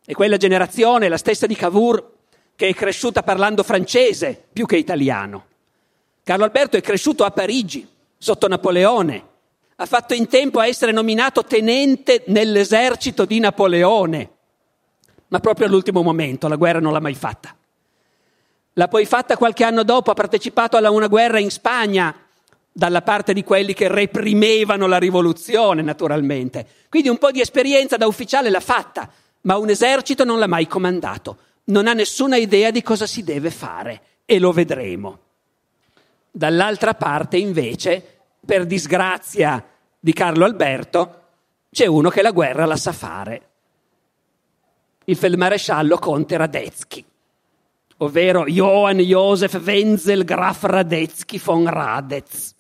E 0.06 0.14
quella 0.14 0.38
generazione, 0.38 1.08
la 1.08 1.18
stessa 1.18 1.48
di 1.48 1.56
Cavour, 1.56 2.12
che 2.62 2.68
è 2.68 2.74
cresciuta 2.76 3.24
parlando 3.24 3.64
francese 3.64 4.40
più 4.54 4.68
che 4.68 4.78
italiano. 4.78 5.46
Carlo 6.22 6.44
Alberto 6.44 6.78
è 6.78 6.82
cresciuto 6.82 7.24
a 7.24 7.32
Parigi, 7.32 7.88
sotto 8.20 8.48
Napoleone. 8.48 9.24
Ha 9.78 9.86
fatto 9.88 10.14
in 10.14 10.28
tempo 10.28 10.60
a 10.60 10.68
essere 10.68 10.92
nominato 10.92 11.44
tenente 11.44 12.24
nell'esercito 12.28 13.26
di 13.26 13.40
Napoleone, 13.40 14.30
ma 15.30 15.40
proprio 15.40 15.66
all'ultimo 15.66 16.04
momento, 16.04 16.48
la 16.48 16.56
guerra 16.56 16.80
non 16.80 16.94
l'ha 16.94 17.00
mai 17.00 17.16
fatta. 17.16 17.56
L'ha 18.74 18.88
poi 18.88 19.06
fatta 19.06 19.38
qualche 19.38 19.64
anno 19.64 19.82
dopo, 19.82 20.12
ha 20.12 20.14
partecipato 20.14 20.78
a 20.78 20.92
una 20.92 21.08
guerra 21.08 21.40
in 21.40 21.50
Spagna, 21.50 22.16
dalla 22.72 23.02
parte 23.02 23.34
di 23.34 23.44
quelli 23.44 23.74
che 23.74 23.88
reprimevano 23.88 24.86
la 24.86 25.00
rivoluzione, 25.00 25.82
naturalmente. 25.82 26.68
Quindi 26.90 27.10
un 27.10 27.18
po' 27.18 27.32
di 27.32 27.42
esperienza 27.42 27.98
da 27.98 28.06
ufficiale 28.06 28.52
l'ha 28.52 28.60
fatta, 28.60 29.10
ma 29.42 29.58
un 29.58 29.70
esercito 29.70 30.24
non 30.24 30.38
l'ha 30.38 30.46
mai 30.46 30.68
comandato. 30.68 31.38
Non 31.66 31.88
ha 31.88 31.94
nessuna 31.94 32.38
idea 32.38 32.72
di 32.72 32.82
cosa 32.82 33.06
si 33.06 33.24
deve 33.24 33.52
fare 33.52 34.02
e 34.26 34.40
lo 34.40 34.52
vedremo. 34.52 35.20
Dall'altra 36.32 36.94
parte, 36.94 37.38
invece, 37.38 38.22
per 38.46 38.66
disgrazia 38.66 39.64
di 40.00 40.14
Carlo 40.14 40.46
Alberto, 40.46 41.20
c'è 41.72 41.86
uno 41.86 42.10
che 42.10 42.22
la 42.22 42.32
guerra 42.32 42.66
la 42.66 42.78
sa 42.78 42.92
fare. 42.92 43.50
Il 45.06 45.16
feldmaresciallo 45.16 45.98
Conte 45.98 46.38
Radetzky, 46.38 47.04
ovvero 47.98 48.46
Johann 48.46 49.00
Josef 49.00 49.60
Wenzel 49.64 50.24
Graf 50.24 50.64
Radetzky 50.64 51.40
von 51.40 51.68
Radetz 51.68 52.56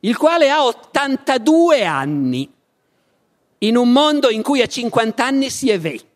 il 0.00 0.16
quale 0.16 0.48
ha 0.50 0.64
82 0.64 1.84
anni, 1.84 2.48
in 3.58 3.76
un 3.76 3.90
mondo 3.90 4.30
in 4.30 4.42
cui 4.42 4.62
a 4.62 4.66
50 4.66 5.24
anni 5.24 5.50
si 5.50 5.70
è 5.70 5.80
vecchi, 5.80 6.06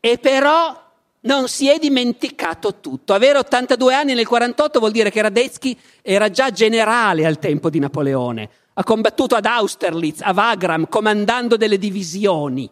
e 0.00 0.18
però 0.18 0.88
non 1.22 1.48
si 1.48 1.68
è 1.68 1.78
dimenticato 1.78 2.80
tutto. 2.80 3.12
Avere 3.12 3.38
82 3.38 3.94
anni 3.94 4.14
nel 4.14 4.26
48 4.26 4.78
vuol 4.78 4.90
dire 4.90 5.10
che 5.10 5.20
Radetzky 5.20 5.78
era 6.02 6.30
già 6.30 6.50
generale 6.50 7.26
al 7.26 7.38
tempo 7.38 7.68
di 7.68 7.78
Napoleone, 7.78 8.48
ha 8.74 8.84
combattuto 8.84 9.34
ad 9.34 9.44
Austerlitz, 9.44 10.22
a 10.22 10.32
Wagram, 10.32 10.88
comandando 10.88 11.56
delle 11.56 11.78
divisioni. 11.78 12.70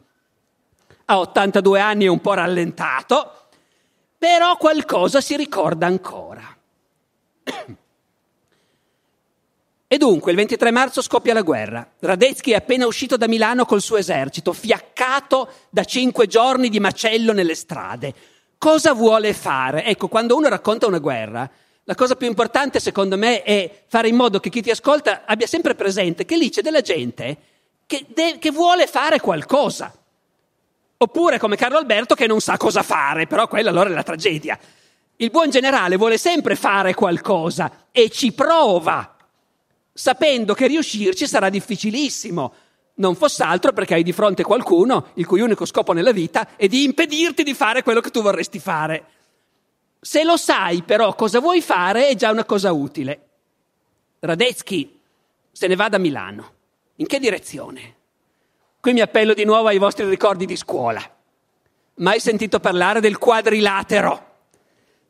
A 1.10 1.18
82 1.18 1.80
anni 1.80 2.04
è 2.04 2.08
un 2.08 2.20
po' 2.20 2.34
rallentato, 2.34 3.32
però 4.16 4.56
qualcosa 4.56 5.20
si 5.20 5.36
ricorda 5.36 5.86
ancora. 5.86 6.56
E 9.90 9.96
dunque 9.96 10.32
il 10.32 10.36
23 10.36 10.70
marzo 10.70 11.00
scoppia 11.00 11.32
la 11.32 11.40
guerra. 11.40 11.94
Radetzky 12.00 12.50
è 12.50 12.56
appena 12.56 12.86
uscito 12.86 13.16
da 13.16 13.26
Milano 13.26 13.64
col 13.64 13.80
suo 13.80 13.96
esercito, 13.96 14.52
fiaccato 14.52 15.48
da 15.70 15.82
cinque 15.84 16.26
giorni 16.26 16.68
di 16.68 16.78
macello 16.78 17.32
nelle 17.32 17.54
strade. 17.54 18.12
Cosa 18.58 18.92
vuole 18.92 19.32
fare? 19.32 19.84
Ecco, 19.84 20.08
quando 20.08 20.36
uno 20.36 20.48
racconta 20.48 20.86
una 20.86 20.98
guerra, 20.98 21.50
la 21.84 21.94
cosa 21.94 22.16
più 22.16 22.26
importante 22.26 22.80
secondo 22.80 23.16
me 23.16 23.42
è 23.42 23.84
fare 23.86 24.08
in 24.08 24.16
modo 24.16 24.40
che 24.40 24.50
chi 24.50 24.60
ti 24.60 24.68
ascolta 24.68 25.22
abbia 25.24 25.46
sempre 25.46 25.74
presente 25.74 26.26
che 26.26 26.36
lì 26.36 26.50
c'è 26.50 26.60
della 26.60 26.82
gente 26.82 27.36
che, 27.86 28.04
de- 28.12 28.36
che 28.38 28.50
vuole 28.50 28.86
fare 28.86 29.20
qualcosa. 29.20 29.90
Oppure 30.98 31.38
come 31.38 31.56
Carlo 31.56 31.78
Alberto 31.78 32.14
che 32.14 32.26
non 32.26 32.42
sa 32.42 32.58
cosa 32.58 32.82
fare, 32.82 33.26
però 33.26 33.48
quella 33.48 33.70
allora 33.70 33.88
è 33.88 33.94
la 33.94 34.02
tragedia. 34.02 34.58
Il 35.16 35.30
buon 35.30 35.48
generale 35.48 35.96
vuole 35.96 36.18
sempre 36.18 36.56
fare 36.56 36.92
qualcosa 36.92 37.86
e 37.90 38.10
ci 38.10 38.32
prova 38.32 39.14
sapendo 39.98 40.54
che 40.54 40.68
riuscirci 40.68 41.26
sarà 41.26 41.48
difficilissimo. 41.48 42.54
Non 42.94 43.16
fosse 43.16 43.42
altro 43.42 43.72
perché 43.72 43.94
hai 43.94 44.04
di 44.04 44.12
fronte 44.12 44.44
qualcuno 44.44 45.08
il 45.14 45.26
cui 45.26 45.40
unico 45.40 45.64
scopo 45.64 45.92
nella 45.92 46.12
vita 46.12 46.50
è 46.54 46.68
di 46.68 46.84
impedirti 46.84 47.42
di 47.42 47.52
fare 47.52 47.82
quello 47.82 48.00
che 48.00 48.10
tu 48.10 48.22
vorresti 48.22 48.60
fare. 48.60 49.06
Se 50.00 50.22
lo 50.22 50.36
sai 50.36 50.82
però 50.82 51.16
cosa 51.16 51.40
vuoi 51.40 51.60
fare 51.60 52.06
è 52.06 52.14
già 52.14 52.30
una 52.30 52.44
cosa 52.44 52.70
utile. 52.70 53.26
Radetzky 54.20 55.00
se 55.50 55.66
ne 55.66 55.74
va 55.74 55.88
da 55.88 55.98
Milano. 55.98 56.52
In 56.96 57.06
che 57.06 57.18
direzione? 57.18 57.96
Qui 58.78 58.92
mi 58.92 59.00
appello 59.00 59.34
di 59.34 59.44
nuovo 59.44 59.66
ai 59.66 59.78
vostri 59.78 60.08
ricordi 60.08 60.46
di 60.46 60.54
scuola. 60.54 61.02
Mai 61.94 62.20
sentito 62.20 62.60
parlare 62.60 63.00
del 63.00 63.18
quadrilatero? 63.18 64.26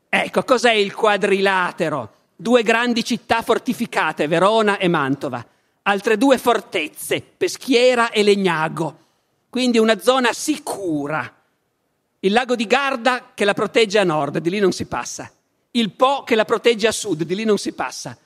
Ecco, 0.09 0.43
cos'è 0.43 0.71
il 0.71 0.95
quadrilatero? 0.95 2.13
Due 2.41 2.63
grandi 2.63 3.03
città 3.03 3.41
fortificate, 3.41 4.27
Verona 4.27 4.77
e 4.77 4.87
Mantova, 4.87 5.45
altre 5.81 6.17
due 6.17 6.37
fortezze, 6.37 7.21
Peschiera 7.21 8.11
e 8.11 8.23
Legnago, 8.23 8.97
quindi 9.49 9.77
una 9.77 9.99
zona 9.99 10.31
sicura. 10.31 11.35
Il 12.21 12.31
lago 12.31 12.55
di 12.55 12.65
Garda 12.65 13.31
che 13.33 13.43
la 13.43 13.53
protegge 13.53 13.99
a 13.99 14.05
nord, 14.05 14.37
di 14.37 14.49
lì 14.49 14.59
non 14.59 14.71
si 14.71 14.85
passa. 14.85 15.29
Il 15.71 15.91
Po 15.91 16.23
che 16.23 16.35
la 16.35 16.45
protegge 16.45 16.87
a 16.87 16.93
sud, 16.93 17.23
di 17.23 17.35
lì 17.35 17.43
non 17.43 17.57
si 17.57 17.73
passa. 17.73 18.17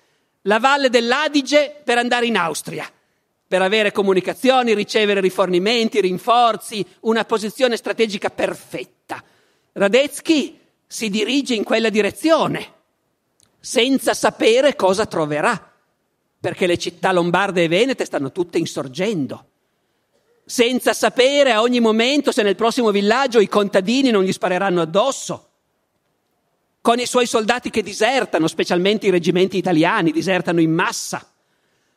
La 0.43 0.60
valle 0.60 0.89
dell'Adige 0.89 1.82
per 1.84 1.97
andare 1.97 2.28
in 2.28 2.38
Austria, 2.38 2.88
per 3.47 3.63
avere 3.63 3.91
comunicazioni, 3.91 4.76
ricevere 4.76 5.21
rifornimenti, 5.21 6.02
rinforzi, 6.02 6.86
una 7.02 7.26
posizione 7.26 7.78
strategica 7.78 8.30
perfetta. 8.30 9.23
Radetzky 9.71 10.60
si 10.86 11.10
dirige 11.10 11.56
in 11.56 11.63
quella 11.63 11.89
direzione 11.89 12.82
senza 13.65 14.13
sapere 14.13 14.76
cosa 14.76 15.06
troverà, 15.06 15.71
perché 16.38 16.67
le 16.67 16.78
città 16.78 17.13
lombarde 17.13 17.63
e 17.63 17.67
venete 17.69 18.04
stanno 18.04 18.34
tutte 18.34 18.58
insorgendo, 18.58 19.45
senza 20.43 20.91
sapere 20.91 21.54
a 21.54 21.62
ogni 21.62 21.80
momento 21.80 22.34
se 22.34 22.43
nel 22.43 22.58
prossimo 22.58 22.91
villaggio 22.91 23.39
i 23.39 23.47
contadini 23.47 24.10
non 24.10 24.26
gli 24.26 24.34
spareranno 24.34 24.82
addosso, 24.82 25.52
con 26.82 26.99
i 26.99 27.06
suoi 27.06 27.26
soldati 27.26 27.69
che 27.69 27.82
disertano, 27.82 28.49
specialmente 28.49 29.08
i 29.08 29.12
reggimenti 29.12 29.56
italiani, 29.56 30.12
disertano 30.12 30.60
in 30.60 30.73
massa, 30.73 31.26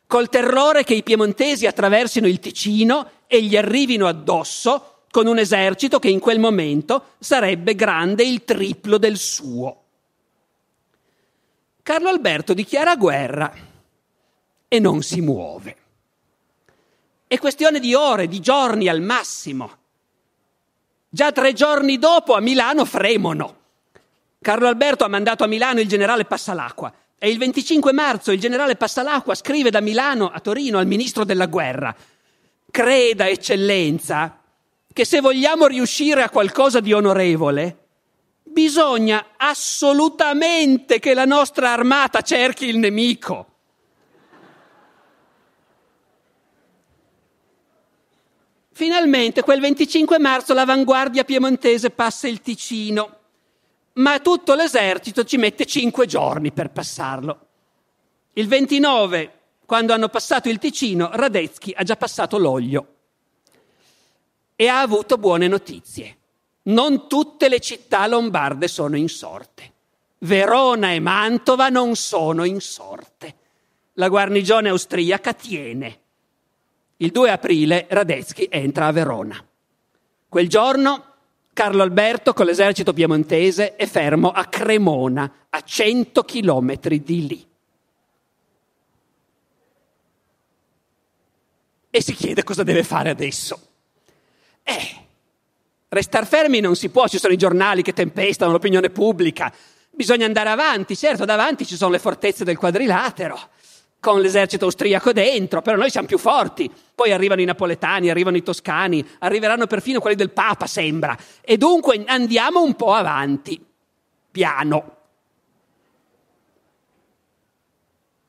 col 0.07 0.29
terrore 0.29 0.85
che 0.85 0.93
i 0.93 1.03
piemontesi 1.03 1.65
attraversino 1.65 2.27
il 2.27 2.39
Ticino 2.39 3.09
e 3.27 3.43
gli 3.43 3.57
arrivino 3.57 4.07
addosso 4.07 5.01
con 5.11 5.27
un 5.27 5.37
esercito 5.37 5.99
che 5.99 6.07
in 6.07 6.19
quel 6.19 6.39
momento 6.39 7.15
sarebbe 7.19 7.75
grande 7.75 8.23
il 8.23 8.45
triplo 8.45 8.97
del 8.97 9.17
suo. 9.17 9.81
Carlo 11.87 12.09
Alberto 12.09 12.53
dichiara 12.53 12.97
guerra 12.97 13.49
e 14.67 14.77
non 14.77 15.01
si 15.03 15.21
muove. 15.21 15.75
È 17.25 17.37
questione 17.37 17.79
di 17.79 17.93
ore, 17.93 18.27
di 18.27 18.41
giorni 18.41 18.89
al 18.89 18.99
massimo. 18.99 19.71
Già 21.07 21.31
tre 21.31 21.53
giorni 21.53 21.97
dopo 21.97 22.33
a 22.33 22.41
Milano 22.41 22.83
fremono. 22.83 23.55
Carlo 24.41 24.67
Alberto 24.67 25.05
ha 25.05 25.07
mandato 25.07 25.45
a 25.45 25.47
Milano 25.47 25.79
il 25.79 25.87
generale 25.87 26.25
Passalacqua 26.25 26.93
e 27.17 27.29
il 27.29 27.37
25 27.37 27.93
marzo 27.93 28.33
il 28.33 28.39
generale 28.41 28.75
Passalacqua 28.75 29.33
scrive 29.33 29.69
da 29.69 29.79
Milano 29.79 30.29
a 30.29 30.41
Torino 30.41 30.79
al 30.79 30.87
ministro 30.87 31.23
della 31.23 31.45
guerra. 31.45 31.95
Creda, 32.69 33.29
eccellenza, 33.29 34.41
che 34.91 35.05
se 35.05 35.21
vogliamo 35.21 35.67
riuscire 35.67 36.21
a 36.21 36.29
qualcosa 36.29 36.81
di 36.81 36.91
onorevole, 36.91 37.86
bisogna 38.57 39.33
assolutamente 39.37 40.97
che 40.97 41.13
la 41.13 41.25
nostra 41.25 41.73
armata 41.73 42.21
cerchi 42.21 42.65
il 42.65 42.77
nemico. 42.77 43.45
Finalmente 48.71 49.43
quel 49.43 49.59
25 49.59 50.17
marzo 50.17 50.55
l'avanguardia 50.55 51.23
piemontese 51.23 51.91
passa 51.91 52.27
il 52.27 52.41
Ticino, 52.41 53.19
ma 53.93 54.17
tutto 54.21 54.55
l'esercito 54.55 55.23
ci 55.23 55.37
mette 55.37 55.67
cinque 55.67 56.07
giorni 56.07 56.51
per 56.51 56.71
passarlo. 56.71 57.47
Il 58.33 58.47
29, 58.47 59.33
quando 59.67 59.93
hanno 59.93 60.09
passato 60.09 60.49
il 60.49 60.57
Ticino, 60.57 61.11
Radetzky 61.13 61.73
ha 61.75 61.83
già 61.83 61.95
passato 61.95 62.39
l'olio 62.39 62.95
e 64.55 64.67
ha 64.67 64.79
avuto 64.79 65.19
buone 65.19 65.47
notizie 65.47 66.16
non 66.67 67.07
tutte 67.07 67.49
le 67.49 67.59
città 67.59 68.07
lombarde 68.07 68.67
sono 68.67 68.95
in 68.95 69.09
sorte. 69.09 69.73
Verona 70.19 70.91
e 70.91 70.99
Mantova 70.99 71.69
non 71.69 71.95
sono 71.95 72.43
in 72.43 72.59
sorte. 72.59 73.35
La 73.93 74.09
guarnigione 74.09 74.69
austriaca 74.69 75.33
tiene. 75.33 75.99
Il 76.97 77.11
2 77.11 77.29
aprile 77.29 77.85
Radetzky 77.89 78.47
entra 78.49 78.87
a 78.87 78.91
Verona. 78.91 79.43
Quel 80.27 80.49
giorno 80.49 81.03
Carlo 81.53 81.83
Alberto 81.83 82.33
con 82.33 82.45
l'esercito 82.45 82.93
piemontese 82.93 83.75
è 83.75 83.87
fermo 83.87 84.31
a 84.31 84.45
Cremona, 84.45 85.47
a 85.49 85.61
100 85.61 86.23
chilometri 86.23 87.01
di 87.01 87.27
lì. 87.27 87.47
E 91.89 92.01
si 92.01 92.13
chiede 92.13 92.43
cosa 92.43 92.61
deve 92.61 92.83
fare 92.83 93.09
adesso. 93.09 93.59
Eh, 94.61 95.06
Restar 95.89 96.27
fermi 96.27 96.59
non 96.59 96.75
si 96.75 96.89
può, 96.89 97.07
ci 97.07 97.17
sono 97.17 97.33
i 97.33 97.37
giornali 97.37 97.81
che 97.81 97.93
tempestano 97.93 98.51
l'opinione 98.51 98.89
pubblica. 98.89 99.53
Bisogna 99.89 100.25
andare 100.25 100.49
avanti, 100.49 100.95
certo, 100.95 101.25
davanti 101.25 101.65
ci 101.65 101.75
sono 101.75 101.91
le 101.91 101.99
fortezze 101.99 102.43
del 102.43 102.57
quadrilatero. 102.57 103.39
con 103.99 104.21
l'esercito 104.21 104.65
austriaco 104.65 105.11
dentro, 105.11 105.61
però 105.61 105.75
noi 105.75 105.89
siamo 105.89 106.07
più 106.07 106.17
forti. 106.17 106.71
Poi 106.93 107.11
arrivano 107.11 107.41
i 107.41 107.45
napoletani, 107.45 108.09
arrivano 108.09 108.37
i 108.37 108.43
toscani, 108.43 109.05
arriveranno 109.19 109.67
perfino 109.67 109.99
quelli 109.99 110.15
del 110.15 110.31
Papa, 110.31 110.67
sembra. 110.67 111.17
E 111.41 111.57
dunque 111.57 112.03
andiamo 112.05 112.61
un 112.61 112.75
po' 112.75 112.93
avanti, 112.93 113.63
piano. 114.31 114.95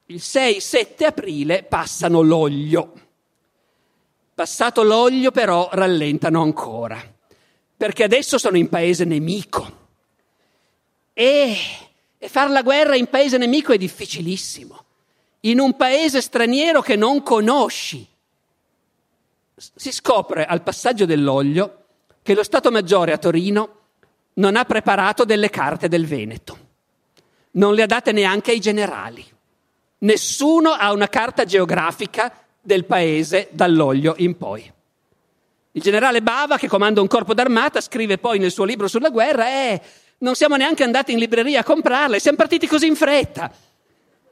Il 0.07 0.21
6-7 0.21 1.05
aprile 1.05 1.63
passano 1.65 2.23
l'olio. 2.23 2.93
Passato 4.35 4.83
l'olio 4.83 5.31
però 5.31 5.69
rallentano 5.73 6.43
ancora, 6.43 7.03
perché 7.79 8.03
adesso 8.03 8.39
sono 8.39 8.57
in 8.57 8.69
paese 8.69 9.05
nemico. 9.05 9.77
E, 11.13 11.57
e 12.19 12.29
fare 12.29 12.51
la 12.51 12.63
guerra 12.63 12.97
in 12.97 13.07
paese 13.07 13.39
nemico 13.39 13.73
è 13.73 13.79
difficilissimo, 13.79 14.85
in 15.41 15.61
un 15.61 15.77
paese 15.77 16.21
straniero 16.21 16.83
che 16.83 16.97
non 16.97 17.23
conosci. 17.23 18.05
Si 19.55 19.93
scopre 19.93 20.45
al 20.45 20.63
passaggio 20.63 21.07
dell'olio 21.07 21.85
che 22.23 22.35
lo 22.35 22.43
Stato 22.43 22.73
Maggiore 22.73 23.13
a 23.13 23.19
Torino 23.19 23.77
non 24.35 24.57
ha 24.57 24.65
preparato 24.65 25.25
delle 25.25 25.49
carte 25.49 25.89
del 25.89 26.07
Veneto, 26.07 26.59
non 27.53 27.75
le 27.75 27.83
ha 27.83 27.87
date 27.87 28.11
neanche 28.11 28.51
ai 28.51 28.61
generali. 28.61 29.25
Nessuno 29.99 30.71
ha 30.71 30.93
una 30.93 31.09
carta 31.09 31.45
geografica 31.45 32.45
del 32.61 32.85
paese 32.85 33.49
dall'olio 33.53 34.15
in 34.19 34.37
poi. 34.37 34.73
Il 35.79 35.85
generale 35.85 36.23
Bava, 36.23 36.59
che 36.59 36.67
comanda 36.67 37.01
un 37.01 37.07
corpo 37.07 37.35
d'armata, 37.35 37.81
scrive 37.81 38.19
poi 38.19 38.41
nel 38.41 38.51
suo 38.51 38.65
libro 38.65 38.89
sulla 38.89 39.11
guerra, 39.11 39.47
eh, 39.47 39.81
non 40.19 40.35
siamo 40.35 40.57
neanche 40.57 40.83
andati 40.83 41.13
in 41.13 41.21
libreria 41.21 41.61
a 41.61 41.65
comprarle, 41.65 42.19
siamo 42.19 42.37
partiti 42.37 42.67
così 42.67 42.89
in 42.89 42.97
fretta. 42.97 43.49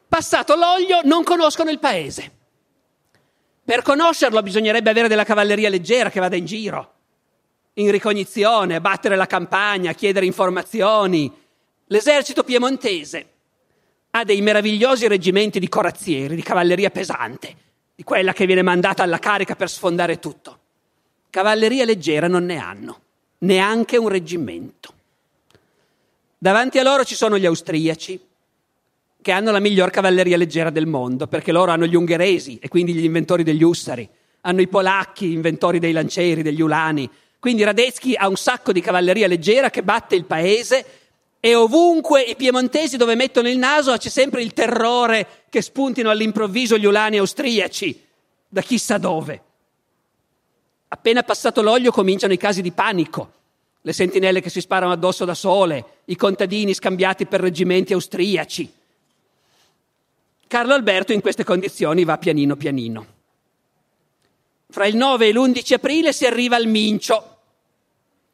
Passato 0.08 0.56
l'olio, 0.56 1.02
non 1.04 1.22
conoscono 1.22 1.70
il 1.70 1.78
paese. 1.78 2.32
Per 3.64 3.82
conoscerlo 3.82 4.42
bisognerebbe 4.42 4.90
avere 4.90 5.06
della 5.06 5.22
cavalleria 5.22 5.68
leggera 5.68 6.10
che 6.10 6.18
vada 6.18 6.34
in 6.34 6.46
giro, 6.46 6.94
in 7.74 7.92
ricognizione, 7.92 8.80
battere 8.80 9.14
la 9.14 9.26
campagna, 9.26 9.92
chiedere 9.92 10.26
informazioni. 10.26 11.32
L'esercito 11.86 12.42
piemontese 12.42 13.30
ha 14.10 14.24
dei 14.24 14.40
meravigliosi 14.40 15.06
reggimenti 15.06 15.60
di 15.60 15.68
corazzieri, 15.68 16.34
di 16.34 16.42
cavalleria 16.42 16.90
pesante, 16.90 17.54
di 17.94 18.02
quella 18.02 18.32
che 18.32 18.46
viene 18.46 18.62
mandata 18.62 19.04
alla 19.04 19.20
carica 19.20 19.54
per 19.54 19.70
sfondare 19.70 20.18
tutto. 20.18 20.62
Cavalleria 21.36 21.84
leggera 21.84 22.28
non 22.28 22.46
ne 22.46 22.56
hanno, 22.56 23.00
neanche 23.40 23.98
un 23.98 24.08
reggimento. 24.08 24.94
Davanti 26.38 26.78
a 26.78 26.82
loro 26.82 27.04
ci 27.04 27.14
sono 27.14 27.36
gli 27.36 27.44
austriaci, 27.44 28.18
che 29.20 29.32
hanno 29.32 29.50
la 29.50 29.60
miglior 29.60 29.90
cavalleria 29.90 30.38
leggera 30.38 30.70
del 30.70 30.86
mondo, 30.86 31.26
perché 31.26 31.52
loro 31.52 31.72
hanno 31.72 31.84
gli 31.84 31.94
ungheresi 31.94 32.58
e 32.58 32.68
quindi 32.68 32.94
gli 32.94 33.04
inventori 33.04 33.42
degli 33.42 33.62
ussari, 33.62 34.08
hanno 34.40 34.62
i 34.62 34.66
polacchi, 34.66 35.32
inventori 35.32 35.78
dei 35.78 35.92
lancieri, 35.92 36.40
degli 36.40 36.62
ulani. 36.62 37.06
Quindi 37.38 37.64
Radetzky 37.64 38.14
ha 38.14 38.28
un 38.28 38.36
sacco 38.36 38.72
di 38.72 38.80
cavalleria 38.80 39.26
leggera 39.26 39.68
che 39.68 39.82
batte 39.82 40.14
il 40.14 40.24
paese 40.24 40.86
e 41.38 41.54
ovunque 41.54 42.22
i 42.22 42.34
piemontesi 42.34 42.96
dove 42.96 43.14
mettono 43.14 43.50
il 43.50 43.58
naso 43.58 43.94
c'è 43.94 44.08
sempre 44.08 44.40
il 44.40 44.54
terrore 44.54 45.42
che 45.50 45.60
spuntino 45.60 46.08
all'improvviso 46.08 46.78
gli 46.78 46.86
ulani 46.86 47.18
austriaci 47.18 48.04
da 48.48 48.62
chissà 48.62 48.96
dove. 48.96 49.42
Appena 50.88 51.22
passato 51.22 51.62
l'olio 51.62 51.90
cominciano 51.90 52.32
i 52.32 52.38
casi 52.38 52.62
di 52.62 52.70
panico, 52.70 53.32
le 53.82 53.92
sentinelle 53.92 54.40
che 54.40 54.50
si 54.50 54.60
sparano 54.60 54.92
addosso 54.92 55.24
da 55.24 55.34
sole, 55.34 56.00
i 56.06 56.16
contadini 56.16 56.74
scambiati 56.74 57.26
per 57.26 57.40
reggimenti 57.40 57.92
austriaci. 57.92 58.72
Carlo 60.46 60.74
Alberto 60.74 61.12
in 61.12 61.20
queste 61.20 61.44
condizioni 61.44 62.04
va 62.04 62.18
pianino 62.18 62.56
pianino. 62.56 63.14
Fra 64.68 64.86
il 64.86 64.96
9 64.96 65.26
e 65.26 65.32
l'11 65.32 65.74
aprile 65.74 66.12
si 66.12 66.26
arriva 66.26 66.56
al 66.56 66.66
Mincio, 66.66 67.36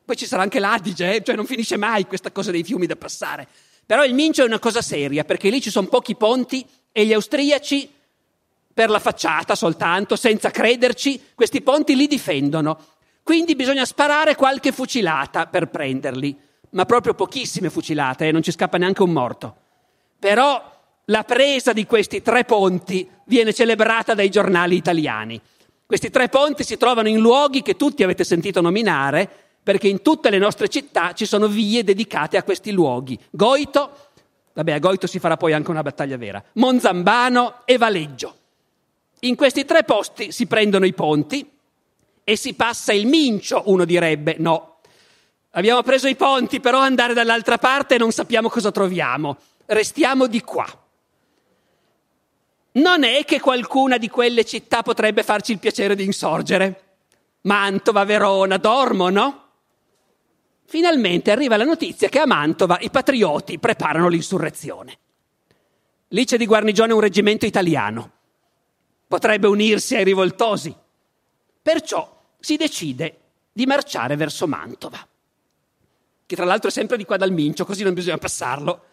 poi 0.05 0.17
ci 0.17 0.27
sarà 0.27 0.43
anche 0.43 0.59
l'Adige, 0.59 1.17
eh? 1.17 1.23
cioè 1.23 1.37
non 1.37 1.47
finisce 1.47 1.77
mai 1.77 2.07
questa 2.07 2.33
cosa 2.33 2.51
dei 2.51 2.65
fiumi 2.65 2.87
da 2.87 2.97
passare. 2.97 3.47
Però 3.87 4.05
il 4.05 4.15
Mincio 4.15 4.43
è 4.43 4.47
una 4.47 4.59
cosa 4.59 4.83
seria, 4.83 5.25
perché 5.25 5.49
lì 5.49 5.61
ci 5.61 5.71
sono 5.71 5.87
pochi 5.87 6.15
ponti 6.17 6.67
e 6.93 7.07
gli 7.07 7.13
austriaci, 7.13 7.91
per 8.73 8.91
la 8.91 8.99
facciata 8.99 9.55
soltanto, 9.55 10.17
senza 10.17 10.51
crederci, 10.51 11.21
questi 11.35 11.63
ponti 11.63 11.95
li 11.95 12.07
difendono. 12.07 12.79
Quindi 13.23 13.55
bisogna 13.55 13.85
sparare 13.85 14.35
qualche 14.35 14.73
fucilata 14.73 15.47
per 15.47 15.69
prenderli, 15.69 16.37
ma 16.71 16.85
proprio 16.85 17.15
pochissime 17.15 17.71
fucilate, 17.71 18.29
eh? 18.29 18.33
non 18.33 18.43
ci 18.43 18.51
scappa 18.51 18.79
neanche 18.79 19.03
un 19.03 19.11
morto. 19.11 19.57
Però 20.19 20.71
la 21.07 21.25
presa 21.25 21.73
di 21.73 21.87
questi 21.87 22.23
tre 22.23 22.45
ponti 22.45 23.09
viene 23.27 23.53
celebrata 23.53 24.15
dai 24.15 24.29
giornali 24.31 24.77
italiani. 24.77 25.41
Questi 25.85 26.11
tre 26.11 26.29
ponti 26.29 26.65
si 26.65 26.77
trovano 26.77 27.09
in 27.09 27.19
luoghi 27.19 27.63
che 27.63 27.77
tutti 27.77 28.03
avete 28.03 28.25
sentito 28.25 28.61
nominare, 28.61 29.29
perché 29.63 29.89
in 29.89 30.03
tutte 30.03 30.31
le 30.31 30.39
nostre 30.39 30.69
città 30.69 31.13
ci 31.13 31.27
sono 31.27 31.47
vie 31.47 31.85
dedicate 31.85 32.37
a 32.37 32.43
questi 32.43 32.73
luoghi. 32.73 33.19
Goito, 33.31 33.91
vabbè, 34.55 34.73
a 34.73 34.79
Goito 34.79 35.07
si 35.07 35.19
farà 35.19 35.37
poi 35.37 35.53
anche 35.53 35.71
una 35.71 35.83
battaglia 35.83 36.17
vera, 36.17 36.43
Monzambano 36.55 37.63
e 37.65 37.79
Valeggio. 37.79 38.37
In 39.25 39.37
questi 39.37 39.65
tre 39.65 39.85
posti 39.85 40.33
si 40.33 40.47
prendono 40.47 40.85
i 40.85 40.93
ponti 40.93 41.49
e 42.25 42.37
si 42.37 42.55
passa 42.55 42.93
il 42.93 43.07
mincio, 43.07 43.63
uno 43.67 43.85
direbbe 43.85 44.37
no. 44.39 44.79
Abbiamo 45.51 45.83
preso 45.83 46.09
i 46.09 46.17
ponti, 46.17 46.61
però 46.61 46.79
andare 46.79 47.15
dall'altra 47.15 47.59
parte 47.59 47.99
non 47.99 48.11
sappiamo 48.11 48.49
cosa 48.49 48.71
troviamo. 48.71 49.37
Restiamo 49.67 50.27
di 50.27 50.41
qua. 50.41 50.67
Non 52.73 53.05
è 53.05 53.25
che 53.25 53.41
qualcuna 53.41 53.99
di 53.99 54.09
quelle 54.09 54.45
città 54.45 54.83
potrebbe 54.83 55.23
farci 55.23 55.53
il 55.53 55.59
piacere 55.59 55.95
di 55.95 56.05
insorgere. 56.05 56.83
Mantova, 57.43 58.05
Verona, 58.05 58.57
dormono? 58.57 59.43
finalmente 60.73 61.31
arriva 61.31 61.59
la 61.59 61.65
notizia 61.65 62.09
che 62.09 62.19
a 62.19 62.27
Mantova 62.27 62.79
i 62.81 62.89
patrioti 62.89 63.59
preparano 63.59 64.09
l'insurrezione. 64.09 64.99
Lì 66.09 66.25
c'è 66.25 66.39
di 66.39 66.47
guarnigione 66.47 66.95
un 66.95 67.01
reggimento 67.01 67.45
italiano. 67.45 68.11
Potrebbe 69.13 69.47
unirsi 69.47 69.95
ai 69.95 70.05
rivoltosi. 70.05 70.75
Perciò 71.61 72.31
si 72.41 72.57
decide 72.57 73.19
di 73.53 73.67
marciare 73.67 74.17
verso 74.17 74.47
Mantova, 74.47 75.07
che 76.25 76.35
tra 76.35 76.47
l'altro 76.47 76.71
è 76.71 76.73
sempre 76.73 76.97
di 76.97 77.05
qua 77.05 77.19
dal 77.19 77.31
Mincio, 77.31 77.67
così 77.67 77.83
non 77.83 77.93
bisogna 77.93 78.17
passarlo. 78.17 78.85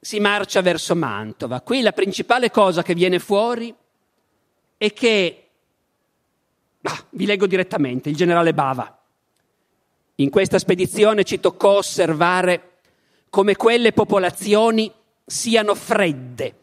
Si 0.00 0.18
marcia 0.18 0.60
verso 0.60 0.96
Mantova. 0.96 1.60
Qui 1.60 1.82
la 1.82 1.92
principale 1.92 2.50
cosa 2.50 2.82
che 2.82 2.94
viene 2.94 3.20
fuori 3.20 3.72
è 4.76 4.92
che, 4.92 5.48
ah, 6.82 7.04
vi 7.10 7.24
leggo 7.24 7.46
direttamente, 7.46 8.08
il 8.08 8.16
generale 8.16 8.52
Bava, 8.52 9.04
in 10.16 10.30
questa 10.30 10.58
spedizione 10.58 11.22
ci 11.22 11.38
toccò 11.38 11.76
osservare 11.76 12.80
come 13.30 13.54
quelle 13.54 13.92
popolazioni 13.92 14.92
siano 15.24 15.76
fredde 15.76 16.61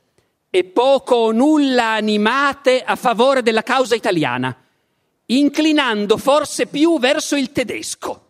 e 0.49 0.63
poco 0.63 1.15
o 1.15 1.31
nulla 1.31 1.93
animate 1.93 2.81
a 2.83 2.95
favore 2.95 3.43
della 3.43 3.61
causa 3.61 3.95
italiana, 3.95 4.55
inclinando 5.25 6.17
forse 6.17 6.65
più 6.65 6.99
verso 6.99 7.35
il 7.35 7.51
tedesco, 7.51 8.27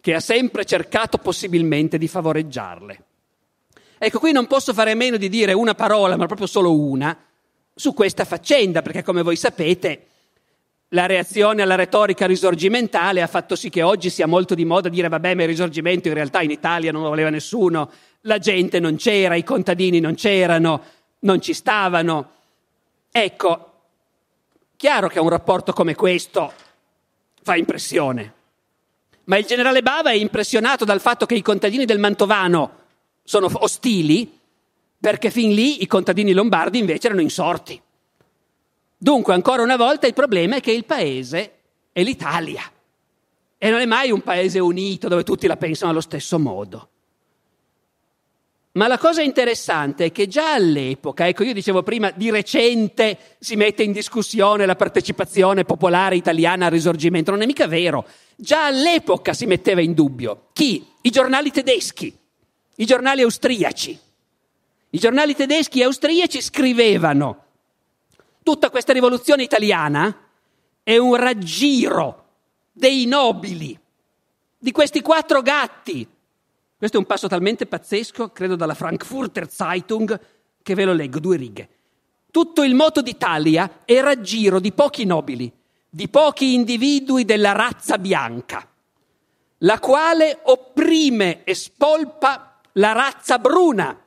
che 0.00 0.14
ha 0.14 0.20
sempre 0.20 0.64
cercato 0.64 1.18
possibilmente 1.18 1.98
di 1.98 2.08
favoreggiarle. 2.08 3.04
Ecco, 3.98 4.18
qui 4.18 4.32
non 4.32 4.46
posso 4.46 4.74
fare 4.74 4.94
meno 4.94 5.16
di 5.16 5.28
dire 5.28 5.52
una 5.52 5.74
parola, 5.74 6.16
ma 6.16 6.26
proprio 6.26 6.46
solo 6.46 6.78
una, 6.78 7.16
su 7.74 7.94
questa 7.94 8.24
faccenda, 8.24 8.82
perché 8.82 9.02
come 9.02 9.22
voi 9.22 9.36
sapete 9.36 10.06
la 10.88 11.06
reazione 11.06 11.62
alla 11.62 11.74
retorica 11.74 12.26
risorgimentale 12.26 13.20
ha 13.20 13.26
fatto 13.26 13.56
sì 13.56 13.68
che 13.68 13.82
oggi 13.82 14.10
sia 14.10 14.26
molto 14.26 14.54
di 14.54 14.64
moda 14.64 14.88
dire 14.88 15.08
vabbè 15.08 15.34
ma 15.34 15.42
il 15.42 15.48
risorgimento 15.48 16.06
in 16.06 16.14
realtà 16.14 16.40
in 16.40 16.52
Italia 16.52 16.92
non 16.92 17.02
lo 17.02 17.08
voleva 17.08 17.30
nessuno, 17.30 17.90
la 18.22 18.38
gente 18.38 18.78
non 18.78 18.96
c'era, 18.96 19.34
i 19.34 19.42
contadini 19.42 19.98
non 19.98 20.14
c'erano, 20.14 20.82
non 21.24 21.40
ci 21.40 21.52
stavano. 21.52 22.30
Ecco, 23.10 23.72
chiaro 24.76 25.08
che 25.08 25.18
un 25.18 25.28
rapporto 25.28 25.72
come 25.72 25.94
questo 25.94 26.52
fa 27.42 27.56
impressione, 27.56 28.32
ma 29.24 29.36
il 29.36 29.44
generale 29.44 29.82
Bava 29.82 30.10
è 30.10 30.14
impressionato 30.14 30.84
dal 30.84 31.00
fatto 31.00 31.26
che 31.26 31.34
i 31.34 31.42
contadini 31.42 31.84
del 31.84 31.98
Mantovano 31.98 32.82
sono 33.22 33.48
ostili 33.52 34.38
perché 34.98 35.30
fin 35.30 35.52
lì 35.52 35.82
i 35.82 35.86
contadini 35.86 36.32
lombardi 36.32 36.78
invece 36.78 37.08
erano 37.08 37.20
insorti. 37.20 37.80
Dunque, 38.96 39.34
ancora 39.34 39.62
una 39.62 39.76
volta, 39.76 40.06
il 40.06 40.14
problema 40.14 40.56
è 40.56 40.60
che 40.60 40.72
il 40.72 40.86
paese 40.86 41.58
è 41.92 42.02
l'Italia 42.02 42.62
e 43.58 43.70
non 43.70 43.80
è 43.80 43.86
mai 43.86 44.10
un 44.10 44.22
paese 44.22 44.58
unito 44.58 45.08
dove 45.08 45.22
tutti 45.22 45.46
la 45.46 45.56
pensano 45.56 45.90
allo 45.90 46.00
stesso 46.00 46.38
modo. 46.38 46.88
Ma 48.76 48.88
la 48.88 48.98
cosa 48.98 49.22
interessante 49.22 50.06
è 50.06 50.12
che 50.12 50.26
già 50.26 50.54
all'epoca, 50.54 51.28
ecco 51.28 51.44
io 51.44 51.52
dicevo 51.52 51.84
prima, 51.84 52.10
di 52.10 52.30
recente 52.30 53.36
si 53.38 53.54
mette 53.54 53.84
in 53.84 53.92
discussione 53.92 54.66
la 54.66 54.74
partecipazione 54.74 55.64
popolare 55.64 56.16
italiana 56.16 56.66
al 56.66 56.72
risorgimento, 56.72 57.30
non 57.30 57.42
è 57.42 57.46
mica 57.46 57.68
vero. 57.68 58.04
Già 58.34 58.66
all'epoca 58.66 59.32
si 59.32 59.46
metteva 59.46 59.80
in 59.80 59.94
dubbio. 59.94 60.48
Chi? 60.52 60.84
I 61.02 61.10
giornali 61.10 61.52
tedeschi, 61.52 62.12
i 62.76 62.84
giornali 62.84 63.22
austriaci. 63.22 63.96
I 64.90 64.98
giornali 64.98 65.36
tedeschi 65.36 65.80
e 65.80 65.84
austriaci 65.84 66.42
scrivevano 66.42 67.44
tutta 68.42 68.70
questa 68.70 68.92
rivoluzione 68.92 69.44
italiana 69.44 70.16
è 70.82 70.96
un 70.96 71.14
raggiro 71.14 72.24
dei 72.72 73.06
nobili, 73.06 73.78
di 74.58 74.72
questi 74.72 75.00
quattro 75.00 75.42
gatti. 75.42 76.06
Questo 76.84 77.00
è 77.00 77.06
un 77.06 77.10
passo 77.10 77.28
talmente 77.28 77.64
pazzesco, 77.64 78.28
credo 78.28 78.56
dalla 78.56 78.74
Frankfurter 78.74 79.48
Zeitung, 79.50 80.20
che 80.62 80.74
ve 80.74 80.84
lo 80.84 80.92
leggo, 80.92 81.18
due 81.18 81.38
righe. 81.38 81.68
Tutto 82.30 82.62
il 82.62 82.74
moto 82.74 83.00
d'Italia 83.00 83.80
è 83.86 84.02
raggiro 84.02 84.60
di 84.60 84.70
pochi 84.70 85.06
nobili, 85.06 85.50
di 85.88 86.10
pochi 86.10 86.52
individui 86.52 87.24
della 87.24 87.52
razza 87.52 87.96
bianca, 87.96 88.68
la 89.60 89.78
quale 89.78 90.40
opprime 90.42 91.42
e 91.44 91.54
spolpa 91.54 92.60
la 92.72 92.92
razza 92.92 93.38
bruna, 93.38 93.98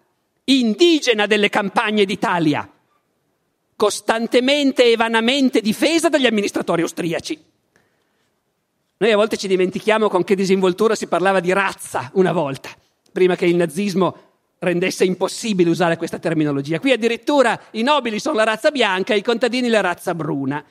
indigena 0.43 1.25
delle 1.25 1.49
campagne 1.49 2.05
d'Italia, 2.05 2.71
costantemente 3.75 4.84
e 4.84 4.95
vanamente 4.95 5.61
difesa 5.61 6.09
dagli 6.09 6.28
amministratori 6.28 6.84
austriaci. 6.84 7.43
Noi 9.00 9.12
a 9.12 9.16
volte 9.16 9.38
ci 9.38 9.48
dimentichiamo 9.48 10.10
con 10.10 10.24
che 10.24 10.36
disinvoltura 10.36 10.95
si 10.95 11.06
parlava 11.06 11.39
di 11.39 11.54
razza 11.54 12.10
una 12.14 12.32
volta, 12.32 12.70
prima 13.12 13.36
che 13.36 13.45
il 13.45 13.56
nazismo 13.56 14.18
rendesse 14.60 15.06
impossibile 15.06 15.70
usare 15.70 15.98
questa 15.98 16.18
terminologia. 16.18 16.80
Qui 16.80 16.91
addirittura 16.91 17.60
i 17.72 17.84
nobili 17.84 18.20
sono 18.20 18.38
la 18.38 18.43
razza 18.43 18.72
bianca 18.72 19.14
e 19.14 19.18
i 19.18 19.24
contadini 19.24 19.68
la 19.68 19.82
razza 19.82 20.16
bruna. 20.16 20.64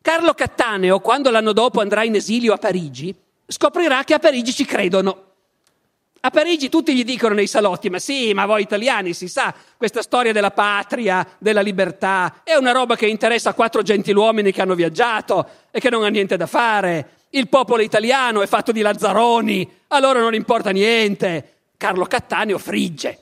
Carlo 0.00 0.32
Cattaneo, 0.32 1.00
quando 1.00 1.30
l'anno 1.30 1.52
dopo 1.52 1.80
andrà 1.80 2.02
in 2.02 2.14
esilio 2.14 2.54
a 2.54 2.58
Parigi, 2.58 3.14
scoprirà 3.46 4.04
che 4.04 4.14
a 4.14 4.18
Parigi 4.18 4.52
ci 4.52 4.64
credono 4.64 5.26
a 6.26 6.30
Parigi 6.30 6.68
tutti 6.68 6.92
gli 6.92 7.04
dicono 7.04 7.34
nei 7.34 7.46
salotti, 7.46 7.88
ma 7.88 8.00
sì, 8.00 8.34
ma 8.34 8.46
voi 8.46 8.62
italiani 8.62 9.12
si 9.12 9.28
sa, 9.28 9.54
questa 9.76 10.02
storia 10.02 10.32
della 10.32 10.50
patria, 10.50 11.24
della 11.38 11.60
libertà, 11.60 12.40
è 12.42 12.56
una 12.56 12.72
roba 12.72 12.96
che 12.96 13.06
interessa 13.06 13.50
a 13.50 13.54
quattro 13.54 13.80
gentiluomini 13.82 14.50
che 14.50 14.60
hanno 14.60 14.74
viaggiato 14.74 15.48
e 15.70 15.78
che 15.78 15.88
non 15.88 16.02
hanno 16.02 16.10
niente 16.10 16.36
da 16.36 16.46
fare. 16.46 17.10
Il 17.30 17.48
popolo 17.48 17.82
italiano 17.82 18.42
è 18.42 18.46
fatto 18.46 18.72
di 18.72 18.80
lazzaroni, 18.80 19.70
a 19.88 20.00
loro 20.00 20.20
non 20.20 20.34
importa 20.34 20.70
niente. 20.70 21.54
Carlo 21.76 22.04
Cattaneo 22.04 22.58
frigge, 22.58 23.18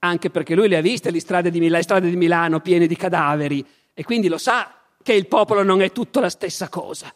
anche 0.00 0.30
perché 0.30 0.54
lui 0.54 0.68
le 0.68 0.76
ha 0.76 0.80
viste 0.80 1.10
le 1.10 1.20
strade 1.20 1.50
di, 1.50 1.60
Mil- 1.60 1.70
le 1.70 1.82
strade 1.82 2.10
di 2.10 2.16
Milano 2.16 2.60
piene 2.60 2.86
di 2.86 2.96
cadaveri 2.96 3.64
e 3.94 4.04
quindi 4.04 4.28
lo 4.28 4.38
sa 4.38 4.74
che 5.02 5.12
il 5.12 5.28
popolo 5.28 5.62
non 5.62 5.80
è 5.82 5.92
tutto 5.92 6.18
la 6.18 6.30
stessa 6.30 6.68
cosa. 6.68 7.12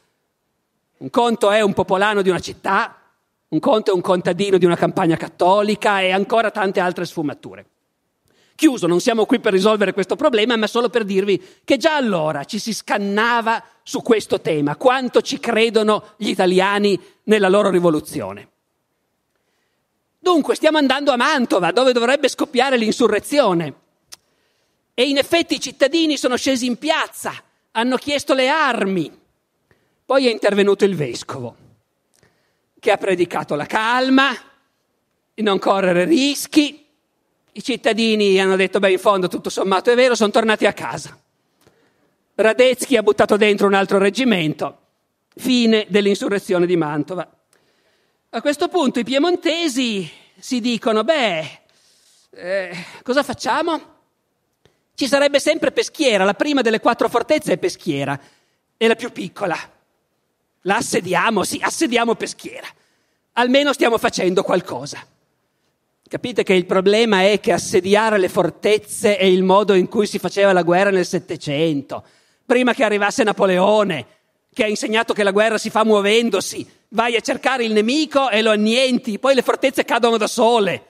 Un 0.98 1.10
conto 1.10 1.50
è 1.50 1.60
un 1.60 1.72
popolano 1.72 2.22
di 2.22 2.28
una 2.28 2.38
città, 2.38 2.96
un 3.48 3.60
conto 3.60 3.90
è 3.90 3.94
un 3.94 4.00
contadino 4.00 4.58
di 4.58 4.64
una 4.64 4.76
campagna 4.76 5.16
cattolica 5.16 6.00
e 6.00 6.10
ancora 6.10 6.50
tante 6.50 6.80
altre 6.80 7.06
sfumature. 7.06 7.66
Chiuso, 8.54 8.86
non 8.86 9.00
siamo 9.00 9.24
qui 9.24 9.38
per 9.38 9.52
risolvere 9.52 9.92
questo 9.92 10.16
problema, 10.16 10.56
ma 10.56 10.66
solo 10.66 10.88
per 10.88 11.04
dirvi 11.04 11.40
che 11.64 11.76
già 11.76 11.94
allora 11.94 12.44
ci 12.44 12.58
si 12.58 12.74
scannava 12.74 13.62
su 13.88 14.02
questo 14.02 14.42
tema, 14.42 14.76
quanto 14.76 15.22
ci 15.22 15.40
credono 15.40 16.12
gli 16.18 16.28
italiani 16.28 17.00
nella 17.22 17.48
loro 17.48 17.70
rivoluzione. 17.70 18.48
Dunque, 20.18 20.56
stiamo 20.56 20.76
andando 20.76 21.10
a 21.10 21.16
Mantova, 21.16 21.72
dove 21.72 21.94
dovrebbe 21.94 22.28
scoppiare 22.28 22.76
l'insurrezione. 22.76 23.74
E 24.92 25.08
in 25.08 25.16
effetti 25.16 25.54
i 25.54 25.60
cittadini 25.60 26.18
sono 26.18 26.36
scesi 26.36 26.66
in 26.66 26.76
piazza, 26.76 27.32
hanno 27.70 27.96
chiesto 27.96 28.34
le 28.34 28.48
armi. 28.50 29.10
Poi 30.04 30.26
è 30.26 30.30
intervenuto 30.30 30.84
il 30.84 30.94
vescovo 30.94 31.56
che 32.78 32.90
ha 32.90 32.98
predicato 32.98 33.54
la 33.54 33.64
calma, 33.64 34.36
di 35.32 35.42
non 35.42 35.58
correre 35.58 36.04
rischi. 36.04 36.84
I 37.52 37.62
cittadini 37.62 38.38
hanno 38.38 38.56
detto, 38.56 38.80
beh, 38.80 38.92
in 38.92 38.98
fondo 38.98 39.28
tutto 39.28 39.48
sommato 39.48 39.90
è 39.90 39.94
vero, 39.94 40.14
sono 40.14 40.30
tornati 40.30 40.66
a 40.66 40.74
casa. 40.74 41.18
Radetzky 42.40 42.94
ha 42.96 43.02
buttato 43.02 43.36
dentro 43.36 43.66
un 43.66 43.74
altro 43.74 43.98
reggimento. 43.98 44.78
Fine 45.34 45.86
dell'insurrezione 45.88 46.66
di 46.66 46.76
Mantova. 46.76 47.28
A 48.30 48.40
questo 48.40 48.68
punto 48.68 49.00
i 49.00 49.04
piemontesi 49.04 50.08
si 50.38 50.60
dicono, 50.60 51.02
beh, 51.02 51.60
eh, 52.30 52.76
cosa 53.02 53.24
facciamo? 53.24 53.80
Ci 54.94 55.08
sarebbe 55.08 55.40
sempre 55.40 55.72
Peschiera, 55.72 56.22
la 56.22 56.34
prima 56.34 56.62
delle 56.62 56.78
quattro 56.78 57.08
fortezze 57.08 57.54
è 57.54 57.58
Peschiera, 57.58 58.16
è 58.76 58.86
la 58.86 58.94
più 58.94 59.10
piccola. 59.10 59.58
La 60.60 60.76
assediamo, 60.76 61.42
sì, 61.42 61.58
assediamo 61.60 62.14
Peschiera. 62.14 62.68
Almeno 63.32 63.72
stiamo 63.72 63.98
facendo 63.98 64.44
qualcosa. 64.44 65.04
Capite 66.08 66.44
che 66.44 66.54
il 66.54 66.66
problema 66.66 67.22
è 67.22 67.40
che 67.40 67.50
assediare 67.50 68.16
le 68.16 68.28
fortezze 68.28 69.16
è 69.16 69.24
il 69.24 69.42
modo 69.42 69.74
in 69.74 69.88
cui 69.88 70.06
si 70.06 70.20
faceva 70.20 70.52
la 70.52 70.62
guerra 70.62 70.90
nel 70.90 71.04
Settecento, 71.04 72.04
prima 72.48 72.72
che 72.72 72.82
arrivasse 72.82 73.24
Napoleone, 73.24 74.06
che 74.54 74.64
ha 74.64 74.68
insegnato 74.68 75.12
che 75.12 75.22
la 75.22 75.32
guerra 75.32 75.58
si 75.58 75.68
fa 75.68 75.84
muovendosi, 75.84 76.66
vai 76.88 77.14
a 77.14 77.20
cercare 77.20 77.66
il 77.66 77.74
nemico 77.74 78.30
e 78.30 78.40
lo 78.40 78.52
annienti, 78.52 79.18
poi 79.18 79.34
le 79.34 79.42
fortezze 79.42 79.84
cadono 79.84 80.16
da 80.16 80.26
sole. 80.26 80.86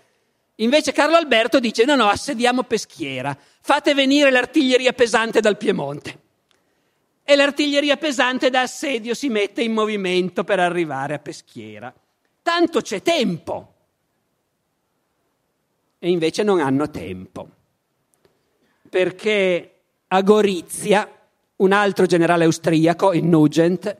Invece 0.61 0.93
Carlo 0.93 1.17
Alberto 1.17 1.59
dice 1.59 1.85
no, 1.85 1.97
no, 1.97 2.07
assediamo 2.07 2.63
Peschiera, 2.63 3.37
fate 3.61 3.93
venire 3.93 4.31
l'artiglieria 4.31 4.93
pesante 4.93 5.41
dal 5.41 5.57
Piemonte 5.57 6.21
e 7.25 7.35
l'artiglieria 7.35 7.97
pesante 7.97 8.51
da 8.51 8.61
assedio 8.61 9.13
si 9.13 9.29
mette 9.29 9.61
in 9.61 9.73
movimento 9.73 10.45
per 10.45 10.61
arrivare 10.61 11.15
a 11.15 11.19
Peschiera. 11.19 11.93
Tanto 12.41 12.81
c'è 12.83 13.03
tempo. 13.03 13.75
E 15.99 16.09
invece 16.09 16.45
non 16.45 16.61
hanno 16.61 16.89
tempo. 16.89 17.49
Perché 18.89 19.75
a 20.07 20.23
Gorizia 20.23 21.18
un 21.59 21.73
altro 21.73 22.07
generale 22.07 22.45
austriaco, 22.45 23.13
il 23.13 23.25
Nugent, 23.25 23.97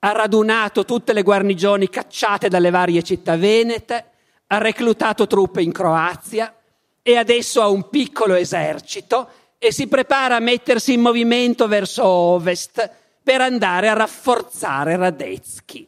ha 0.00 0.12
radunato 0.12 0.84
tutte 0.84 1.12
le 1.12 1.22
guarnigioni 1.22 1.88
cacciate 1.88 2.48
dalle 2.48 2.70
varie 2.70 3.02
città 3.02 3.36
venete, 3.36 4.04
ha 4.46 4.58
reclutato 4.58 5.26
truppe 5.26 5.62
in 5.62 5.72
Croazia 5.72 6.54
e 7.02 7.16
adesso 7.16 7.60
ha 7.60 7.68
un 7.68 7.88
piccolo 7.88 8.34
esercito 8.34 9.28
e 9.58 9.72
si 9.72 9.86
prepara 9.86 10.36
a 10.36 10.40
mettersi 10.40 10.94
in 10.94 11.00
movimento 11.00 11.68
verso 11.68 12.04
ovest 12.04 12.90
per 13.22 13.40
andare 13.40 13.88
a 13.88 13.92
rafforzare 13.92 14.96
Radetzky. 14.96 15.86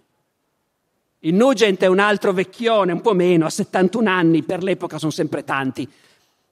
Il 1.20 1.34
Nugent 1.34 1.82
è 1.82 1.86
un 1.86 1.98
altro 1.98 2.32
vecchione, 2.32 2.92
un 2.92 3.00
po' 3.00 3.14
meno, 3.14 3.46
ha 3.46 3.50
71 3.50 4.10
anni, 4.10 4.42
per 4.42 4.62
l'epoca 4.62 4.98
sono 4.98 5.10
sempre 5.10 5.44
tanti. 5.44 5.88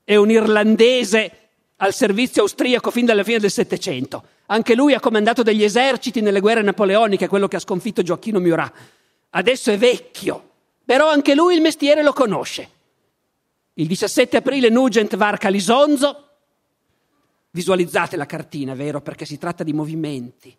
È 0.04 0.16
un 0.16 0.30
irlandese 0.30 1.32
al 1.76 1.92
servizio 1.92 2.42
austriaco 2.42 2.90
fin 2.90 3.04
dalla 3.04 3.24
fine 3.24 3.38
del 3.38 3.50
Settecento. 3.50 4.22
Anche 4.50 4.74
lui 4.74 4.94
ha 4.94 5.00
comandato 5.00 5.42
degli 5.42 5.62
eserciti 5.62 6.20
nelle 6.20 6.40
guerre 6.40 6.62
napoleoniche, 6.62 7.28
quello 7.28 7.48
che 7.48 7.56
ha 7.56 7.60
sconfitto 7.60 8.02
Gioacchino 8.02 8.40
Murat. 8.40 8.72
Adesso 9.30 9.70
è 9.70 9.78
vecchio, 9.78 10.50
però 10.84 11.08
anche 11.08 11.34
lui 11.34 11.54
il 11.54 11.60
mestiere 11.60 12.02
lo 12.02 12.12
conosce. 12.12 12.68
Il 13.74 13.86
17 13.86 14.36
aprile 14.36 14.68
Nugent 14.68 15.16
varca 15.16 15.48
Lisonzo, 15.48 16.30
Visualizzate 17.52 18.16
la 18.16 18.26
cartina, 18.26 18.74
vero? 18.74 19.00
Perché 19.00 19.24
si 19.24 19.36
tratta 19.36 19.64
di 19.64 19.72
movimenti. 19.72 20.56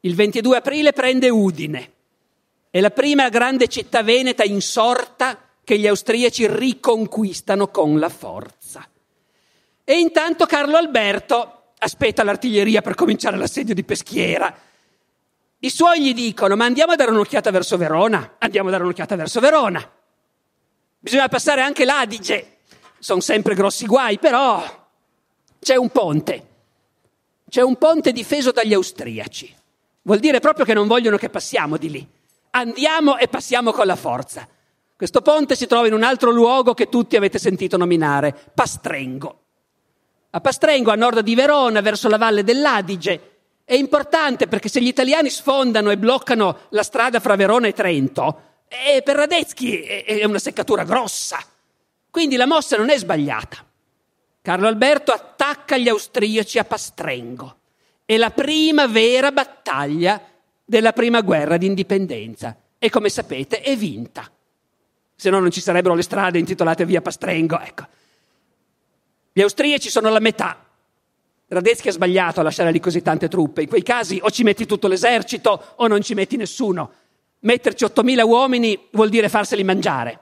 Il 0.00 0.14
22 0.14 0.56
aprile 0.56 0.92
prende 0.92 1.28
Udine. 1.28 1.92
È 2.70 2.80
la 2.80 2.90
prima 2.90 3.28
grande 3.28 3.66
città 3.66 4.02
veneta 4.02 4.44
insorta 4.44 5.48
che 5.64 5.78
gli 5.78 5.86
austriaci 5.86 6.46
riconquistano 6.46 7.68
con 7.68 7.98
la 7.98 8.08
forza. 8.08 8.88
E 9.84 9.98
intanto 9.98 10.46
Carlo 10.46 10.76
Alberto 10.76 11.61
aspetta 11.82 12.22
l'artiglieria 12.22 12.80
per 12.80 12.94
cominciare 12.94 13.36
l'assedio 13.36 13.74
di 13.74 13.84
Peschiera. 13.84 14.54
I 15.58 15.70
suoi 15.70 16.02
gli 16.02 16.14
dicono: 16.14 16.56
Ma 16.56 16.64
andiamo 16.64 16.92
a 16.92 16.96
dare 16.96 17.10
un'occhiata 17.10 17.50
verso 17.50 17.76
Verona. 17.76 18.36
Andiamo 18.38 18.68
a 18.68 18.70
dare 18.72 18.84
un'occhiata 18.84 19.16
verso 19.16 19.40
Verona. 19.40 19.90
Bisogna 20.98 21.28
passare 21.28 21.62
anche 21.62 21.84
l'Adige. 21.84 22.58
Sono 22.98 23.20
sempre 23.20 23.54
grossi 23.54 23.86
guai, 23.86 24.18
però 24.18 24.62
c'è 25.58 25.74
un 25.74 25.90
ponte. 25.90 26.46
C'è 27.48 27.60
un 27.60 27.76
ponte 27.76 28.12
difeso 28.12 28.52
dagli 28.52 28.72
austriaci. 28.72 29.54
Vuol 30.02 30.20
dire 30.20 30.40
proprio 30.40 30.64
che 30.64 30.74
non 30.74 30.86
vogliono 30.86 31.16
che 31.16 31.28
passiamo 31.28 31.76
di 31.76 31.90
lì. 31.90 32.08
Andiamo 32.50 33.18
e 33.18 33.28
passiamo 33.28 33.72
con 33.72 33.86
la 33.86 33.96
forza. 33.96 34.46
Questo 34.96 35.20
ponte 35.20 35.56
si 35.56 35.66
trova 35.66 35.88
in 35.88 35.94
un 35.94 36.04
altro 36.04 36.30
luogo 36.30 36.74
che 36.74 36.88
tutti 36.88 37.16
avete 37.16 37.38
sentito 37.38 37.76
nominare, 37.76 38.36
Pastrengo. 38.54 39.41
A 40.34 40.40
Pastrengo, 40.40 40.90
a 40.90 40.94
nord 40.94 41.20
di 41.20 41.34
Verona, 41.34 41.82
verso 41.82 42.08
la 42.08 42.16
valle 42.16 42.42
dell'Adige, 42.42 43.32
è 43.64 43.74
importante 43.74 44.48
perché 44.48 44.70
se 44.70 44.80
gli 44.80 44.86
italiani 44.86 45.28
sfondano 45.28 45.90
e 45.90 45.98
bloccano 45.98 46.60
la 46.70 46.82
strada 46.82 47.20
fra 47.20 47.36
Verona 47.36 47.66
e 47.66 47.74
Trento, 47.74 48.42
eh, 48.66 49.02
per 49.02 49.16
Radetzky 49.16 49.80
è 49.80 50.24
una 50.24 50.38
seccatura 50.38 50.84
grossa. 50.84 51.38
Quindi 52.10 52.36
la 52.36 52.46
mossa 52.46 52.78
non 52.78 52.88
è 52.88 52.96
sbagliata. 52.96 53.62
Carlo 54.40 54.68
Alberto 54.68 55.12
attacca 55.12 55.76
gli 55.76 55.88
austriaci 55.88 56.58
a 56.58 56.64
Pastrengo. 56.64 57.56
È 58.04 58.16
la 58.16 58.30
prima 58.30 58.86
vera 58.86 59.32
battaglia 59.32 60.20
della 60.64 60.92
prima 60.92 61.20
guerra 61.20 61.58
d'indipendenza 61.58 62.56
e 62.78 62.88
come 62.88 63.10
sapete 63.10 63.60
è 63.60 63.76
vinta. 63.76 64.30
Se 65.14 65.28
no 65.28 65.40
non 65.40 65.50
ci 65.50 65.60
sarebbero 65.60 65.94
le 65.94 66.02
strade 66.02 66.38
intitolate 66.38 66.86
via 66.86 67.02
Pastrengo, 67.02 67.60
ecco. 67.60 67.86
Gli 69.32 69.40
austriaci 69.40 69.88
sono 69.88 70.10
la 70.10 70.20
metà. 70.20 70.64
Radetzky 71.48 71.88
ha 71.88 71.92
sbagliato 71.92 72.40
a 72.40 72.42
lasciare 72.42 72.70
lì 72.70 72.80
così 72.80 73.02
tante 73.02 73.28
truppe. 73.28 73.62
In 73.62 73.68
quei 73.68 73.82
casi 73.82 74.18
o 74.22 74.30
ci 74.30 74.42
metti 74.42 74.66
tutto 74.66 74.88
l'esercito 74.88 75.74
o 75.76 75.86
non 75.86 76.02
ci 76.02 76.14
metti 76.14 76.36
nessuno. 76.36 76.92
Metterci 77.40 77.84
8.000 77.84 78.22
uomini 78.22 78.88
vuol 78.92 79.08
dire 79.08 79.28
farseli 79.28 79.64
mangiare. 79.64 80.20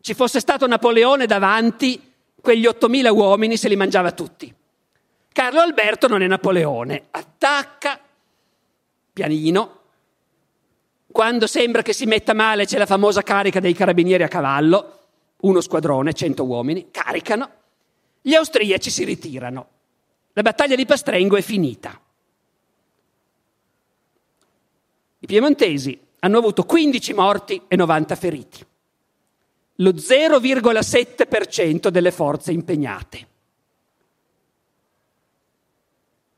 Ci 0.00 0.14
fosse 0.14 0.40
stato 0.40 0.66
Napoleone 0.66 1.26
davanti, 1.26 2.12
quegli 2.40 2.66
8.000 2.66 3.10
uomini 3.10 3.56
se 3.56 3.68
li 3.68 3.76
mangiava 3.76 4.12
tutti. 4.12 4.52
Carlo 5.32 5.60
Alberto 5.60 6.08
non 6.08 6.22
è 6.22 6.26
Napoleone, 6.26 7.04
attacca 7.10 8.00
pianino. 9.12 9.78
Quando 11.12 11.46
sembra 11.46 11.82
che 11.82 11.92
si 11.92 12.06
metta 12.06 12.34
male 12.34 12.64
c'è 12.64 12.78
la 12.78 12.86
famosa 12.86 13.22
carica 13.22 13.60
dei 13.60 13.74
carabinieri 13.74 14.22
a 14.22 14.28
cavallo, 14.28 14.98
uno 15.40 15.60
squadrone, 15.60 16.12
100 16.12 16.44
uomini, 16.44 16.88
caricano. 16.90 17.50
Gli 18.20 18.34
austriaci 18.34 18.90
si 18.90 19.04
ritirano. 19.04 19.68
La 20.32 20.42
battaglia 20.42 20.76
di 20.76 20.86
Pastrengo 20.86 21.36
è 21.36 21.42
finita. 21.42 21.98
I 25.22 25.26
piemontesi 25.26 26.00
hanno 26.20 26.38
avuto 26.38 26.64
15 26.64 27.12
morti 27.14 27.62
e 27.66 27.76
90 27.76 28.16
feriti, 28.16 28.64
lo 29.76 29.90
0,7% 29.90 31.88
delle 31.88 32.10
forze 32.10 32.52
impegnate. 32.52 33.28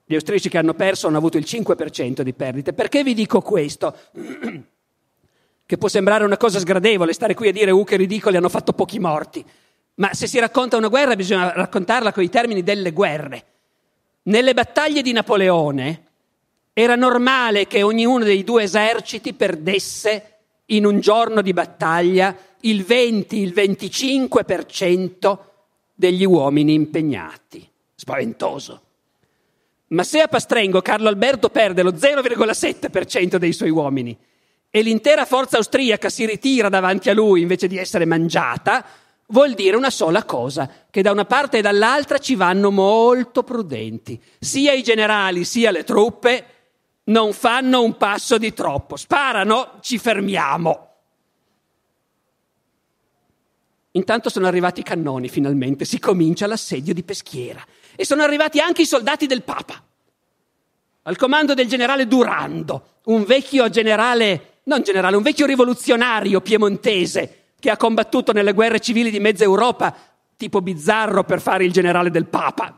Gli 0.05 0.15
austriaci 0.15 0.49
che 0.49 0.59
hanno 0.59 0.75
perso 0.75 1.07
hanno 1.07 1.17
avuto 1.19 1.39
il 1.39 1.45
5% 1.47 2.23
di 2.23 2.33
perdite. 2.35 2.73
Perché 2.73 3.03
vi 3.03 3.15
dico 3.15 3.41
questo? 3.41 3.97
che 5.65 5.79
può 5.79 5.89
sembrare 5.89 6.25
una 6.25 6.37
cosa 6.37 6.59
sgradevole 6.59 7.13
stare 7.13 7.35
qui 7.35 7.49
a 7.49 7.53
dire 7.53 7.71
uh 7.71 7.85
che 7.85 7.97
ridicoli 7.97 8.37
hanno 8.37 8.49
fatto 8.49 8.73
pochi 8.73 8.99
morti. 8.99 9.45
Ma 9.95 10.15
se 10.15 10.27
si 10.27 10.39
racconta 10.39 10.77
una 10.77 10.89
guerra 10.89 11.17
bisogna 11.17 11.53
raccontarla 11.53 12.13
con 12.13 12.23
i 12.23 12.31
termini 12.31 12.63
delle 12.63 12.93
guerre. 12.93 13.45
Nelle 14.25 14.55
battaglie 14.55 15.03
di 15.03 15.13
Napoleone 15.13 16.07
era 16.73 16.95
normale 16.95 17.67
che 17.67 17.83
ognuno 17.83 18.25
dei 18.25 18.45
due 18.45 18.63
eserciti 18.63 19.35
perdesse 19.35 20.39
in 20.67 20.87
un 20.87 21.01
giorno 21.01 21.43
di 21.43 21.53
battaglia 21.53 22.35
il 22.61 22.85
20, 22.85 23.37
il 23.37 23.53
25% 23.55 25.39
degli 25.95 26.25
uomini 26.25 26.73
impegnati. 26.73 27.69
Spaventoso. 27.95 28.81
Ma 29.89 30.05
se 30.05 30.21
a 30.21 30.29
Pastrengo 30.29 30.81
Carlo 30.81 31.09
Alberto 31.09 31.51
perde 31.51 31.83
lo 31.83 31.93
0,7% 31.93 33.37
dei 33.37 33.53
suoi 33.53 33.71
uomini 33.71 34.17
e 34.71 34.81
l'intera 34.81 35.27
forza 35.27 35.59
austriaca 35.59 36.09
si 36.09 36.25
ritira 36.25 36.71
davanti 36.71 37.11
a 37.11 37.15
lui 37.15 37.43
invece 37.43 37.67
di 37.67 37.77
essere 37.77 38.07
mangiata, 38.07 38.83
vuol 39.27 39.55
dire 39.55 39.77
una 39.77 39.91
sola 39.91 40.25
cosa, 40.25 40.71
che 40.91 41.03
da 41.03 41.11
una 41.11 41.25
parte 41.25 41.59
e 41.59 41.63
dall'altra 41.63 42.19
ci 42.19 42.35
vanno 42.35 42.71
molto 42.71 43.43
prudenti. 43.43 44.21
Sia 44.39 44.73
i 44.73 44.83
generali 44.83 45.45
sia 45.45 45.71
le 45.71 45.85
truppe 45.85 46.47
non 47.05 47.33
fanno 47.33 47.83
un 47.83 47.97
passo 47.97 48.39
di 48.39 48.53
troppo. 48.53 48.97
Sparano, 48.97 49.79
ci 49.81 49.99
fermiamo. 49.99 50.89
Intanto 53.93 54.31
sono 54.31 54.47
arrivati 54.47 54.81
i 54.81 54.85
cannoni, 54.85 55.29
finalmente 55.29 55.85
si 55.85 55.99
comincia 55.99 56.47
l'assedio 56.47 56.95
di 56.95 57.03
Peschiera. 57.03 57.65
E 57.95 58.05
sono 58.05 58.23
arrivati 58.23 58.59
anche 58.59 58.83
i 58.83 58.87
soldati 58.87 59.27
del 59.27 59.43
Papa, 59.43 59.83
al 61.03 61.17
comando 61.17 61.53
del 61.53 61.69
generale 61.69 62.07
Durando, 62.07 63.01
un 63.05 63.25
vecchio 63.25 63.69
generale, 63.69 64.61
non 64.65 64.83
generale, 64.83 65.17
un 65.17 65.23
vecchio 65.23 65.45
rivoluzionario 65.45 66.41
piemontese 66.41 67.42
che 67.63 67.71
ha 67.71 67.77
combattuto 67.77 68.33
nelle 68.33 68.55
guerre 68.55 68.81
civili 68.81 69.09
di 69.09 69.21
mezza 69.21 69.45
Europa, 69.45 69.95
tipo 70.37 70.61
bizzarro 70.61 71.23
per 71.23 71.41
fare 71.41 71.65
il 71.65 71.71
generale 71.71 72.11
del 72.11 72.27
Papa. 72.27 72.77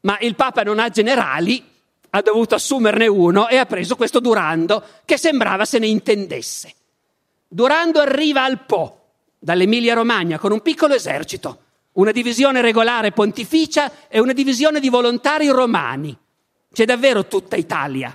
Ma 0.00 0.18
il 0.20 0.34
Papa 0.34 0.62
non 0.62 0.78
ha 0.78 0.90
generali, 0.90 1.64
ha 2.10 2.20
dovuto 2.20 2.56
assumerne 2.56 3.06
uno 3.06 3.48
e 3.48 3.56
ha 3.56 3.64
preso 3.64 3.96
questo 3.96 4.20
Durando 4.20 4.84
che 5.06 5.16
sembrava 5.16 5.64
se 5.64 5.78
ne 5.78 5.86
intendesse. 5.86 6.74
Durando 7.48 7.98
arriva 7.98 8.44
al 8.44 8.66
Po, 8.66 9.12
dall'Emilia 9.38 9.94
Romagna, 9.94 10.38
con 10.38 10.52
un 10.52 10.60
piccolo 10.60 10.92
esercito 10.92 11.60
una 11.92 12.12
divisione 12.12 12.60
regolare 12.60 13.12
pontificia 13.12 13.90
e 14.08 14.20
una 14.20 14.34
divisione 14.34 14.78
di 14.78 14.90
volontari 14.90 15.48
romani. 15.48 16.14
C'è 16.70 16.84
davvero 16.84 17.26
tutta 17.28 17.56
Italia. 17.56 18.14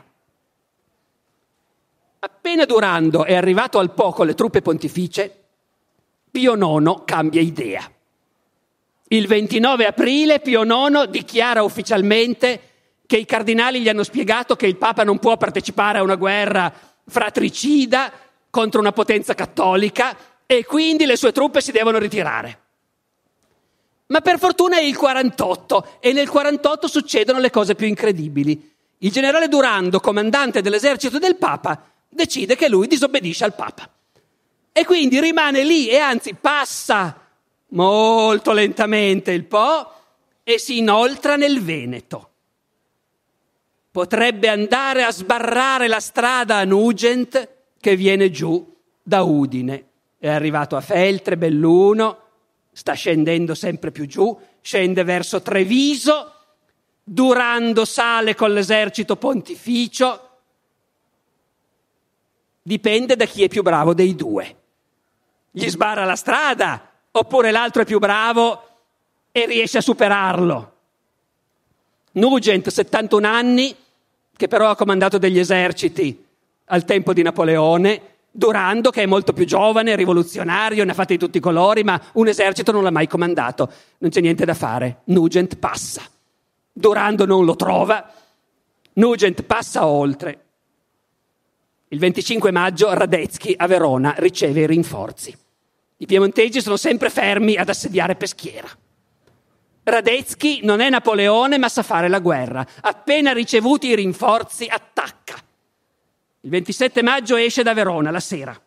Appena 2.19 2.65
Durando 2.65 3.23
è 3.23 3.33
arrivato 3.33 3.79
al 3.79 3.95
Po 3.95 4.11
con 4.11 4.27
le 4.27 4.35
truppe 4.35 4.61
pontificie, 4.61 5.40
Pio 6.31 6.55
IX 6.55 7.03
cambia 7.03 7.41
idea. 7.41 7.91
Il 9.09 9.27
29 9.27 9.85
aprile 9.85 10.39
Pio 10.39 10.63
IX 10.63 11.09
dichiara 11.09 11.63
ufficialmente 11.63 12.69
che 13.05 13.17
i 13.17 13.25
cardinali 13.25 13.81
gli 13.81 13.89
hanno 13.89 14.03
spiegato 14.03 14.55
che 14.55 14.67
il 14.67 14.77
Papa 14.77 15.03
non 15.03 15.19
può 15.19 15.35
partecipare 15.35 15.97
a 15.97 16.03
una 16.03 16.15
guerra 16.15 16.71
fratricida 17.05 18.09
contro 18.49 18.79
una 18.79 18.93
potenza 18.93 19.33
cattolica 19.33 20.15
e 20.45 20.63
quindi 20.63 21.05
le 21.05 21.17
sue 21.17 21.33
truppe 21.33 21.59
si 21.59 21.73
devono 21.73 21.97
ritirare. 21.97 22.59
Ma 24.07 24.21
per 24.21 24.39
fortuna 24.39 24.77
è 24.77 24.81
il 24.81 24.95
48 24.95 25.97
e 25.99 26.13
nel 26.13 26.29
48 26.29 26.87
succedono 26.87 27.39
le 27.39 27.49
cose 27.49 27.75
più 27.75 27.87
incredibili. 27.87 28.69
Il 28.99 29.11
generale 29.11 29.49
Durando, 29.49 29.99
comandante 29.99 30.61
dell'esercito 30.61 31.19
del 31.19 31.35
Papa, 31.35 31.81
decide 32.07 32.55
che 32.55 32.69
lui 32.69 32.87
disobbedisce 32.87 33.43
al 33.43 33.55
Papa. 33.55 33.89
E 34.71 34.85
quindi 34.85 35.19
rimane 35.19 35.63
lì 35.63 35.89
e 35.89 35.97
anzi 35.97 36.33
passa 36.33 37.27
molto 37.69 38.51
lentamente 38.51 39.31
il 39.31 39.45
Po 39.45 39.91
e 40.43 40.57
si 40.57 40.77
inoltra 40.77 41.35
nel 41.35 41.61
Veneto. 41.61 42.29
Potrebbe 43.91 44.47
andare 44.47 45.03
a 45.03 45.11
sbarrare 45.11 45.87
la 45.87 45.99
strada 45.99 46.57
a 46.57 46.63
Nugent 46.63 47.49
che 47.79 47.95
viene 47.95 48.31
giù 48.31 48.75
da 49.01 49.21
Udine. 49.23 49.87
È 50.17 50.29
arrivato 50.29 50.75
a 50.75 50.81
Feltre, 50.81 51.35
Belluno, 51.35 52.19
sta 52.71 52.93
scendendo 52.93 53.53
sempre 53.53 53.91
più 53.91 54.05
giù, 54.05 54.37
scende 54.61 55.03
verso 55.03 55.41
Treviso, 55.41 56.35
Durando 57.03 57.83
sale 57.83 58.35
con 58.35 58.53
l'esercito 58.53 59.15
pontificio, 59.15 60.29
dipende 62.61 63.15
da 63.15 63.25
chi 63.25 63.43
è 63.43 63.47
più 63.47 63.63
bravo 63.63 63.93
dei 63.93 64.15
due. 64.15 64.60
Gli 65.51 65.69
sbarra 65.69 66.05
la 66.05 66.15
strada, 66.15 66.89
oppure 67.11 67.51
l'altro 67.51 67.81
è 67.81 67.85
più 67.85 67.99
bravo 67.99 68.67
e 69.31 69.45
riesce 69.45 69.77
a 69.77 69.81
superarlo. 69.81 70.71
Nugent, 72.13 72.69
71 72.69 73.27
anni, 73.27 73.75
che 74.35 74.47
però 74.47 74.69
ha 74.69 74.75
comandato 74.75 75.17
degli 75.17 75.39
eserciti 75.39 76.25
al 76.65 76.85
tempo 76.85 77.13
di 77.13 77.21
Napoleone, 77.21 78.11
Durando, 78.33 78.91
che 78.91 79.03
è 79.03 79.05
molto 79.05 79.33
più 79.33 79.43
giovane, 79.43 79.97
rivoluzionario, 79.97 80.85
ne 80.85 80.91
ha 80.91 80.93
fatti 80.93 81.17
di 81.17 81.19
tutti 81.19 81.37
i 81.37 81.41
colori, 81.41 81.83
ma 81.83 82.01
un 82.13 82.29
esercito 82.29 82.71
non 82.71 82.81
l'ha 82.81 82.89
mai 82.89 83.05
comandato. 83.05 83.69
Non 83.97 84.09
c'è 84.09 84.21
niente 84.21 84.45
da 84.45 84.53
fare. 84.53 85.01
Nugent 85.05 85.57
passa. 85.57 86.01
Durando 86.71 87.25
non 87.25 87.43
lo 87.43 87.57
trova. 87.57 88.09
Nugent 88.93 89.43
passa 89.43 89.85
oltre. 89.85 90.45
Il 91.89 91.99
25 91.99 92.51
maggio 92.51 92.93
Radetzky 92.93 93.53
a 93.57 93.67
Verona 93.67 94.13
riceve 94.17 94.61
i 94.61 94.67
rinforzi. 94.67 95.37
I 96.01 96.07
piemontesi 96.07 96.61
sono 96.61 96.77
sempre 96.77 97.11
fermi 97.11 97.57
ad 97.57 97.69
assediare 97.69 98.15
Peschiera. 98.15 98.67
Radetzky 99.83 100.61
non 100.63 100.79
è 100.79 100.89
Napoleone, 100.89 101.59
ma 101.59 101.69
sa 101.69 101.83
fare 101.83 102.07
la 102.07 102.17
guerra. 102.17 102.65
Appena 102.81 103.33
ricevuti 103.33 103.87
i 103.87 103.95
rinforzi, 103.95 104.65
attacca. 104.65 105.35
Il 106.41 106.49
27 106.49 107.03
maggio 107.03 107.35
esce 107.35 107.61
da 107.61 107.75
Verona 107.75 108.09
la 108.09 108.19
sera. 108.19 108.59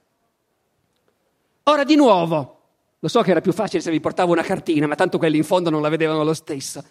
Ora 1.65 1.83
di 1.83 1.97
nuovo, 1.97 2.61
lo 3.01 3.09
so 3.09 3.21
che 3.23 3.33
era 3.33 3.41
più 3.41 3.53
facile 3.53 3.83
se 3.83 3.91
vi 3.91 3.99
portavo 3.99 4.31
una 4.31 4.43
cartina, 4.43 4.87
ma 4.87 4.95
tanto 4.95 5.19
quelli 5.19 5.37
in 5.37 5.45
fondo 5.45 5.71
non 5.71 5.83
la 5.83 5.89
vedevano 5.89 6.23
lo 6.23 6.35
stesso. 6.35 6.85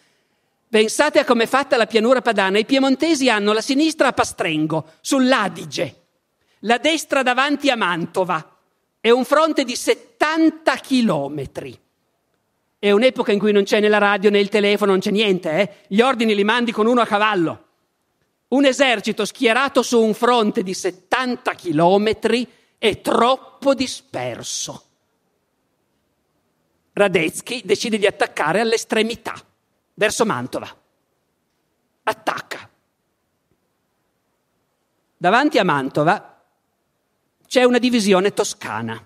Pensate 0.67 1.19
a 1.19 1.25
come 1.25 1.43
è 1.43 1.47
fatta 1.47 1.77
la 1.77 1.85
pianura 1.85 2.21
padana. 2.21 2.57
I 2.57 2.65
piemontesi 2.65 3.29
hanno 3.29 3.53
la 3.53 3.61
sinistra 3.61 4.09
a 4.09 4.13
Pastrengo, 4.13 4.89
sull'Adige, 4.99 6.01
la 6.59 6.79
destra 6.79 7.23
davanti 7.23 7.69
a 7.69 7.77
Mantova. 7.77 8.52
È 9.03 9.09
un 9.09 9.25
fronte 9.25 9.65
di 9.65 9.75
70 9.75 10.75
chilometri. 10.77 11.77
È 12.79 12.89
un'epoca 12.89 13.33
in 13.33 13.39
cui 13.39 13.51
non 13.51 13.63
c'è 13.63 13.81
né 13.81 13.89
la 13.89 13.97
radio 13.97 14.29
né 14.29 14.39
il 14.39 14.47
telefono, 14.47 14.91
non 14.91 15.01
c'è 15.01 15.11
niente, 15.11 15.51
eh? 15.51 15.69
Gli 15.89 15.99
ordini 15.99 16.33
li 16.33 16.45
mandi 16.45 16.71
con 16.71 16.85
uno 16.85 17.01
a 17.01 17.05
cavallo 17.05 17.63
un 18.53 18.65
esercito 18.65 19.25
schierato 19.25 19.81
su 19.81 20.01
un 20.01 20.13
fronte 20.13 20.63
di 20.63 20.73
70 20.73 21.53
chilometri 21.53 22.47
è 22.77 23.01
troppo 23.01 23.73
disperso. 23.73 24.83
Radetzky 26.93 27.63
decide 27.65 27.97
di 27.97 28.05
attaccare 28.05 28.59
all'estremità, 28.59 29.33
verso 29.95 30.25
Mantova. 30.25 30.81
Attacca. 32.03 32.69
Davanti 35.17 35.57
a 35.57 35.63
Mantova 35.63 36.32
c'è 37.53 37.63
una 37.65 37.77
divisione 37.77 38.33
toscana, 38.33 38.99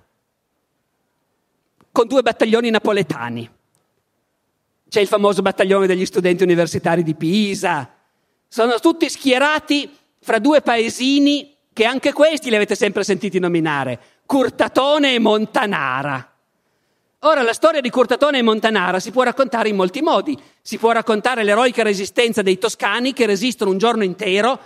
con 1.92 2.08
due 2.08 2.22
battaglioni 2.22 2.70
napoletani. 2.70 3.52
C'è 4.88 5.02
il 5.02 5.08
famoso 5.08 5.42
battaglione 5.42 5.86
degli 5.86 6.06
studenti 6.06 6.44
universitari 6.44 7.04
di 7.04 7.14
Pisa. 7.14 7.90
Sono 8.48 8.80
tutti 8.80 9.10
schierati 9.10 9.94
fra 10.22 10.40
due 10.40 10.62
paesini 10.62 11.58
che 11.74 11.84
anche 11.84 12.14
questi 12.14 12.50
li 12.50 12.56
avete 12.56 12.76
sempre 12.76 13.04
sentiti 13.04 13.38
nominare, 13.38 14.00
Curtatone 14.26 15.16
e 15.16 15.20
Montanara. 15.20 16.32
Ora, 17.22 17.42
la 17.42 17.52
storia 17.52 17.82
di 17.82 17.90
Curtatone 17.90 18.38
e 18.38 18.44
Montanara 18.44 19.02
si 19.02 19.12
può 19.12 19.24
raccontare 19.24 19.68
in 19.68 19.76
molti 19.76 20.02
modi. 20.02 20.40
Si 20.62 20.78
può 20.78 20.92
raccontare 20.92 21.44
l'eroica 21.44 21.84
resistenza 21.84 22.42
dei 22.42 22.58
toscani 22.58 23.12
che 23.12 23.26
resistono 23.26 23.72
un 23.72 23.78
giorno 23.78 24.06
intero, 24.06 24.58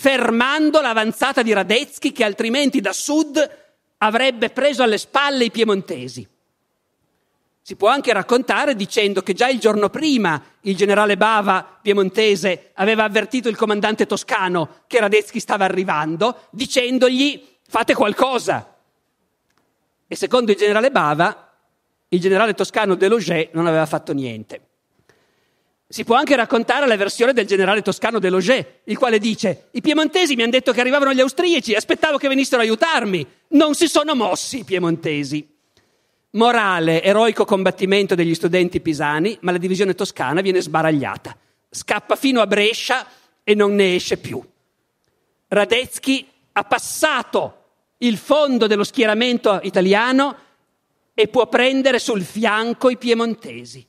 fermando 0.00 0.80
l'avanzata 0.80 1.42
di 1.42 1.52
Radetzky 1.52 2.10
che 2.10 2.24
altrimenti 2.24 2.80
da 2.80 2.94
sud 2.94 3.38
avrebbe 3.98 4.48
preso 4.48 4.82
alle 4.82 4.96
spalle 4.96 5.44
i 5.44 5.50
piemontesi. 5.50 6.26
Si 7.60 7.76
può 7.76 7.88
anche 7.90 8.10
raccontare 8.14 8.74
dicendo 8.74 9.20
che 9.20 9.34
già 9.34 9.48
il 9.48 9.58
giorno 9.58 9.90
prima 9.90 10.42
il 10.62 10.74
generale 10.74 11.18
Bava, 11.18 11.80
piemontese, 11.82 12.70
aveva 12.76 13.04
avvertito 13.04 13.50
il 13.50 13.56
comandante 13.56 14.06
toscano 14.06 14.84
che 14.86 15.00
Radetzky 15.00 15.38
stava 15.38 15.66
arrivando, 15.66 16.46
dicendogli 16.48 17.58
fate 17.68 17.92
qualcosa. 17.92 18.74
E 20.08 20.16
secondo 20.16 20.50
il 20.50 20.56
generale 20.56 20.90
Bava, 20.90 21.52
il 22.08 22.20
generale 22.20 22.54
toscano 22.54 22.94
Deloget 22.94 23.52
non 23.52 23.66
aveva 23.66 23.84
fatto 23.84 24.14
niente. 24.14 24.69
Si 25.92 26.04
può 26.04 26.14
anche 26.14 26.36
raccontare 26.36 26.86
la 26.86 26.96
versione 26.96 27.32
del 27.32 27.48
generale 27.48 27.82
toscano 27.82 28.20
Deloget, 28.20 28.82
il 28.84 28.96
quale 28.96 29.18
dice: 29.18 29.70
I 29.72 29.80
piemontesi 29.80 30.36
mi 30.36 30.42
hanno 30.42 30.52
detto 30.52 30.70
che 30.70 30.78
arrivavano 30.78 31.12
gli 31.12 31.18
austriaci, 31.18 31.74
aspettavo 31.74 32.16
che 32.16 32.28
venissero 32.28 32.60
a 32.60 32.64
aiutarmi. 32.64 33.26
Non 33.48 33.74
si 33.74 33.88
sono 33.88 34.14
mossi 34.14 34.58
i 34.58 34.64
piemontesi. 34.64 35.52
Morale, 36.30 37.02
eroico 37.02 37.44
combattimento 37.44 38.14
degli 38.14 38.36
studenti 38.36 38.80
pisani, 38.80 39.36
ma 39.40 39.50
la 39.50 39.58
divisione 39.58 39.96
toscana 39.96 40.42
viene 40.42 40.60
sbaragliata. 40.60 41.36
Scappa 41.68 42.14
fino 42.14 42.40
a 42.40 42.46
Brescia 42.46 43.04
e 43.42 43.56
non 43.56 43.74
ne 43.74 43.96
esce 43.96 44.16
più. 44.16 44.40
Radetzky 45.48 46.24
ha 46.52 46.62
passato 46.62 47.64
il 47.98 48.16
fondo 48.16 48.68
dello 48.68 48.84
schieramento 48.84 49.58
italiano 49.64 50.36
e 51.14 51.26
può 51.26 51.48
prendere 51.48 51.98
sul 51.98 52.22
fianco 52.22 52.90
i 52.90 52.96
piemontesi. 52.96 53.88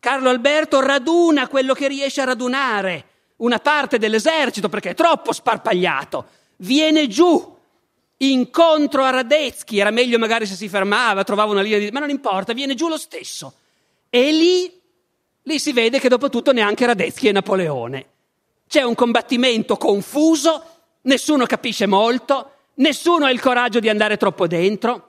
Carlo 0.00 0.30
Alberto 0.30 0.80
raduna 0.80 1.46
quello 1.46 1.74
che 1.74 1.86
riesce 1.86 2.22
a 2.22 2.24
radunare, 2.24 3.04
una 3.36 3.58
parte 3.58 3.98
dell'esercito 3.98 4.70
perché 4.70 4.90
è 4.90 4.94
troppo 4.94 5.32
sparpagliato, 5.32 6.26
viene 6.56 7.06
giù 7.06 7.58
incontro 8.16 9.04
a 9.04 9.10
Radetzky, 9.10 9.78
era 9.78 9.90
meglio 9.90 10.18
magari 10.18 10.46
se 10.46 10.54
si 10.54 10.68
fermava, 10.68 11.22
trovava 11.22 11.52
una 11.52 11.60
linea 11.60 11.78
di... 11.78 11.90
ma 11.90 12.00
non 12.00 12.10
importa, 12.10 12.54
viene 12.54 12.74
giù 12.74 12.88
lo 12.88 12.98
stesso. 12.98 13.52
E 14.08 14.32
lì, 14.32 14.72
lì 15.42 15.58
si 15.58 15.72
vede 15.72 16.00
che 16.00 16.08
dopo 16.08 16.30
tutto 16.30 16.52
neanche 16.52 16.86
Radetzky 16.86 17.28
è 17.28 17.32
Napoleone. 17.32 18.06
C'è 18.66 18.82
un 18.82 18.94
combattimento 18.94 19.76
confuso, 19.76 20.64
nessuno 21.02 21.44
capisce 21.46 21.86
molto, 21.86 22.52
nessuno 22.74 23.26
ha 23.26 23.30
il 23.30 23.40
coraggio 23.40 23.80
di 23.80 23.88
andare 23.88 24.16
troppo 24.16 24.46
dentro. 24.46 25.08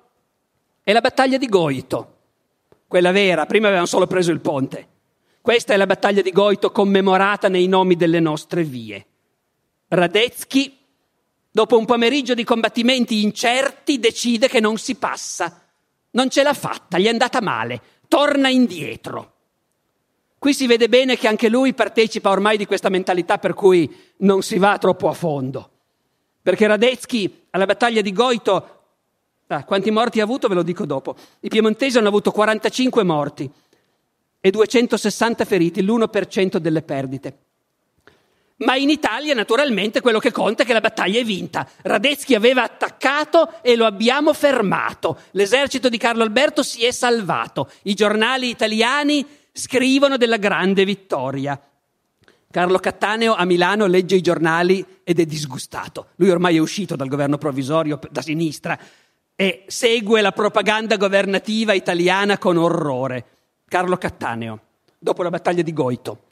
È 0.83 0.91
la 0.91 1.01
battaglia 1.01 1.37
di 1.37 1.47
Goito, 1.47 2.10
quella 2.91 3.13
vera, 3.13 3.45
prima 3.45 3.67
avevano 3.67 3.87
solo 3.87 4.05
preso 4.05 4.33
il 4.33 4.41
ponte. 4.41 4.87
Questa 5.39 5.73
è 5.73 5.77
la 5.77 5.85
battaglia 5.85 6.21
di 6.21 6.33
Goito 6.33 6.71
commemorata 6.71 7.47
nei 7.47 7.67
nomi 7.67 7.95
delle 7.95 8.19
nostre 8.19 8.65
vie. 8.65 9.05
Radetzky, 9.87 10.77
dopo 11.49 11.77
un 11.77 11.85
pomeriggio 11.85 12.33
di 12.33 12.43
combattimenti 12.43 13.23
incerti, 13.23 13.97
decide 13.97 14.49
che 14.49 14.59
non 14.59 14.77
si 14.77 14.95
passa. 14.95 15.69
Non 16.11 16.29
ce 16.29 16.43
l'ha 16.43 16.53
fatta, 16.53 16.99
gli 16.99 17.05
è 17.05 17.09
andata 17.09 17.41
male, 17.41 17.81
torna 18.09 18.49
indietro. 18.49 19.35
Qui 20.37 20.53
si 20.53 20.67
vede 20.67 20.89
bene 20.89 21.15
che 21.15 21.29
anche 21.29 21.47
lui 21.47 21.73
partecipa 21.73 22.29
ormai 22.29 22.57
di 22.57 22.65
questa 22.65 22.89
mentalità 22.89 23.37
per 23.37 23.53
cui 23.53 23.89
non 24.17 24.41
si 24.41 24.57
va 24.57 24.77
troppo 24.77 25.07
a 25.07 25.13
fondo. 25.13 25.69
Perché 26.41 26.67
Radetzky 26.67 27.45
alla 27.51 27.65
battaglia 27.65 28.01
di 28.01 28.11
Goito 28.11 28.80
Ah, 29.53 29.65
quanti 29.65 29.91
morti 29.91 30.21
ha 30.21 30.23
avuto 30.23 30.47
ve 30.47 30.55
lo 30.55 30.63
dico 30.63 30.85
dopo. 30.85 31.13
I 31.41 31.49
piemontesi 31.49 31.97
hanno 31.97 32.07
avuto 32.07 32.31
45 32.31 33.03
morti 33.03 33.51
e 34.39 34.49
260 34.49 35.43
feriti, 35.43 35.83
l'1% 35.83 36.55
delle 36.55 36.81
perdite. 36.81 37.37
Ma 38.59 38.77
in 38.77 38.89
Italia, 38.89 39.33
naturalmente, 39.33 39.99
quello 39.99 40.19
che 40.19 40.31
conta 40.31 40.63
è 40.63 40.65
che 40.65 40.71
la 40.71 40.79
battaglia 40.79 41.19
è 41.19 41.25
vinta. 41.25 41.67
Radetzky 41.81 42.33
aveva 42.33 42.63
attaccato 42.63 43.61
e 43.61 43.75
lo 43.75 43.85
abbiamo 43.85 44.31
fermato. 44.31 45.19
L'esercito 45.31 45.89
di 45.89 45.97
Carlo 45.97 46.23
Alberto 46.23 46.63
si 46.63 46.85
è 46.85 46.91
salvato. 46.91 47.69
I 47.83 47.93
giornali 47.93 48.47
italiani 48.47 49.25
scrivono 49.51 50.15
della 50.15 50.37
grande 50.37 50.85
vittoria. 50.85 51.61
Carlo 52.51 52.79
Cattaneo 52.79 53.33
a 53.33 53.45
Milano 53.45 53.85
legge 53.87 54.15
i 54.15 54.21
giornali 54.21 54.85
ed 55.03 55.19
è 55.19 55.25
disgustato. 55.25 56.07
Lui 56.17 56.29
ormai 56.29 56.57
è 56.57 56.59
uscito 56.59 56.95
dal 56.95 57.07
governo 57.07 57.37
provvisorio 57.37 57.99
da 58.11 58.21
sinistra, 58.21 58.77
e 59.41 59.63
segue 59.65 60.21
la 60.21 60.33
propaganda 60.33 60.97
governativa 60.97 61.73
italiana 61.73 62.37
con 62.37 62.57
orrore. 62.57 63.25
Carlo 63.67 63.97
Cattaneo, 63.97 64.59
dopo 64.99 65.23
la 65.23 65.31
battaglia 65.31 65.63
di 65.63 65.73
Goito. 65.73 66.25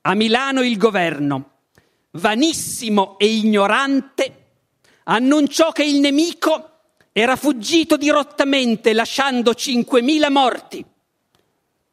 A 0.00 0.14
Milano 0.14 0.62
il 0.62 0.76
governo, 0.76 1.50
vanissimo 2.10 3.20
e 3.20 3.26
ignorante, 3.26 4.46
annunciò 5.04 5.70
che 5.70 5.84
il 5.84 6.00
nemico 6.00 6.70
era 7.12 7.36
fuggito 7.36 7.96
dirottamente 7.96 8.92
lasciando 8.94 9.52
5.000 9.52 10.32
morti. 10.32 10.84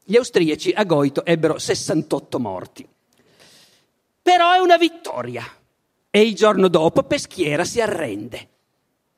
Gli 0.03 0.15
austriaci 0.15 0.71
a 0.71 0.85
Goito 0.85 1.23
ebbero 1.23 1.59
68 1.59 2.39
morti. 2.39 2.87
Però 4.23 4.51
è 4.53 4.57
una 4.57 4.77
vittoria. 4.77 5.45
E 6.09 6.21
il 6.21 6.33
giorno 6.33 6.67
dopo 6.67 7.03
Peschiera 7.03 7.63
si 7.63 7.79
arrende. 7.79 8.47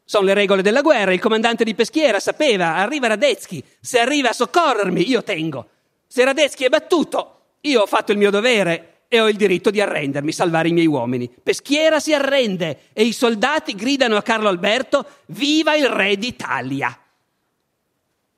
Sono 0.06 0.26
le 0.26 0.36
regole 0.36 0.62
della 0.62 0.82
guerra. 0.82 1.14
Il 1.14 1.20
comandante 1.20 1.64
di 1.64 1.74
Peschiera 1.74 2.20
sapeva, 2.20 2.76
arriva 2.76 3.08
Radetzky, 3.08 3.64
se 3.82 4.00
arriva 4.00 4.30
a 4.30 4.34
soccorrermi, 4.34 5.10
io 5.10 5.24
tengo. 5.24 5.68
Se 6.06 6.24
Radetzky 6.24 6.66
è 6.66 6.70
battuto, 6.70 7.40
io 7.62 7.82
ho 7.82 7.86
fatto 7.88 8.12
il 8.12 8.20
mio 8.20 8.30
dovere 8.30 9.00
e 9.08 9.20
ho 9.20 9.28
il 9.28 9.36
diritto 9.36 9.72
di 9.72 9.82
arrendermi, 9.82 10.32
salvare 10.32 10.68
i 10.68 10.74
miei 10.74 10.86
uomini. 10.86 11.28
Peschiera 11.28 12.00
si 12.00 12.14
arrende 12.14 12.82
e 12.94 13.04
i 13.04 13.14
soldati 13.14 13.74
gridano 13.74 14.16
a 14.16 14.22
Carlo 14.22 14.48
Alberto, 14.48 15.06
viva 15.28 15.76
il 15.76 15.90
re 15.90 16.18
d'Italia. 16.18 16.98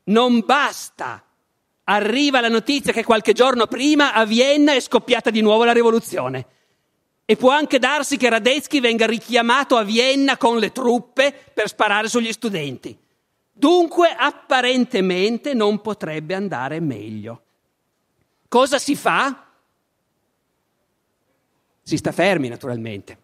Non 0.05 0.39
basta. 0.45 1.21
Arriva 1.83 2.41
la 2.41 2.49
notizia 2.49 2.93
che 2.93 3.03
qualche 3.03 3.33
giorno 3.33 3.67
prima 3.67 4.13
a 4.13 4.25
Vienna 4.25 4.73
è 4.73 4.79
scoppiata 4.79 5.29
di 5.29 5.41
nuovo 5.41 5.65
la 5.65 5.73
rivoluzione. 5.73 6.45
E 7.29 7.35
può 7.35 7.51
anche 7.51 7.77
darsi 7.77 8.15
che 8.15 8.29
Radetzky 8.29 8.79
venga 8.79 9.05
richiamato 9.05 9.75
a 9.75 9.83
Vienna 9.83 10.37
con 10.37 10.59
le 10.59 10.71
truppe 10.71 11.33
per 11.53 11.67
sparare 11.67 12.07
sugli 12.07 12.31
studenti. 12.31 12.97
Dunque, 13.51 14.15
apparentemente 14.17 15.53
non 15.53 15.81
potrebbe 15.81 16.35
andare 16.35 16.79
meglio. 16.79 17.41
Cosa 18.47 18.79
si 18.79 18.95
fa? 18.95 19.45
Si 21.81 21.97
sta 21.97 22.13
fermi, 22.13 22.47
naturalmente, 22.47 23.17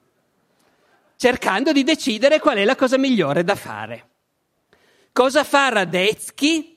cercando 1.16 1.72
di 1.72 1.86
decidere 1.86 2.40
qual 2.40 2.58
è 2.58 2.66
la 2.66 2.76
cosa 2.76 2.98
migliore 2.98 3.46
da 3.46 3.56
fare. 3.56 4.10
Cosa 5.14 5.46
fa 5.46 5.70
Radetzky? 5.70 6.73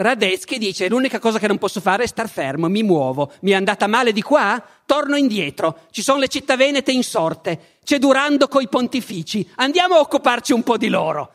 Radetzky 0.00 0.56
dice 0.56 0.88
l'unica 0.88 1.18
cosa 1.18 1.38
che 1.38 1.46
non 1.46 1.58
posso 1.58 1.78
fare 1.82 2.04
è 2.04 2.06
star 2.06 2.26
fermo, 2.26 2.70
mi 2.70 2.82
muovo, 2.82 3.32
mi 3.40 3.50
è 3.50 3.54
andata 3.54 3.86
male 3.86 4.12
di 4.12 4.22
qua, 4.22 4.62
torno 4.86 5.14
indietro, 5.14 5.80
ci 5.90 6.00
sono 6.00 6.20
le 6.20 6.28
città 6.28 6.56
venete 6.56 6.90
insorte, 6.90 7.76
c'è 7.84 7.98
Durando 7.98 8.48
coi 8.48 8.66
pontifici, 8.66 9.46
andiamo 9.56 9.96
a 9.96 10.00
occuparci 10.00 10.54
un 10.54 10.62
po' 10.62 10.78
di 10.78 10.88
loro. 10.88 11.34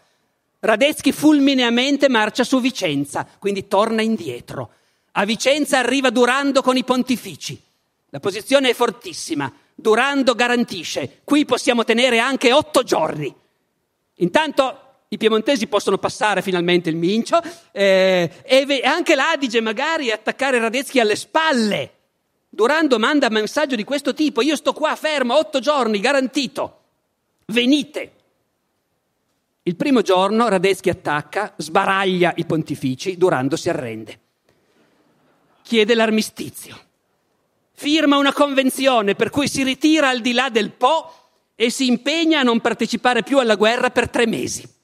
Radetzky 0.61 1.11
fulmineamente 1.11 2.09
marcia 2.09 2.43
su 2.43 2.59
Vicenza, 2.59 3.27
quindi 3.37 3.67
torna 3.67 4.01
indietro. 4.01 4.71
A 5.11 5.25
Vicenza 5.25 5.77
arriva 5.77 6.09
Durando 6.09 6.63
con 6.63 6.75
i 6.75 6.83
pontifici. 6.83 7.61
La 8.09 8.19
posizione 8.19 8.71
è 8.71 8.73
fortissima. 8.73 9.53
Durando 9.75 10.33
garantisce, 10.33 11.21
qui 11.23 11.45
possiamo 11.45 11.83
tenere 11.83 12.17
anche 12.17 12.51
otto 12.51 12.81
giorni. 12.81 13.31
Intanto 14.15 14.84
i 15.09 15.17
piemontesi 15.17 15.67
possono 15.67 15.97
passare 15.97 16.41
finalmente 16.41 16.89
il 16.89 16.95
Mincio 16.95 17.39
eh, 17.71 18.29
e 18.43 18.81
anche 18.83 19.15
l'Adige 19.15 19.61
magari 19.61 20.11
attaccare 20.11 20.59
Radetzky 20.59 20.99
alle 20.99 21.15
spalle. 21.15 21.91
Durando 22.49 22.97
manda 22.97 23.29
messaggio 23.29 23.75
di 23.75 23.83
questo 23.83 24.13
tipo, 24.13 24.41
io 24.41 24.55
sto 24.55 24.73
qua 24.73 24.95
fermo 24.95 25.37
otto 25.37 25.59
giorni, 25.59 25.99
garantito, 25.99 26.79
venite. 27.47 28.11
Il 29.63 29.75
primo 29.75 30.01
giorno 30.01 30.47
Radetzky 30.47 30.89
attacca, 30.89 31.53
sbaraglia 31.57 32.33
i 32.37 32.45
pontifici, 32.45 33.17
Durando 33.17 33.55
si 33.55 33.69
arrende. 33.69 34.19
Chiede 35.63 35.95
l'armistizio. 35.95 36.79
Firma 37.73 38.17
una 38.17 38.31
convenzione 38.31 39.15
per 39.15 39.29
cui 39.29 39.47
si 39.47 39.63
ritira 39.63 40.09
al 40.09 40.21
di 40.21 40.33
là 40.33 40.49
del 40.49 40.71
Po 40.71 41.11
e 41.55 41.69
si 41.69 41.87
impegna 41.87 42.39
a 42.39 42.43
non 42.43 42.61
partecipare 42.61 43.23
più 43.23 43.39
alla 43.39 43.55
guerra 43.55 43.89
per 43.89 44.09
tre 44.09 44.27
mesi. 44.27 44.74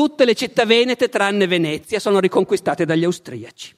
Tutte 0.00 0.24
le 0.24 0.34
città 0.34 0.64
venete, 0.64 1.10
tranne 1.10 1.46
Venezia, 1.46 2.00
sono 2.00 2.20
riconquistate 2.20 2.86
dagli 2.86 3.04
austriaci. 3.04 3.76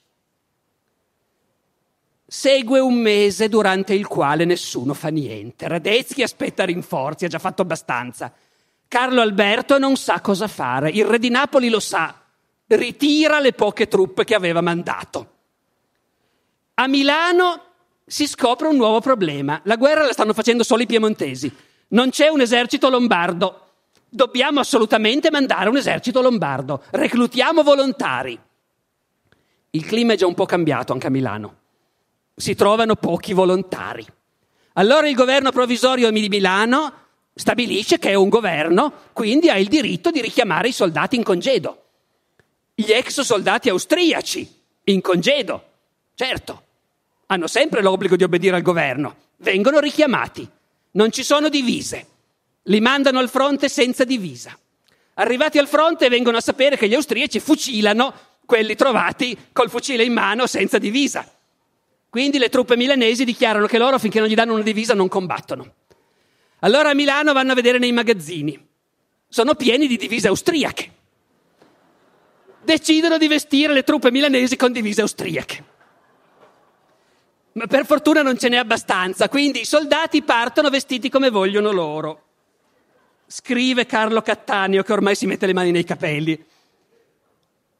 Segue 2.25 2.79
un 2.79 2.95
mese 2.95 3.49
durante 3.49 3.93
il 3.95 4.07
quale 4.07 4.45
nessuno 4.45 4.95
fa 4.95 5.09
niente. 5.09 5.67
Radetzky 5.67 6.23
aspetta 6.23 6.65
rinforzi, 6.65 7.25
ha 7.25 7.29
già 7.29 7.41
fatto 7.41 7.63
abbastanza. 7.63 8.33
Carlo 8.87 9.21
Alberto 9.21 9.81
non 9.81 9.97
sa 9.97 10.21
cosa 10.21 10.47
fare. 10.47 10.91
Il 10.91 11.07
re 11.07 11.19
di 11.19 11.29
Napoli 11.29 11.69
lo 11.69 11.81
sa. 11.81 12.23
Ritira 12.69 13.41
le 13.41 13.53
poche 13.53 13.89
truppe 13.89 14.23
che 14.23 14.37
aveva 14.37 14.61
mandato. 14.61 15.31
A 16.75 16.87
Milano 16.87 17.65
si 18.07 18.29
scopre 18.29 18.69
un 18.69 18.77
nuovo 18.77 19.01
problema. 19.01 19.61
La 19.65 19.75
guerra 19.75 20.07
la 20.07 20.13
stanno 20.13 20.35
facendo 20.35 20.63
solo 20.63 20.83
i 20.83 20.87
piemontesi. 20.87 21.53
Non 21.89 22.11
c'è 22.11 22.29
un 22.29 22.43
esercito 22.43 22.89
lombardo. 22.89 23.62
Dobbiamo 24.15 24.61
assolutamente 24.61 25.31
mandare 25.31 25.71
un 25.71 25.77
esercito 25.79 26.21
lombardo. 26.21 26.83
Reclutiamo 26.91 27.63
volontari. 27.63 28.39
Il 29.71 29.87
clima 29.87 30.13
è 30.13 30.17
già 30.17 30.27
un 30.27 30.35
po' 30.35 30.45
cambiato 30.45 30.93
anche 30.93 31.07
a 31.07 31.11
Milano 31.11 31.61
si 32.35 32.55
trovano 32.55 32.97
pochi 32.97 33.33
volontari. 33.33 34.05
Allora 34.75 35.09
il 35.09 35.15
governo 35.15 35.53
provvisorio 35.53 36.11
di 36.11 36.29
Milano 36.29 36.93
stabilisce 37.35 37.99
che 37.99 38.11
è 38.11 38.15
un 38.15 38.29
governo, 38.29 38.93
quindi 39.13 39.49
ha 39.51 39.59
il 39.59 39.69
diritto 39.69 40.11
di 40.11 40.21
richiamare 40.21 40.69
i 40.69 40.73
soldati 40.73 41.17
in 41.17 41.23
congedo. 41.23 41.83
Gli 42.75 42.91
ex 42.91 43.21
soldati 43.21 43.69
austriaci 43.69 44.61
in 44.85 45.01
congedo, 45.01 45.65
certo, 46.15 46.63
hanno 47.27 47.47
sempre 47.47 47.83
l'obbligo 47.83 48.17
di 48.17 48.25
obbedire 48.25 48.57
al 48.57 48.63
governo, 48.63 49.17
vengono 49.37 49.79
richiamati, 49.79 50.49
non 50.93 51.13
ci 51.13 51.23
sono 51.23 51.49
divise, 51.49 52.07
li 52.65 52.81
mandano 52.81 53.19
al 53.19 53.29
fronte 53.29 53.69
senza 53.69 54.05
divisa. 54.05 54.57
Arrivati 55.15 55.59
al 55.59 55.69
fronte 55.69 56.09
vengono 56.09 56.39
a 56.39 56.41
sapere 56.41 56.77
che 56.77 56.89
gli 56.89 56.95
austriaci 56.95 57.41
fucilano 57.41 58.15
quelli 58.45 58.75
trovati 58.75 59.37
col 59.53 59.71
fucile 59.71 60.05
in 60.05 60.13
mano 60.13 60.47
senza 60.47 60.79
divisa. 60.79 61.27
Quindi 62.09 62.39
le 62.39 62.49
truppe 62.49 62.77
milanesi 62.77 63.25
dichiarano 63.25 63.67
che 63.67 63.79
loro 63.79 63.99
finché 63.99 64.21
non 64.21 64.29
gli 64.29 64.35
danno 64.35 64.55
una 64.55 64.63
divisa 64.63 64.95
non 64.95 65.09
combattono. 65.09 65.75
Allora 66.61 66.91
a 66.91 66.95
Milano 66.95 67.33
vanno 67.33 67.53
a 67.53 67.55
vedere 67.55 67.79
nei 67.79 67.93
magazzini. 67.93 68.69
Sono 69.29 69.55
pieni 69.55 69.87
di 69.87 69.97
divise 69.97 70.29
austriache. 70.29 70.91
Decidono 72.63 73.19
di 73.19 73.29
vestire 73.29 73.73
le 73.73 73.83
truppe 73.83 74.11
milanesi 74.11 74.57
con 74.57 74.73
divise 74.73 75.01
austriache. 75.01 75.65
Ma 77.53 77.67
per 77.67 77.85
fortuna 77.85 78.23
non 78.23 78.39
ce 78.39 78.49
n'è 78.49 78.57
abbastanza, 78.57 79.29
quindi 79.29 79.61
i 79.61 79.65
soldati 79.67 80.23
partono 80.23 80.71
vestiti 80.71 81.11
come 81.11 81.29
vogliono 81.29 81.71
loro. 81.71 82.32
Scrive 83.35 83.87
Carlo 83.87 84.21
Cattaneo, 84.21 84.83
che 84.83 84.93
ormai 84.93 85.15
si 85.15 85.25
mette 85.25 85.47
le 85.47 85.55
mani 85.55 85.71
nei 85.71 85.85
capelli. 85.85 86.39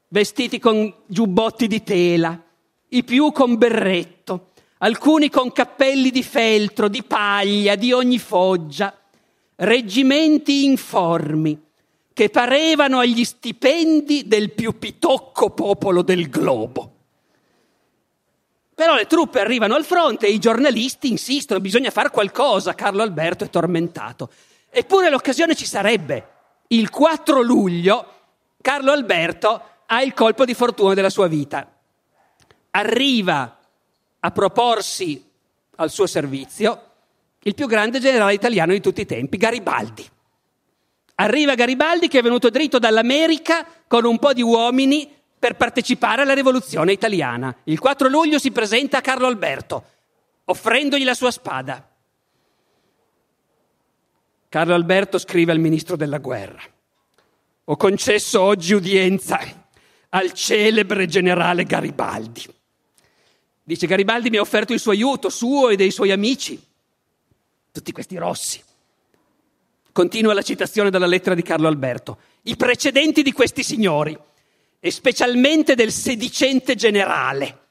Vestiti 0.07 0.57
con 0.57 0.91
giubbotti 1.05 1.67
di 1.67 1.83
tela, 1.83 2.41
i 2.87 3.03
più 3.03 3.31
con 3.31 3.55
berretto, 3.57 4.53
alcuni 4.79 5.29
con 5.29 5.51
cappelli 5.51 6.09
di 6.09 6.23
feltro, 6.23 6.87
di 6.87 7.03
paglia, 7.03 7.75
di 7.75 7.91
ogni 7.91 8.17
foggia, 8.17 8.97
reggimenti 9.57 10.65
informi 10.65 11.61
che 12.13 12.29
parevano 12.31 12.97
agli 12.97 13.23
stipendi 13.23 14.25
del 14.25 14.53
più 14.53 14.79
pitocco 14.79 15.51
popolo 15.51 16.01
del 16.01 16.29
globo. 16.29 16.95
Però 18.73 18.95
le 18.95 19.05
truppe 19.05 19.39
arrivano 19.39 19.75
al 19.75 19.85
fronte 19.85 20.25
e 20.25 20.31
i 20.31 20.39
giornalisti 20.39 21.11
insistono, 21.11 21.59
bisogna 21.59 21.91
fare 21.91 22.09
qualcosa, 22.09 22.73
Carlo 22.73 23.03
Alberto 23.03 23.43
è 23.43 23.51
tormentato. 23.51 24.31
Eppure 24.73 25.09
l'occasione 25.09 25.55
ci 25.55 25.65
sarebbe. 25.65 26.27
Il 26.67 26.89
4 26.89 27.41
luglio 27.41 28.07
Carlo 28.61 28.91
Alberto 28.91 29.61
ha 29.85 30.01
il 30.01 30.13
colpo 30.13 30.45
di 30.45 30.53
fortuna 30.53 30.93
della 30.93 31.09
sua 31.09 31.27
vita 31.27 31.67
arriva 32.75 33.59
a 34.19 34.31
proporsi 34.31 35.29
al 35.75 35.89
suo 35.89 36.05
servizio 36.05 36.91
il 37.43 37.55
più 37.55 37.67
grande 37.67 37.99
generale 37.99 38.33
italiano 38.33 38.71
di 38.71 38.79
tutti 38.79 39.01
i 39.01 39.05
tempi, 39.05 39.37
Garibaldi. 39.37 40.09
Arriva 41.15 41.55
Garibaldi 41.55 42.07
che 42.07 42.19
è 42.19 42.23
venuto 42.23 42.49
dritto 42.49 42.79
dall'America 42.79 43.65
con 43.85 44.05
un 44.05 44.17
po' 44.17 44.33
di 44.33 44.41
uomini 44.41 45.11
per 45.37 45.55
partecipare 45.55 46.21
alla 46.21 46.33
rivoluzione 46.33 46.93
italiana. 46.93 47.53
Il 47.65 47.79
4 47.79 48.07
luglio 48.07 48.39
si 48.39 48.51
presenta 48.51 48.99
a 48.99 49.01
Carlo 49.01 49.27
Alberto, 49.27 49.83
offrendogli 50.45 51.03
la 51.03 51.13
sua 51.13 51.31
spada. 51.31 51.85
Carlo 54.53 54.75
Alberto 54.75 55.17
scrive 55.17 55.51
al 55.51 55.57
ministro 55.57 55.95
della 55.95 56.19
guerra, 56.19 56.61
ho 57.63 57.75
concesso 57.75 58.39
oggi 58.39 58.75
udienza 58.75 59.39
al 60.09 60.31
celebre 60.31 61.07
generale 61.07 61.63
Garibaldi 61.63 62.45
Dice 63.63 63.87
Garibaldi 63.87 64.29
mi 64.29 64.37
ha 64.37 64.41
offerto 64.41 64.71
il 64.71 64.79
suo 64.79 64.91
aiuto, 64.91 65.29
suo 65.29 65.69
e 65.69 65.75
dei 65.75 65.89
suoi 65.89 66.11
amici, 66.11 66.61
tutti 67.71 67.91
questi 67.91 68.15
rossi. 68.17 68.61
Continua 69.91 70.35
la 70.35 70.43
citazione 70.43 70.91
dalla 70.91 71.07
lettera 71.07 71.33
di 71.33 71.41
Carlo 71.41 71.67
Alberto. 71.67 72.19
I 72.43 72.55
precedenti 72.55 73.23
di 73.23 73.31
questi 73.31 73.63
signori, 73.63 74.15
e 74.79 74.91
specialmente 74.91 75.73
del 75.73 75.91
sedicente 75.91 76.75
generale, 76.75 77.61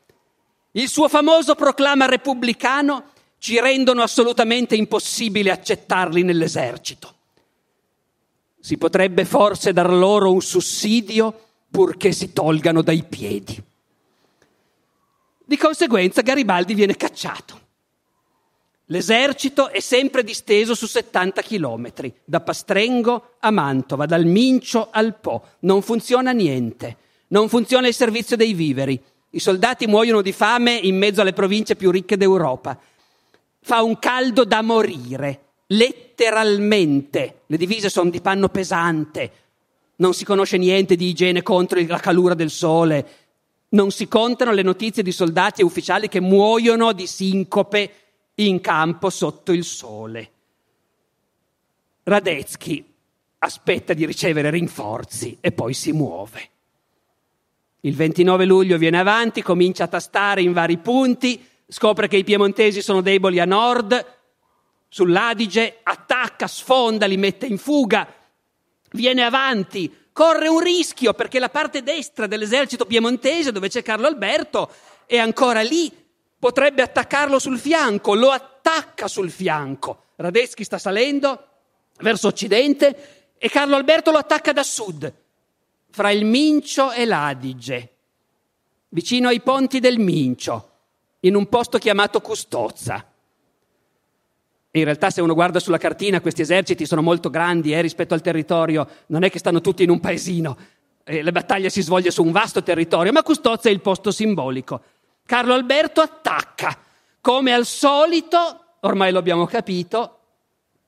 il 0.73 0.89
suo 0.89 1.09
famoso 1.09 1.55
proclama 1.55 2.07
repubblicano 2.07 3.12
ci 3.43 3.59
rendono 3.59 4.03
assolutamente 4.03 4.77
impossibile 4.77 5.51
accettarli 5.51 6.23
nell'esercito. 6.23 7.13
Si 8.61 8.79
potrebbe 8.79 9.25
forse 9.25 9.73
dar 9.73 9.91
loro 9.93 10.33
un 10.33 10.41
sussidio 10.41 11.47
purché 11.69 12.13
si 12.13 12.33
tolgano 12.33 12.83
dai 12.83 13.03
piedi. 13.03 13.61
Di 15.45 15.57
conseguenza 15.57 16.23
Garibaldi 16.23 16.75
viene 16.75 16.95
cacciato. 16.95 17.61
L'esercito 18.85 19.71
è 19.71 19.81
sempre 19.81 20.23
disteso 20.23 20.77
su 20.77 20.87
70 20.87 21.43
chilometri, 21.43 22.15
da 22.25 22.39
Pastrengo 22.39 23.35
a 23.41 23.51
Mantova, 23.51 24.07
dal 24.07 24.25
Mincio 24.25 24.87
al 24.93 25.19
Po. 25.19 25.47
Non 25.61 25.83
funziona 25.83 26.31
niente, 26.31 26.97
non 27.29 27.49
funziona 27.49 27.89
il 27.89 27.95
servizio 27.95 28.37
dei 28.37 28.53
viveri. 28.53 29.03
I 29.31 29.41
soldati 29.41 29.89
muoiono 29.89 30.23
di 30.23 30.31
fame 30.31 30.75
in 30.75 30.97
mezzo 30.97 31.23
alle 31.23 31.33
province 31.33 31.75
più 31.75 31.91
ricche 31.91 32.17
d'Europa. 32.17 32.79
Fa 33.63 33.83
un 33.83 33.99
caldo 33.99 34.45
da 34.45 34.61
morire, 34.61 35.53
letteralmente. 35.69 37.43
Le 37.47 37.57
divise 37.57 37.89
sono 37.89 38.11
di 38.11 38.21
panno 38.21 38.49
pesante, 38.49 39.31
non 39.97 40.15
si 40.15 40.25
conosce 40.25 40.59
niente 40.59 40.97
di 40.97 41.09
igiene 41.09 41.43
contro 41.43 41.81
la 41.87 41.99
calura 41.99 42.35
del 42.35 42.51
sole, 42.51 43.09
non 43.71 43.91
si 43.91 44.09
contano 44.09 44.53
le 44.53 44.63
notizie 44.63 45.03
di 45.03 45.13
soldati 45.13 45.61
e 45.61 45.65
ufficiali 45.65 46.09
che 46.09 46.21
muoiono 46.21 46.93
di 46.93 47.07
sincope 47.07 47.91
in 48.35 48.61
campo 48.61 49.11
sotto 49.11 49.53
il 49.53 49.65
sole. 49.65 50.31
Radetzky 52.03 52.85
aspetta 53.39 53.95
di 53.95 54.05
ricevere 54.05 54.51
rinforzi 54.51 55.39
e 55.41 55.53
poi 55.53 55.73
si 55.73 55.93
muove. 55.93 56.51
Il 57.81 57.95
29 57.95 58.45
luglio 58.45 58.79
viene 58.79 58.99
avanti, 58.99 59.43
comincia 59.43 59.85
a 59.85 59.89
tastare 59.89 60.43
in 60.43 60.53
vari 60.53 60.79
punti, 60.79 61.45
scopre 61.73 62.07
che 62.07 62.19
i 62.19 62.25
piemontesi 62.25 62.83
sono 62.83 63.01
deboli 63.01 63.41
a 63.41 63.47
nord, 63.47 64.19
sull'Adige, 64.89 65.79
attacca, 65.83 66.47
sfonda, 66.47 67.07
li 67.07 67.17
mette 67.17 67.47
in 67.47 67.57
fuga, 67.57 68.07
viene 68.91 69.25
avanti, 69.25 69.91
corre 70.13 70.49
un 70.49 70.61
rischio 70.61 71.15
perché 71.15 71.39
la 71.39 71.49
parte 71.49 71.83
destra 71.83 72.27
dell'esercito 72.27 72.85
piemontese, 72.85 73.53
dove 73.53 73.71
c'è 73.71 73.83
Carlo 73.83 74.07
Alberto, 74.07 74.71
è 75.07 75.17
ancora 75.17 75.63
lì, 75.63 75.91
potrebbe 76.39 76.83
attaccarlo 76.83 77.39
sul 77.39 77.59
fianco, 77.59 78.15
lo 78.15 78.31
attacca 78.31 79.09
sul 79.09 79.31
fianco. 79.31 80.09
Radeschi 80.17 80.65
sta 80.65 80.77
salendo 80.77 81.47
verso 82.01 82.29
occidente 82.29 83.31
e 83.39 83.49
Carlo 83.49 83.77
Alberto 83.77 84.11
lo 84.11 84.19
attacca 84.19 84.53
da 84.53 84.63
sud, 84.63 85.11
fra 85.91 86.11
il 86.11 86.27
Mincio 86.27 86.93
e 86.93 87.07
l'Adige, 87.07 87.95
vicino 88.91 89.29
ai 89.29 89.41
ponti 89.41 89.81
del 89.81 89.99
Mincio, 89.99 90.72
in 91.25 91.35
un 91.35 91.49
posto 91.49 91.79
chiamato 91.79 92.21
Custozza. 92.21 93.05
In 94.75 94.85
realtà 94.85 95.11
se 95.11 95.21
uno 95.21 95.35
guarda 95.35 95.61
sulla 95.61 95.79
cartina 95.79 96.21
questi 96.21 96.41
eserciti 96.41 96.87
sono 96.87 97.03
molto 97.03 97.29
grandi 97.29 97.75
eh, 97.75 97.81
rispetto 97.81 98.15
al 98.15 98.23
territorio, 98.23 98.89
non 99.07 99.23
è 99.23 99.31
che 99.31 99.39
stanno 99.39 99.61
tutti 99.61 99.83
in 99.83 99.91
un 99.91 100.01
paesino, 100.01 100.57
eh, 101.05 101.23
la 101.23 101.33
battaglia 101.33 101.69
si 101.69 101.83
svolge 101.83 102.11
su 102.11 102.25
un 102.25 102.33
vasto 102.33 102.63
territorio, 102.63 103.13
ma 103.13 103.23
Custozza 103.23 103.69
è 103.69 103.73
il 103.73 103.81
posto 103.81 104.11
simbolico. 104.11 104.81
Carlo 105.27 105.53
Alberto 105.53 106.01
attacca, 106.01 106.77
come 107.21 107.53
al 107.53 107.67
solito, 107.67 108.65
ormai 108.81 109.13
lo 109.13 109.19
abbiamo 109.19 109.47
capito, 109.47 110.19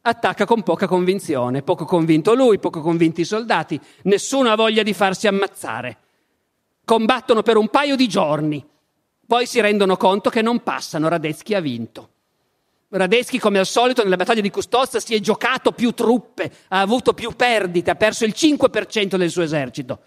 attacca 0.01 0.47
con 0.47 0.62
poca 0.62 0.87
convinzione, 0.87 1.62
poco 1.62 1.85
convinto 1.85 2.35
lui, 2.35 2.59
poco 2.59 2.80
convinti 2.80 3.20
i 3.20 3.24
soldati, 3.24 3.80
nessuno 4.03 4.51
ha 4.51 4.57
voglia 4.57 4.82
di 4.82 4.93
farsi 4.93 5.26
ammazzare. 5.26 5.99
Combattono 6.85 7.43
per 7.43 7.57
un 7.57 7.68
paio 7.68 7.97
di 7.97 8.09
giorni, 8.09 8.64
poi 9.27 9.47
si 9.47 9.61
rendono 9.61 9.97
conto 9.97 10.31
che 10.31 10.43
non 10.43 10.62
passano, 10.62 11.09
Radetzky 11.09 11.55
ha 11.55 11.61
vinto. 11.61 12.11
Radeschi, 12.89 13.41
come 13.41 13.59
al 13.59 13.66
solito, 13.66 14.05
nella 14.05 14.16
battaglia 14.16 14.41
di 14.41 14.51
Custozza 14.51 15.01
si 15.01 15.14
è 15.14 15.20
giocato 15.20 15.72
più 15.72 15.93
truppe, 15.93 16.51
ha 16.68 16.81
avuto 16.81 17.12
più 17.12 17.33
perdite, 17.35 17.91
ha 17.91 17.97
perso 17.97 18.25
il 18.25 18.35
5% 18.37 19.16
del 19.16 19.31
suo 19.31 19.43
esercito. 19.43 20.01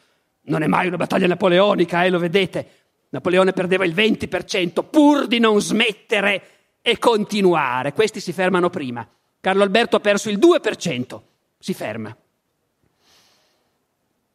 Non 0.43 0.63
è 0.63 0.67
mai 0.67 0.87
una 0.87 0.95
battaglia 0.95 1.27
napoleonica, 1.27 2.05
eh, 2.05 2.09
lo 2.09 2.19
vedete. 2.19 2.67
Napoleone 3.09 3.51
perdeva 3.51 3.83
il 3.83 3.93
20% 3.93 4.85
pur 4.89 5.27
di 5.27 5.39
non 5.39 5.61
smettere 5.61 6.43
e 6.81 6.97
continuare. 6.97 7.91
Questi 7.91 8.21
si 8.21 8.31
fermano 8.31 8.69
prima. 8.69 9.05
Carlo 9.41 9.63
Alberto 9.63 9.97
ha 9.97 9.99
perso 9.99 10.29
il 10.29 10.37
2%, 10.37 11.21
si 11.59 11.73
ferma. 11.73 12.15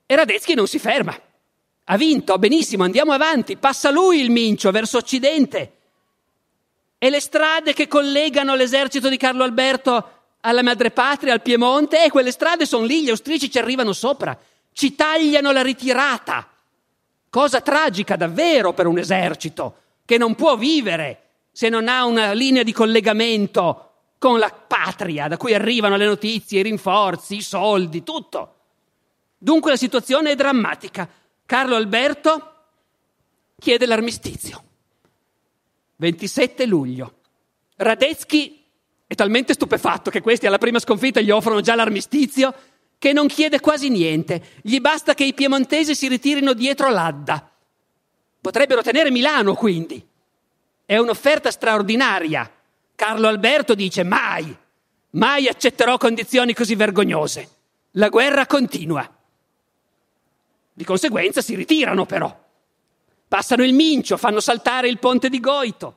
E 0.05 0.16
Radetzky 0.16 0.53
non 0.53 0.66
si 0.66 0.78
ferma. 0.78 1.18
Ha 1.85 1.97
vinto, 1.97 2.39
benissimo, 2.39 2.85
andiamo 2.85 3.12
avanti, 3.12 3.57
passa 3.57 3.91
lui 3.91 4.20
il 4.20 4.30
mincio 4.30 4.70
verso 4.70 4.99
occidente. 4.99 5.72
E 6.99 7.11
le 7.11 7.20
strade 7.20 7.72
che 7.72 7.89
collegano 7.89 8.55
l'esercito 8.55 9.09
di 9.09 9.16
Carlo 9.16 9.43
Alberto 9.43 10.20
alla 10.41 10.62
madrepatria, 10.62 11.33
al 11.33 11.43
Piemonte, 11.43 12.05
e 12.05 12.11
quelle 12.11 12.30
strade 12.30 12.66
sono 12.66 12.85
lì, 12.85 13.03
gli 13.03 13.11
austriaci 13.11 13.51
ci 13.51 13.59
arrivano 13.59 13.93
sopra, 13.93 14.39
ci 14.72 14.95
tagliano 14.95 15.51
la 15.51 15.62
ritirata. 15.62 16.49
Cosa 17.28 17.61
tragica 17.61 18.14
davvero 18.14 18.72
per 18.72 18.87
un 18.87 18.99
esercito 18.99 19.76
che 20.05 20.18
non 20.18 20.35
può 20.35 20.57
vivere 20.57 21.18
se 21.53 21.68
non 21.68 21.89
ha 21.89 22.05
una 22.05 22.33
linea 22.33 22.62
di 22.62 22.72
collegamento 22.72 23.91
con 24.18 24.39
la 24.39 24.51
patria 24.51 25.28
da 25.28 25.37
cui 25.37 25.55
arrivano 25.55 25.97
le 25.97 26.07
notizie, 26.07 26.61
i 26.61 26.62
rinforzi, 26.62 27.37
i 27.37 27.43
soldi, 27.43 28.03
tutto. 28.03 28.55
Dunque 29.37 29.72
la 29.72 29.76
situazione 29.76 30.30
è 30.30 30.35
drammatica. 30.37 31.09
Carlo 31.53 31.77
Alberto 31.77 32.55
chiede 33.59 33.85
l'armistizio. 33.85 34.63
27 35.97 36.65
luglio. 36.65 37.17
Radetzky 37.77 38.65
è 39.07 39.15
talmente 39.15 39.53
stupefatto 39.53 40.09
che 40.09 40.23
questi 40.23 40.47
alla 40.47 40.57
prima 40.57 40.79
sconfitta 40.79 41.21
gli 41.21 41.31
offrono 41.31 41.61
già 41.61 41.75
l'armistizio 41.75 42.55
che 42.97 43.13
non 43.13 43.27
chiede 43.27 43.61
quasi 43.61 43.91
niente. 43.91 44.43
Gli 44.63 44.81
basta 44.81 45.13
che 45.13 45.25
i 45.25 45.35
piemontesi 45.35 45.95
si 45.95 46.09
ritirino 46.09 46.55
dietro 46.55 46.89
l'Adda. 46.89 47.51
Potrebbero 48.41 48.81
tenere 48.81 49.11
Milano, 49.11 49.53
quindi. 49.53 50.03
È 50.87 50.97
un'offerta 50.97 51.51
straordinaria. 51.51 52.51
Carlo 52.95 53.29
Alberto 53.29 53.75
dice 53.75 54.05
mai, 54.05 54.57
mai 55.11 55.49
accetterò 55.49 55.99
condizioni 55.99 56.55
così 56.55 56.75
vergognose. 56.77 57.49
La 57.91 58.09
guerra 58.09 58.47
continua. 58.47 59.22
Di 60.83 60.89
conseguenza 60.89 61.41
si 61.43 61.55
ritirano 61.55 62.07
però. 62.07 62.37
Passano 63.28 63.62
il 63.62 63.72
Mincio, 63.72 64.16
fanno 64.16 64.41
saltare 64.41 64.89
il 64.89 64.99
ponte 64.99 65.28
di 65.28 65.39
Goito. 65.39 65.97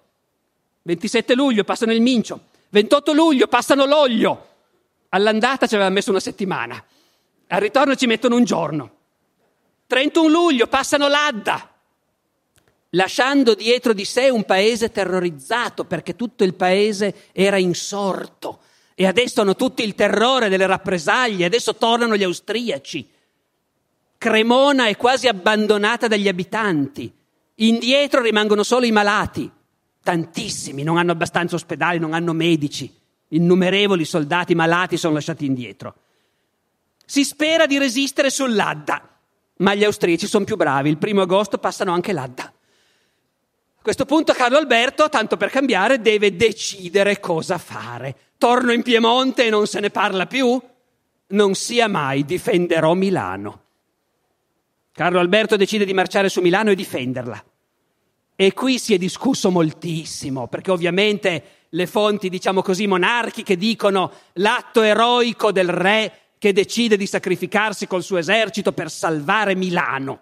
27 0.83 1.33
luglio 1.33 1.63
passano 1.63 1.91
il 1.91 2.01
Mincio. 2.01 2.39
28 2.69 3.11
luglio 3.13 3.47
passano 3.47 3.85
l'Oglio. 3.85 4.49
All'andata 5.09 5.65
ci 5.65 5.73
aveva 5.73 5.89
messo 5.89 6.11
una 6.11 6.19
settimana. 6.19 6.83
Al 7.47 7.59
ritorno 7.61 7.95
ci 7.95 8.05
mettono 8.05 8.35
un 8.35 8.43
giorno. 8.43 8.91
31 9.87 10.27
luglio 10.29 10.67
passano 10.67 11.07
l'Adda, 11.07 11.67
lasciando 12.91 13.55
dietro 13.55 13.93
di 13.93 14.05
sé 14.05 14.29
un 14.29 14.43
paese 14.43 14.91
terrorizzato 14.91 15.85
perché 15.85 16.15
tutto 16.15 16.43
il 16.43 16.53
paese 16.53 17.29
era 17.31 17.57
insorto 17.57 18.59
e 18.93 19.07
adesso 19.07 19.41
hanno 19.41 19.55
tutti 19.55 19.83
il 19.83 19.95
terrore 19.95 20.47
delle 20.47 20.67
rappresaglie, 20.67 21.45
adesso 21.45 21.75
tornano 21.75 22.15
gli 22.15 22.23
austriaci. 22.23 23.13
Cremona 24.25 24.87
è 24.87 24.97
quasi 24.97 25.27
abbandonata 25.27 26.07
dagli 26.07 26.27
abitanti. 26.27 27.13
Indietro 27.57 28.23
rimangono 28.23 28.63
solo 28.63 28.87
i 28.87 28.91
malati. 28.91 29.47
Tantissimi, 30.01 30.81
non 30.81 30.97
hanno 30.97 31.11
abbastanza 31.11 31.53
ospedali, 31.53 31.99
non 31.99 32.15
hanno 32.15 32.33
medici. 32.33 32.91
Innumerevoli 33.27 34.03
soldati 34.03 34.55
malati 34.55 34.97
sono 34.97 35.13
lasciati 35.13 35.45
indietro. 35.45 35.93
Si 37.05 37.23
spera 37.23 37.67
di 37.67 37.77
resistere 37.77 38.31
sull'Adda, 38.31 39.07
ma 39.57 39.75
gli 39.75 39.83
austriaci 39.83 40.25
sono 40.25 40.43
più 40.43 40.55
bravi. 40.55 40.89
Il 40.89 40.97
primo 40.97 41.21
agosto 41.21 41.59
passano 41.59 41.93
anche 41.93 42.11
l'Adda. 42.11 42.45
A 42.45 43.81
questo 43.83 44.05
punto 44.05 44.33
Carlo 44.33 44.57
Alberto, 44.57 45.07
tanto 45.07 45.37
per 45.37 45.51
cambiare, 45.51 46.01
deve 46.01 46.35
decidere 46.35 47.19
cosa 47.19 47.59
fare. 47.59 48.31
Torno 48.39 48.71
in 48.71 48.81
Piemonte 48.81 49.45
e 49.45 49.51
non 49.51 49.67
se 49.67 49.79
ne 49.81 49.91
parla 49.91 50.25
più? 50.25 50.59
Non 51.27 51.53
sia 51.53 51.87
mai, 51.87 52.25
difenderò 52.25 52.95
Milano. 52.95 53.64
Carlo 54.95 55.19
Alberto 55.19 55.57
decide 55.57 55.83
di 55.83 55.93
marciare 55.93 56.29
su 56.29 56.39
Milano 56.39 56.71
e 56.71 56.75
difenderla. 56.75 57.43
E 58.33 58.53
qui 58.53 58.79
si 58.79 58.93
è 58.93 58.97
discusso 58.97 59.51
moltissimo, 59.51 60.47
perché 60.47 60.71
ovviamente 60.71 61.43
le 61.67 61.85
fonti, 61.85 62.29
diciamo 62.29 62.61
così, 62.61 62.87
monarchiche 62.87 63.57
dicono 63.57 64.09
l'atto 64.35 64.83
eroico 64.83 65.51
del 65.51 65.67
re 65.67 66.19
che 66.37 66.53
decide 66.53 66.95
di 66.95 67.07
sacrificarsi 67.07 67.87
col 67.87 68.03
suo 68.03 68.15
esercito 68.15 68.71
per 68.71 68.89
salvare 68.89 69.53
Milano. 69.53 70.19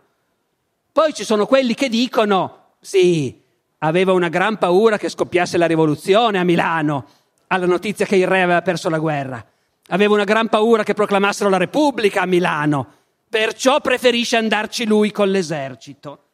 Poi 0.91 1.13
ci 1.13 1.24
sono 1.24 1.45
quelli 1.45 1.76
che 1.76 1.88
dicono 1.88 2.78
sì, 2.80 3.39
aveva 3.78 4.11
una 4.13 4.30
gran 4.30 4.57
paura 4.57 4.97
che 4.97 5.09
scoppiasse 5.09 5.59
la 5.59 5.67
rivoluzione 5.67 6.39
a 6.39 6.43
Milano, 6.43 7.05
alla 7.45 7.67
notizia 7.67 8.07
che 8.07 8.15
il 8.15 8.26
re 8.26 8.41
aveva 8.41 8.63
perso 8.63 8.89
la 8.89 8.97
guerra. 8.97 9.45
Aveva 9.89 10.15
una 10.15 10.24
gran 10.24 10.49
paura 10.49 10.82
che 10.82 10.95
proclamassero 10.95 11.51
la 11.51 11.57
Repubblica 11.57 12.21
a 12.21 12.26
Milano 12.26 13.01
perciò 13.34 13.82
preferisce 13.82 14.36
andarci 14.38 14.86
lui 14.86 15.12
con 15.12 15.32
l'esercito. 15.32 16.26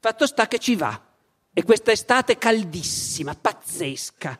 Fatto 0.00 0.26
sta 0.26 0.48
che 0.48 0.58
ci 0.58 0.76
va. 0.76 1.00
E 1.50 1.62
questa 1.62 1.92
estate 1.92 2.36
caldissima, 2.36 3.34
pazzesca. 3.34 4.38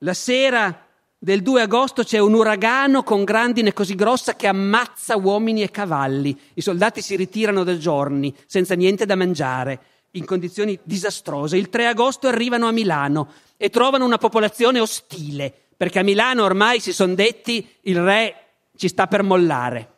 La 0.00 0.12
sera 0.12 0.86
del 1.16 1.40
2 1.40 1.62
agosto 1.62 2.04
c'è 2.04 2.18
un 2.18 2.34
uragano 2.34 3.02
con 3.02 3.24
grandine 3.24 3.72
così 3.72 3.94
grossa 3.94 4.36
che 4.36 4.46
ammazza 4.46 5.16
uomini 5.16 5.62
e 5.62 5.70
cavalli. 5.70 6.38
I 6.52 6.60
soldati 6.60 7.00
si 7.00 7.16
ritirano 7.16 7.64
da 7.64 7.78
giorni, 7.78 8.34
senza 8.44 8.74
niente 8.74 9.06
da 9.06 9.16
mangiare, 9.16 9.80
in 10.10 10.26
condizioni 10.26 10.78
disastrose. 10.82 11.56
Il 11.56 11.70
3 11.70 11.86
agosto 11.86 12.28
arrivano 12.28 12.68
a 12.68 12.72
Milano 12.72 13.32
e 13.56 13.70
trovano 13.70 14.04
una 14.04 14.18
popolazione 14.18 14.80
ostile, 14.80 15.50
perché 15.78 16.00
a 16.00 16.04
Milano 16.04 16.44
ormai 16.44 16.78
si 16.78 16.92
sono 16.92 17.14
detti 17.14 17.66
il 17.84 18.02
re 18.02 18.36
ci 18.76 18.88
sta 18.88 19.06
per 19.06 19.22
mollare. 19.22 19.93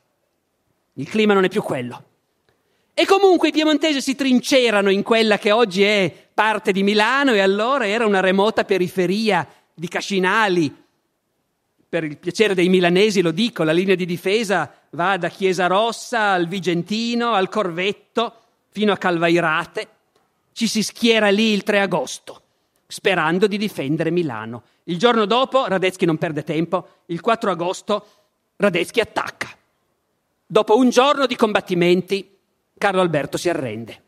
Il 0.98 1.08
clima 1.08 1.34
non 1.34 1.44
è 1.44 1.48
più 1.48 1.62
quello. 1.62 2.04
E 2.94 3.04
comunque 3.04 3.48
i 3.48 3.52
piemontesi 3.52 4.00
si 4.00 4.14
trincerano 4.14 4.90
in 4.90 5.02
quella 5.02 5.36
che 5.36 5.50
oggi 5.52 5.82
è 5.82 6.10
parte 6.32 6.72
di 6.72 6.82
Milano 6.82 7.34
e 7.34 7.40
allora 7.40 7.86
era 7.86 8.06
una 8.06 8.20
remota 8.20 8.64
periferia 8.64 9.46
di 9.74 9.86
Cascinali. 9.86 10.74
Per 11.88 12.04
il 12.04 12.16
piacere 12.16 12.54
dei 12.54 12.70
milanesi 12.70 13.20
lo 13.20 13.32
dico, 13.32 13.64
la 13.64 13.72
linea 13.72 13.94
di 13.94 14.06
difesa 14.06 14.72
va 14.90 15.18
da 15.18 15.28
Chiesa 15.28 15.66
Rossa 15.66 16.32
al 16.32 16.48
Vigentino, 16.48 17.32
al 17.32 17.50
Corvetto, 17.50 18.34
fino 18.70 18.92
a 18.92 18.96
Calvairate. 18.96 19.88
Ci 20.52 20.66
si 20.66 20.82
schiera 20.82 21.28
lì 21.28 21.52
il 21.52 21.62
3 21.62 21.80
agosto, 21.80 22.40
sperando 22.86 23.46
di 23.46 23.58
difendere 23.58 24.10
Milano. 24.10 24.62
Il 24.84 24.98
giorno 24.98 25.26
dopo 25.26 25.66
Radetzky 25.66 26.06
non 26.06 26.16
perde 26.16 26.44
tempo, 26.44 26.88
il 27.06 27.20
4 27.20 27.50
agosto 27.50 28.06
Radetzky 28.56 29.00
attacca. 29.00 29.55
Dopo 30.46 30.76
un 30.76 30.90
giorno 30.90 31.26
di 31.26 31.34
combattimenti, 31.34 32.38
Carlo 32.78 33.00
Alberto 33.00 33.36
si 33.36 33.48
arrende. 33.48 34.02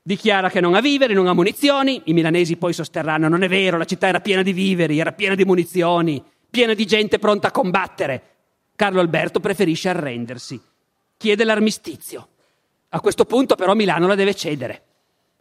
Dichiara 0.00 0.50
che 0.50 0.60
non 0.60 0.74
ha 0.74 0.80
viveri, 0.80 1.14
non 1.14 1.26
ha 1.26 1.32
munizioni, 1.32 2.02
i 2.04 2.12
milanesi 2.12 2.56
poi 2.56 2.72
sosterranno 2.72 3.28
non 3.28 3.42
è 3.42 3.48
vero, 3.48 3.76
la 3.76 3.84
città 3.84 4.06
era 4.06 4.20
piena 4.20 4.42
di 4.42 4.52
viveri, 4.52 5.00
era 5.00 5.12
piena 5.12 5.34
di 5.34 5.44
munizioni, 5.44 6.22
piena 6.48 6.74
di 6.74 6.86
gente 6.86 7.18
pronta 7.18 7.48
a 7.48 7.52
combattere. 7.52 8.22
Carlo 8.76 9.00
Alberto 9.00 9.40
preferisce 9.40 9.88
arrendersi, 9.88 10.60
chiede 11.16 11.44
l'armistizio. 11.44 12.28
A 12.90 13.00
questo 13.00 13.24
punto 13.24 13.56
però 13.56 13.74
Milano 13.74 14.06
la 14.06 14.14
deve 14.14 14.34
cedere. 14.34 14.82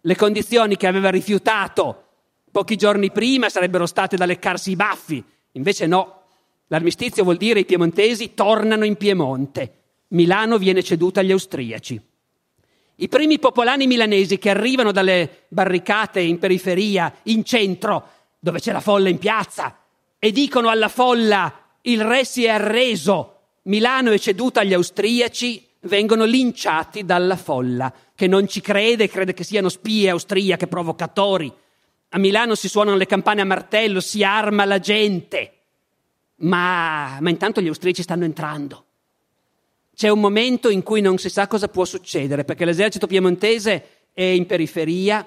Le 0.01 0.15
condizioni 0.15 0.78
che 0.78 0.88
aveva 0.88 1.09
rifiutato 1.09 2.05
pochi 2.51 2.76
giorni 2.76 3.11
prima 3.11 3.49
sarebbero 3.49 3.86
state 3.86 4.15
da 4.15 4.26
leccarsi 4.26 4.72
i 4.72 4.76
baffi, 4.76 5.24
invece 5.53 5.86
no, 5.86 6.20
L'armistizio 6.72 7.24
vuol 7.24 7.36
dire 7.36 7.59
i 7.59 7.65
piemontesi 7.65 8.34
tornano 8.34 8.86
in 8.86 8.95
Piemonte. 8.95 9.80
Milano 10.09 10.57
viene 10.57 10.82
ceduta 10.82 11.19
agli 11.19 11.34
austriaci. 11.34 11.99
I 12.95 13.07
primi 13.09 13.39
popolani 13.39 13.88
milanesi 13.88 14.38
che 14.38 14.51
arrivano 14.51 14.93
dalle 14.93 15.43
barricate 15.49 16.22
in 16.22 16.39
periferia, 16.39 17.13
in 17.24 17.43
centro, 17.43 18.07
dove 18.39 18.59
c'è 18.59 18.72
la 18.72 18.80
folla 18.80 19.09
in 19.09 19.17
piazza, 19.17 19.80
e 20.17 20.32
dicono 20.32 20.69
alla 20.69 20.88
folla 20.88 21.53
il 21.82 22.01
re 22.05 22.24
si 22.24 22.45
è 22.45 22.49
arreso, 22.49 23.39
Milano 23.63 24.11
è 24.11 24.17
ceduta 24.17 24.61
agli 24.61 24.74
austriaci, 24.74 25.67
vengono 25.82 26.24
linciati 26.24 27.03
dalla 27.03 27.36
folla, 27.36 27.93
che 28.15 28.28
non 28.28 28.47
ci 28.47 28.61
crede, 28.61 29.09
crede 29.09 29.34
che 29.34 29.43
siano 29.43 29.67
spie 29.67 30.09
austriache, 30.09 30.67
provocatori. 30.67 31.51
A 32.09 32.17
Milano 32.17 32.55
si 32.55 32.69
suonano 32.69 32.95
le 32.95 33.07
campane 33.07 33.41
a 33.41 33.45
martello, 33.45 33.99
si 33.99 34.24
arma 34.24 34.63
la 34.63 34.80
gente 34.80 35.55
ma, 36.41 37.17
ma 37.19 37.29
intanto 37.29 37.61
gli 37.61 37.67
austriaci 37.67 38.03
stanno 38.03 38.25
entrando. 38.25 38.85
C'è 39.95 40.09
un 40.09 40.19
momento 40.19 40.69
in 40.69 40.83
cui 40.83 41.01
non 41.01 41.17
si 41.17 41.29
sa 41.29 41.47
cosa 41.47 41.67
può 41.67 41.85
succedere, 41.85 42.43
perché 42.43 42.65
l'esercito 42.65 43.07
piemontese 43.07 43.85
è 44.13 44.23
in 44.23 44.45
periferia 44.45 45.25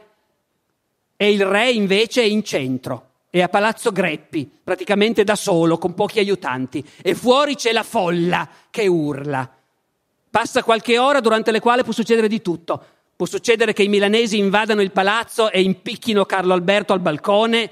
e 1.17 1.31
il 1.31 1.45
re 1.45 1.71
invece 1.71 2.23
è 2.23 2.25
in 2.25 2.43
centro, 2.43 3.11
è 3.31 3.41
a 3.41 3.49
Palazzo 3.49 3.93
Greppi, 3.93 4.51
praticamente 4.65 5.23
da 5.23 5.37
solo, 5.37 5.79
con 5.79 5.95
pochi 5.95 6.19
aiutanti, 6.19 6.85
e 7.03 7.15
fuori 7.15 7.55
c'è 7.55 7.73
la 7.73 7.83
folla 7.83 8.49
che 8.71 8.87
urla. 8.87 9.49
Passa 10.31 10.65
qualche 10.65 10.99
ora 10.99 11.21
durante 11.21 11.53
le 11.53 11.61
quali 11.61 11.85
può 11.85 11.93
succedere 11.93 12.27
di 12.27 12.43
tutto. 12.43 12.85
può 13.17 13.27
succedere 13.27 13.73
che 13.73 13.85
i 13.85 13.89
milanesi 13.89 14.39
invadano 14.39 14.83
il 14.83 14.91
palazzo 14.91 15.51
e 15.51 15.63
impicchino 15.63 16.25
Carlo 16.25 16.53
Alberto 16.53 16.93
al 16.93 17.01
balcone, 17.01 17.71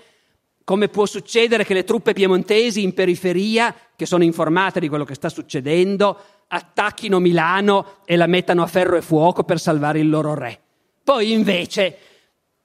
come 0.64 0.88
può 0.88 1.06
succedere 1.06 1.64
che 1.64 1.74
le 1.74 1.84
truppe 1.84 2.12
piemontesi 2.12 2.82
in 2.82 2.94
periferia, 2.94 3.74
che 3.96 4.06
sono 4.06 4.24
informate 4.24 4.80
di 4.80 4.88
quello 4.88 5.04
che 5.04 5.14
sta 5.14 5.28
succedendo, 5.28 6.18
attacchino 6.48 7.18
Milano 7.18 7.98
e 8.04 8.16
la 8.16 8.26
mettano 8.26 8.62
a 8.62 8.66
ferro 8.66 8.96
e 8.96 9.02
fuoco 9.02 9.44
per 9.44 9.58
salvare 9.58 10.00
il 10.00 10.08
loro 10.08 10.34
re. 10.34 10.60
Poi 11.02 11.32
invece, 11.32 11.96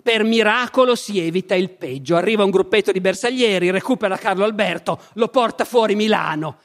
per 0.01 0.23
miracolo, 0.23 0.95
si 0.95 1.19
evita 1.19 1.55
il 1.55 1.69
peggio. 1.71 2.15
Arriva 2.15 2.43
un 2.43 2.51
gruppetto 2.51 2.91
di 2.91 3.01
bersaglieri, 3.01 3.71
recupera 3.71 4.17
Carlo 4.17 4.43
Alberto, 4.43 4.99
lo 5.13 5.29
porta 5.29 5.65
fuori 5.65 5.95
Milano 5.95 6.57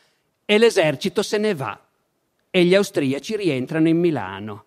e 0.45 0.59
l'esercito 0.59 1.23
se 1.23 1.39
ne 1.39 1.55
va 1.55 1.81
e 2.51 2.65
gli 2.65 2.75
austriaci 2.75 3.37
rientrano 3.37 3.89
in 3.89 3.99
Milano. 3.99 4.65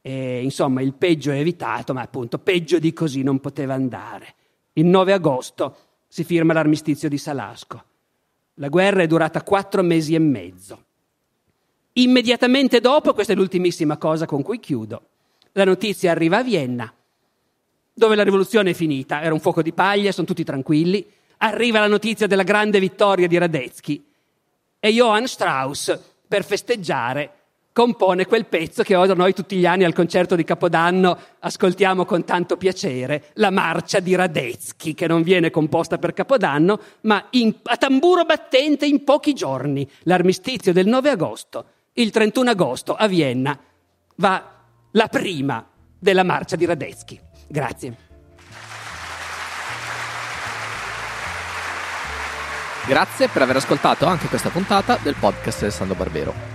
E, 0.00 0.42
insomma, 0.42 0.82
il 0.82 0.92
peggio 0.92 1.32
è 1.32 1.38
evitato, 1.38 1.92
ma 1.94 2.02
appunto 2.02 2.38
peggio 2.38 2.78
di 2.78 2.92
così 2.92 3.22
non 3.22 3.40
poteva 3.40 3.74
andare. 3.74 4.34
Il 4.74 4.84
9 4.84 5.12
agosto 5.12 5.76
si 6.14 6.22
firma 6.22 6.52
l'armistizio 6.52 7.08
di 7.08 7.18
Salasco. 7.18 7.84
La 8.58 8.68
guerra 8.68 9.02
è 9.02 9.06
durata 9.08 9.42
quattro 9.42 9.82
mesi 9.82 10.14
e 10.14 10.20
mezzo. 10.20 10.84
Immediatamente 11.94 12.78
dopo, 12.78 13.14
questa 13.14 13.32
è 13.32 13.36
l'ultimissima 13.36 13.96
cosa 13.96 14.24
con 14.24 14.40
cui 14.40 14.60
chiudo, 14.60 15.08
la 15.54 15.64
notizia 15.64 16.12
arriva 16.12 16.36
a 16.36 16.44
Vienna, 16.44 16.94
dove 17.92 18.14
la 18.14 18.22
rivoluzione 18.22 18.70
è 18.70 18.74
finita, 18.74 19.22
era 19.22 19.34
un 19.34 19.40
fuoco 19.40 19.60
di 19.60 19.72
paglia, 19.72 20.12
sono 20.12 20.28
tutti 20.28 20.44
tranquilli, 20.44 21.04
arriva 21.38 21.80
la 21.80 21.88
notizia 21.88 22.28
della 22.28 22.44
grande 22.44 22.78
vittoria 22.78 23.26
di 23.26 23.36
Radetzky 23.36 24.06
e 24.78 24.92
Johann 24.92 25.24
Strauss, 25.24 25.98
per 26.28 26.44
festeggiare, 26.44 27.43
compone 27.74 28.26
quel 28.26 28.46
pezzo 28.46 28.84
che 28.84 28.94
ora 28.94 29.14
noi 29.14 29.34
tutti 29.34 29.56
gli 29.56 29.66
anni 29.66 29.82
al 29.82 29.92
concerto 29.92 30.36
di 30.36 30.44
Capodanno 30.44 31.18
ascoltiamo 31.40 32.04
con 32.04 32.24
tanto 32.24 32.56
piacere, 32.56 33.30
la 33.34 33.50
marcia 33.50 33.98
di 33.98 34.14
Radetzky, 34.14 34.94
che 34.94 35.08
non 35.08 35.22
viene 35.22 35.50
composta 35.50 35.98
per 35.98 36.14
Capodanno, 36.14 36.80
ma 37.00 37.26
in, 37.30 37.52
a 37.64 37.76
tamburo 37.76 38.24
battente 38.24 38.86
in 38.86 39.02
pochi 39.02 39.34
giorni, 39.34 39.86
l'armistizio 40.04 40.72
del 40.72 40.86
9 40.86 41.10
agosto, 41.10 41.64
il 41.94 42.10
31 42.10 42.50
agosto 42.50 42.94
a 42.94 43.08
Vienna, 43.08 43.58
va 44.16 44.50
la 44.92 45.08
prima 45.08 45.68
della 45.98 46.22
marcia 46.22 46.54
di 46.54 46.66
Radetzky. 46.66 47.20
Grazie. 47.48 47.96
Grazie 52.86 53.28
per 53.28 53.42
aver 53.42 53.56
ascoltato 53.56 54.06
anche 54.06 54.28
questa 54.28 54.50
puntata 54.50 54.96
del 55.02 55.16
podcast 55.18 55.62
Alessandro 55.62 55.96
Barbero. 55.96 56.53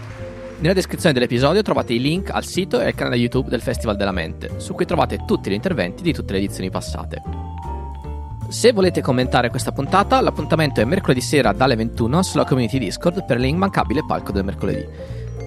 Nella 0.60 0.74
descrizione 0.74 1.14
dell'episodio 1.14 1.62
trovate 1.62 1.94
i 1.94 2.02
link 2.02 2.32
al 2.32 2.44
sito 2.44 2.82
e 2.82 2.88
al 2.88 2.94
canale 2.94 3.16
YouTube 3.16 3.50
del 3.50 3.62
Festival 3.62 3.96
della 3.96 4.12
Mente, 4.12 4.56
su 4.58 4.74
cui 4.74 4.86
trovate 4.86 5.24
tutti 5.26 5.50
gli 5.50 5.54
interventi 5.54 6.04
di 6.04 6.12
tutte 6.12 6.34
le 6.34 6.40
edizioni 6.40 6.70
passate. 6.70 7.22
Se 8.50 8.74
volete 8.74 9.00
commentare 9.00 9.50
questa 9.50 9.72
puntata, 9.72 10.20
l'appuntamento 10.20 10.82
è 10.82 10.84
mercoledì 10.84 11.22
sera 11.22 11.54
dalle 11.54 11.78
21 11.78 12.24
sulla 12.24 12.44
community 12.44 12.78
Discord 12.78 13.24
per 13.24 13.40
l'immancabile 13.40 14.04
palco 14.06 14.34
del 14.34 14.44
mercoledì, 14.44 14.86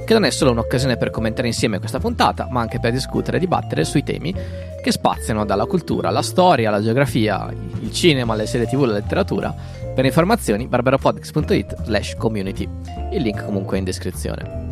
che 0.06 0.14
non 0.14 0.24
è 0.24 0.30
solo 0.30 0.52
un'occasione 0.52 0.96
per 0.96 1.10
commentare 1.10 1.48
insieme 1.48 1.78
questa 1.78 1.98
puntata, 1.98 2.48
ma 2.50 2.62
anche 2.62 2.80
per 2.80 2.92
discutere 2.92 3.36
e 3.36 3.40
dibattere 3.40 3.84
sui 3.84 4.02
temi 4.02 4.34
che 4.82 4.92
spaziano 4.92 5.44
dalla 5.44 5.66
cultura 5.66 6.08
alla 6.08 6.22
storia, 6.22 6.70
alla 6.70 6.80
geografia, 6.80 7.52
il 7.80 7.92
cinema, 7.92 8.34
le 8.34 8.46
serie 8.46 8.66
tv, 8.66 8.84
la 8.84 8.94
letteratura. 8.94 9.54
Per 9.94 10.06
informazioni 10.06 10.68
barberopodcast.it 10.68 11.82
slash 11.82 12.14
community. 12.16 12.66
Il 13.10 13.20
link 13.20 13.44
comunque 13.44 13.76
è 13.76 13.78
in 13.78 13.84
descrizione. 13.84 14.71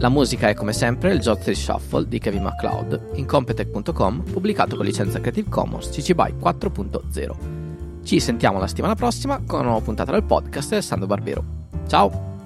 La 0.00 0.08
musica 0.08 0.48
è 0.48 0.54
come 0.54 0.72
sempre 0.72 1.12
il 1.12 1.18
Jotri 1.18 1.56
Shuffle 1.56 2.06
di 2.06 2.20
Kevin 2.20 2.42
MacLeod 2.42 3.10
in 3.14 3.26
Competech.com 3.26 4.22
pubblicato 4.30 4.76
con 4.76 4.84
licenza 4.84 5.18
Creative 5.18 5.48
Commons 5.48 5.88
CC 5.90 6.14
BY 6.14 6.34
4.0. 6.40 8.04
Ci 8.04 8.20
sentiamo 8.20 8.60
la 8.60 8.68
settimana 8.68 8.94
prossima 8.94 9.42
con 9.44 9.58
una 9.58 9.70
nuova 9.70 9.84
puntata 9.84 10.12
del 10.12 10.22
podcast 10.22 10.68
di 10.68 10.74
Alessandro 10.74 11.08
Barbero. 11.08 11.44
Ciao! 11.88 12.37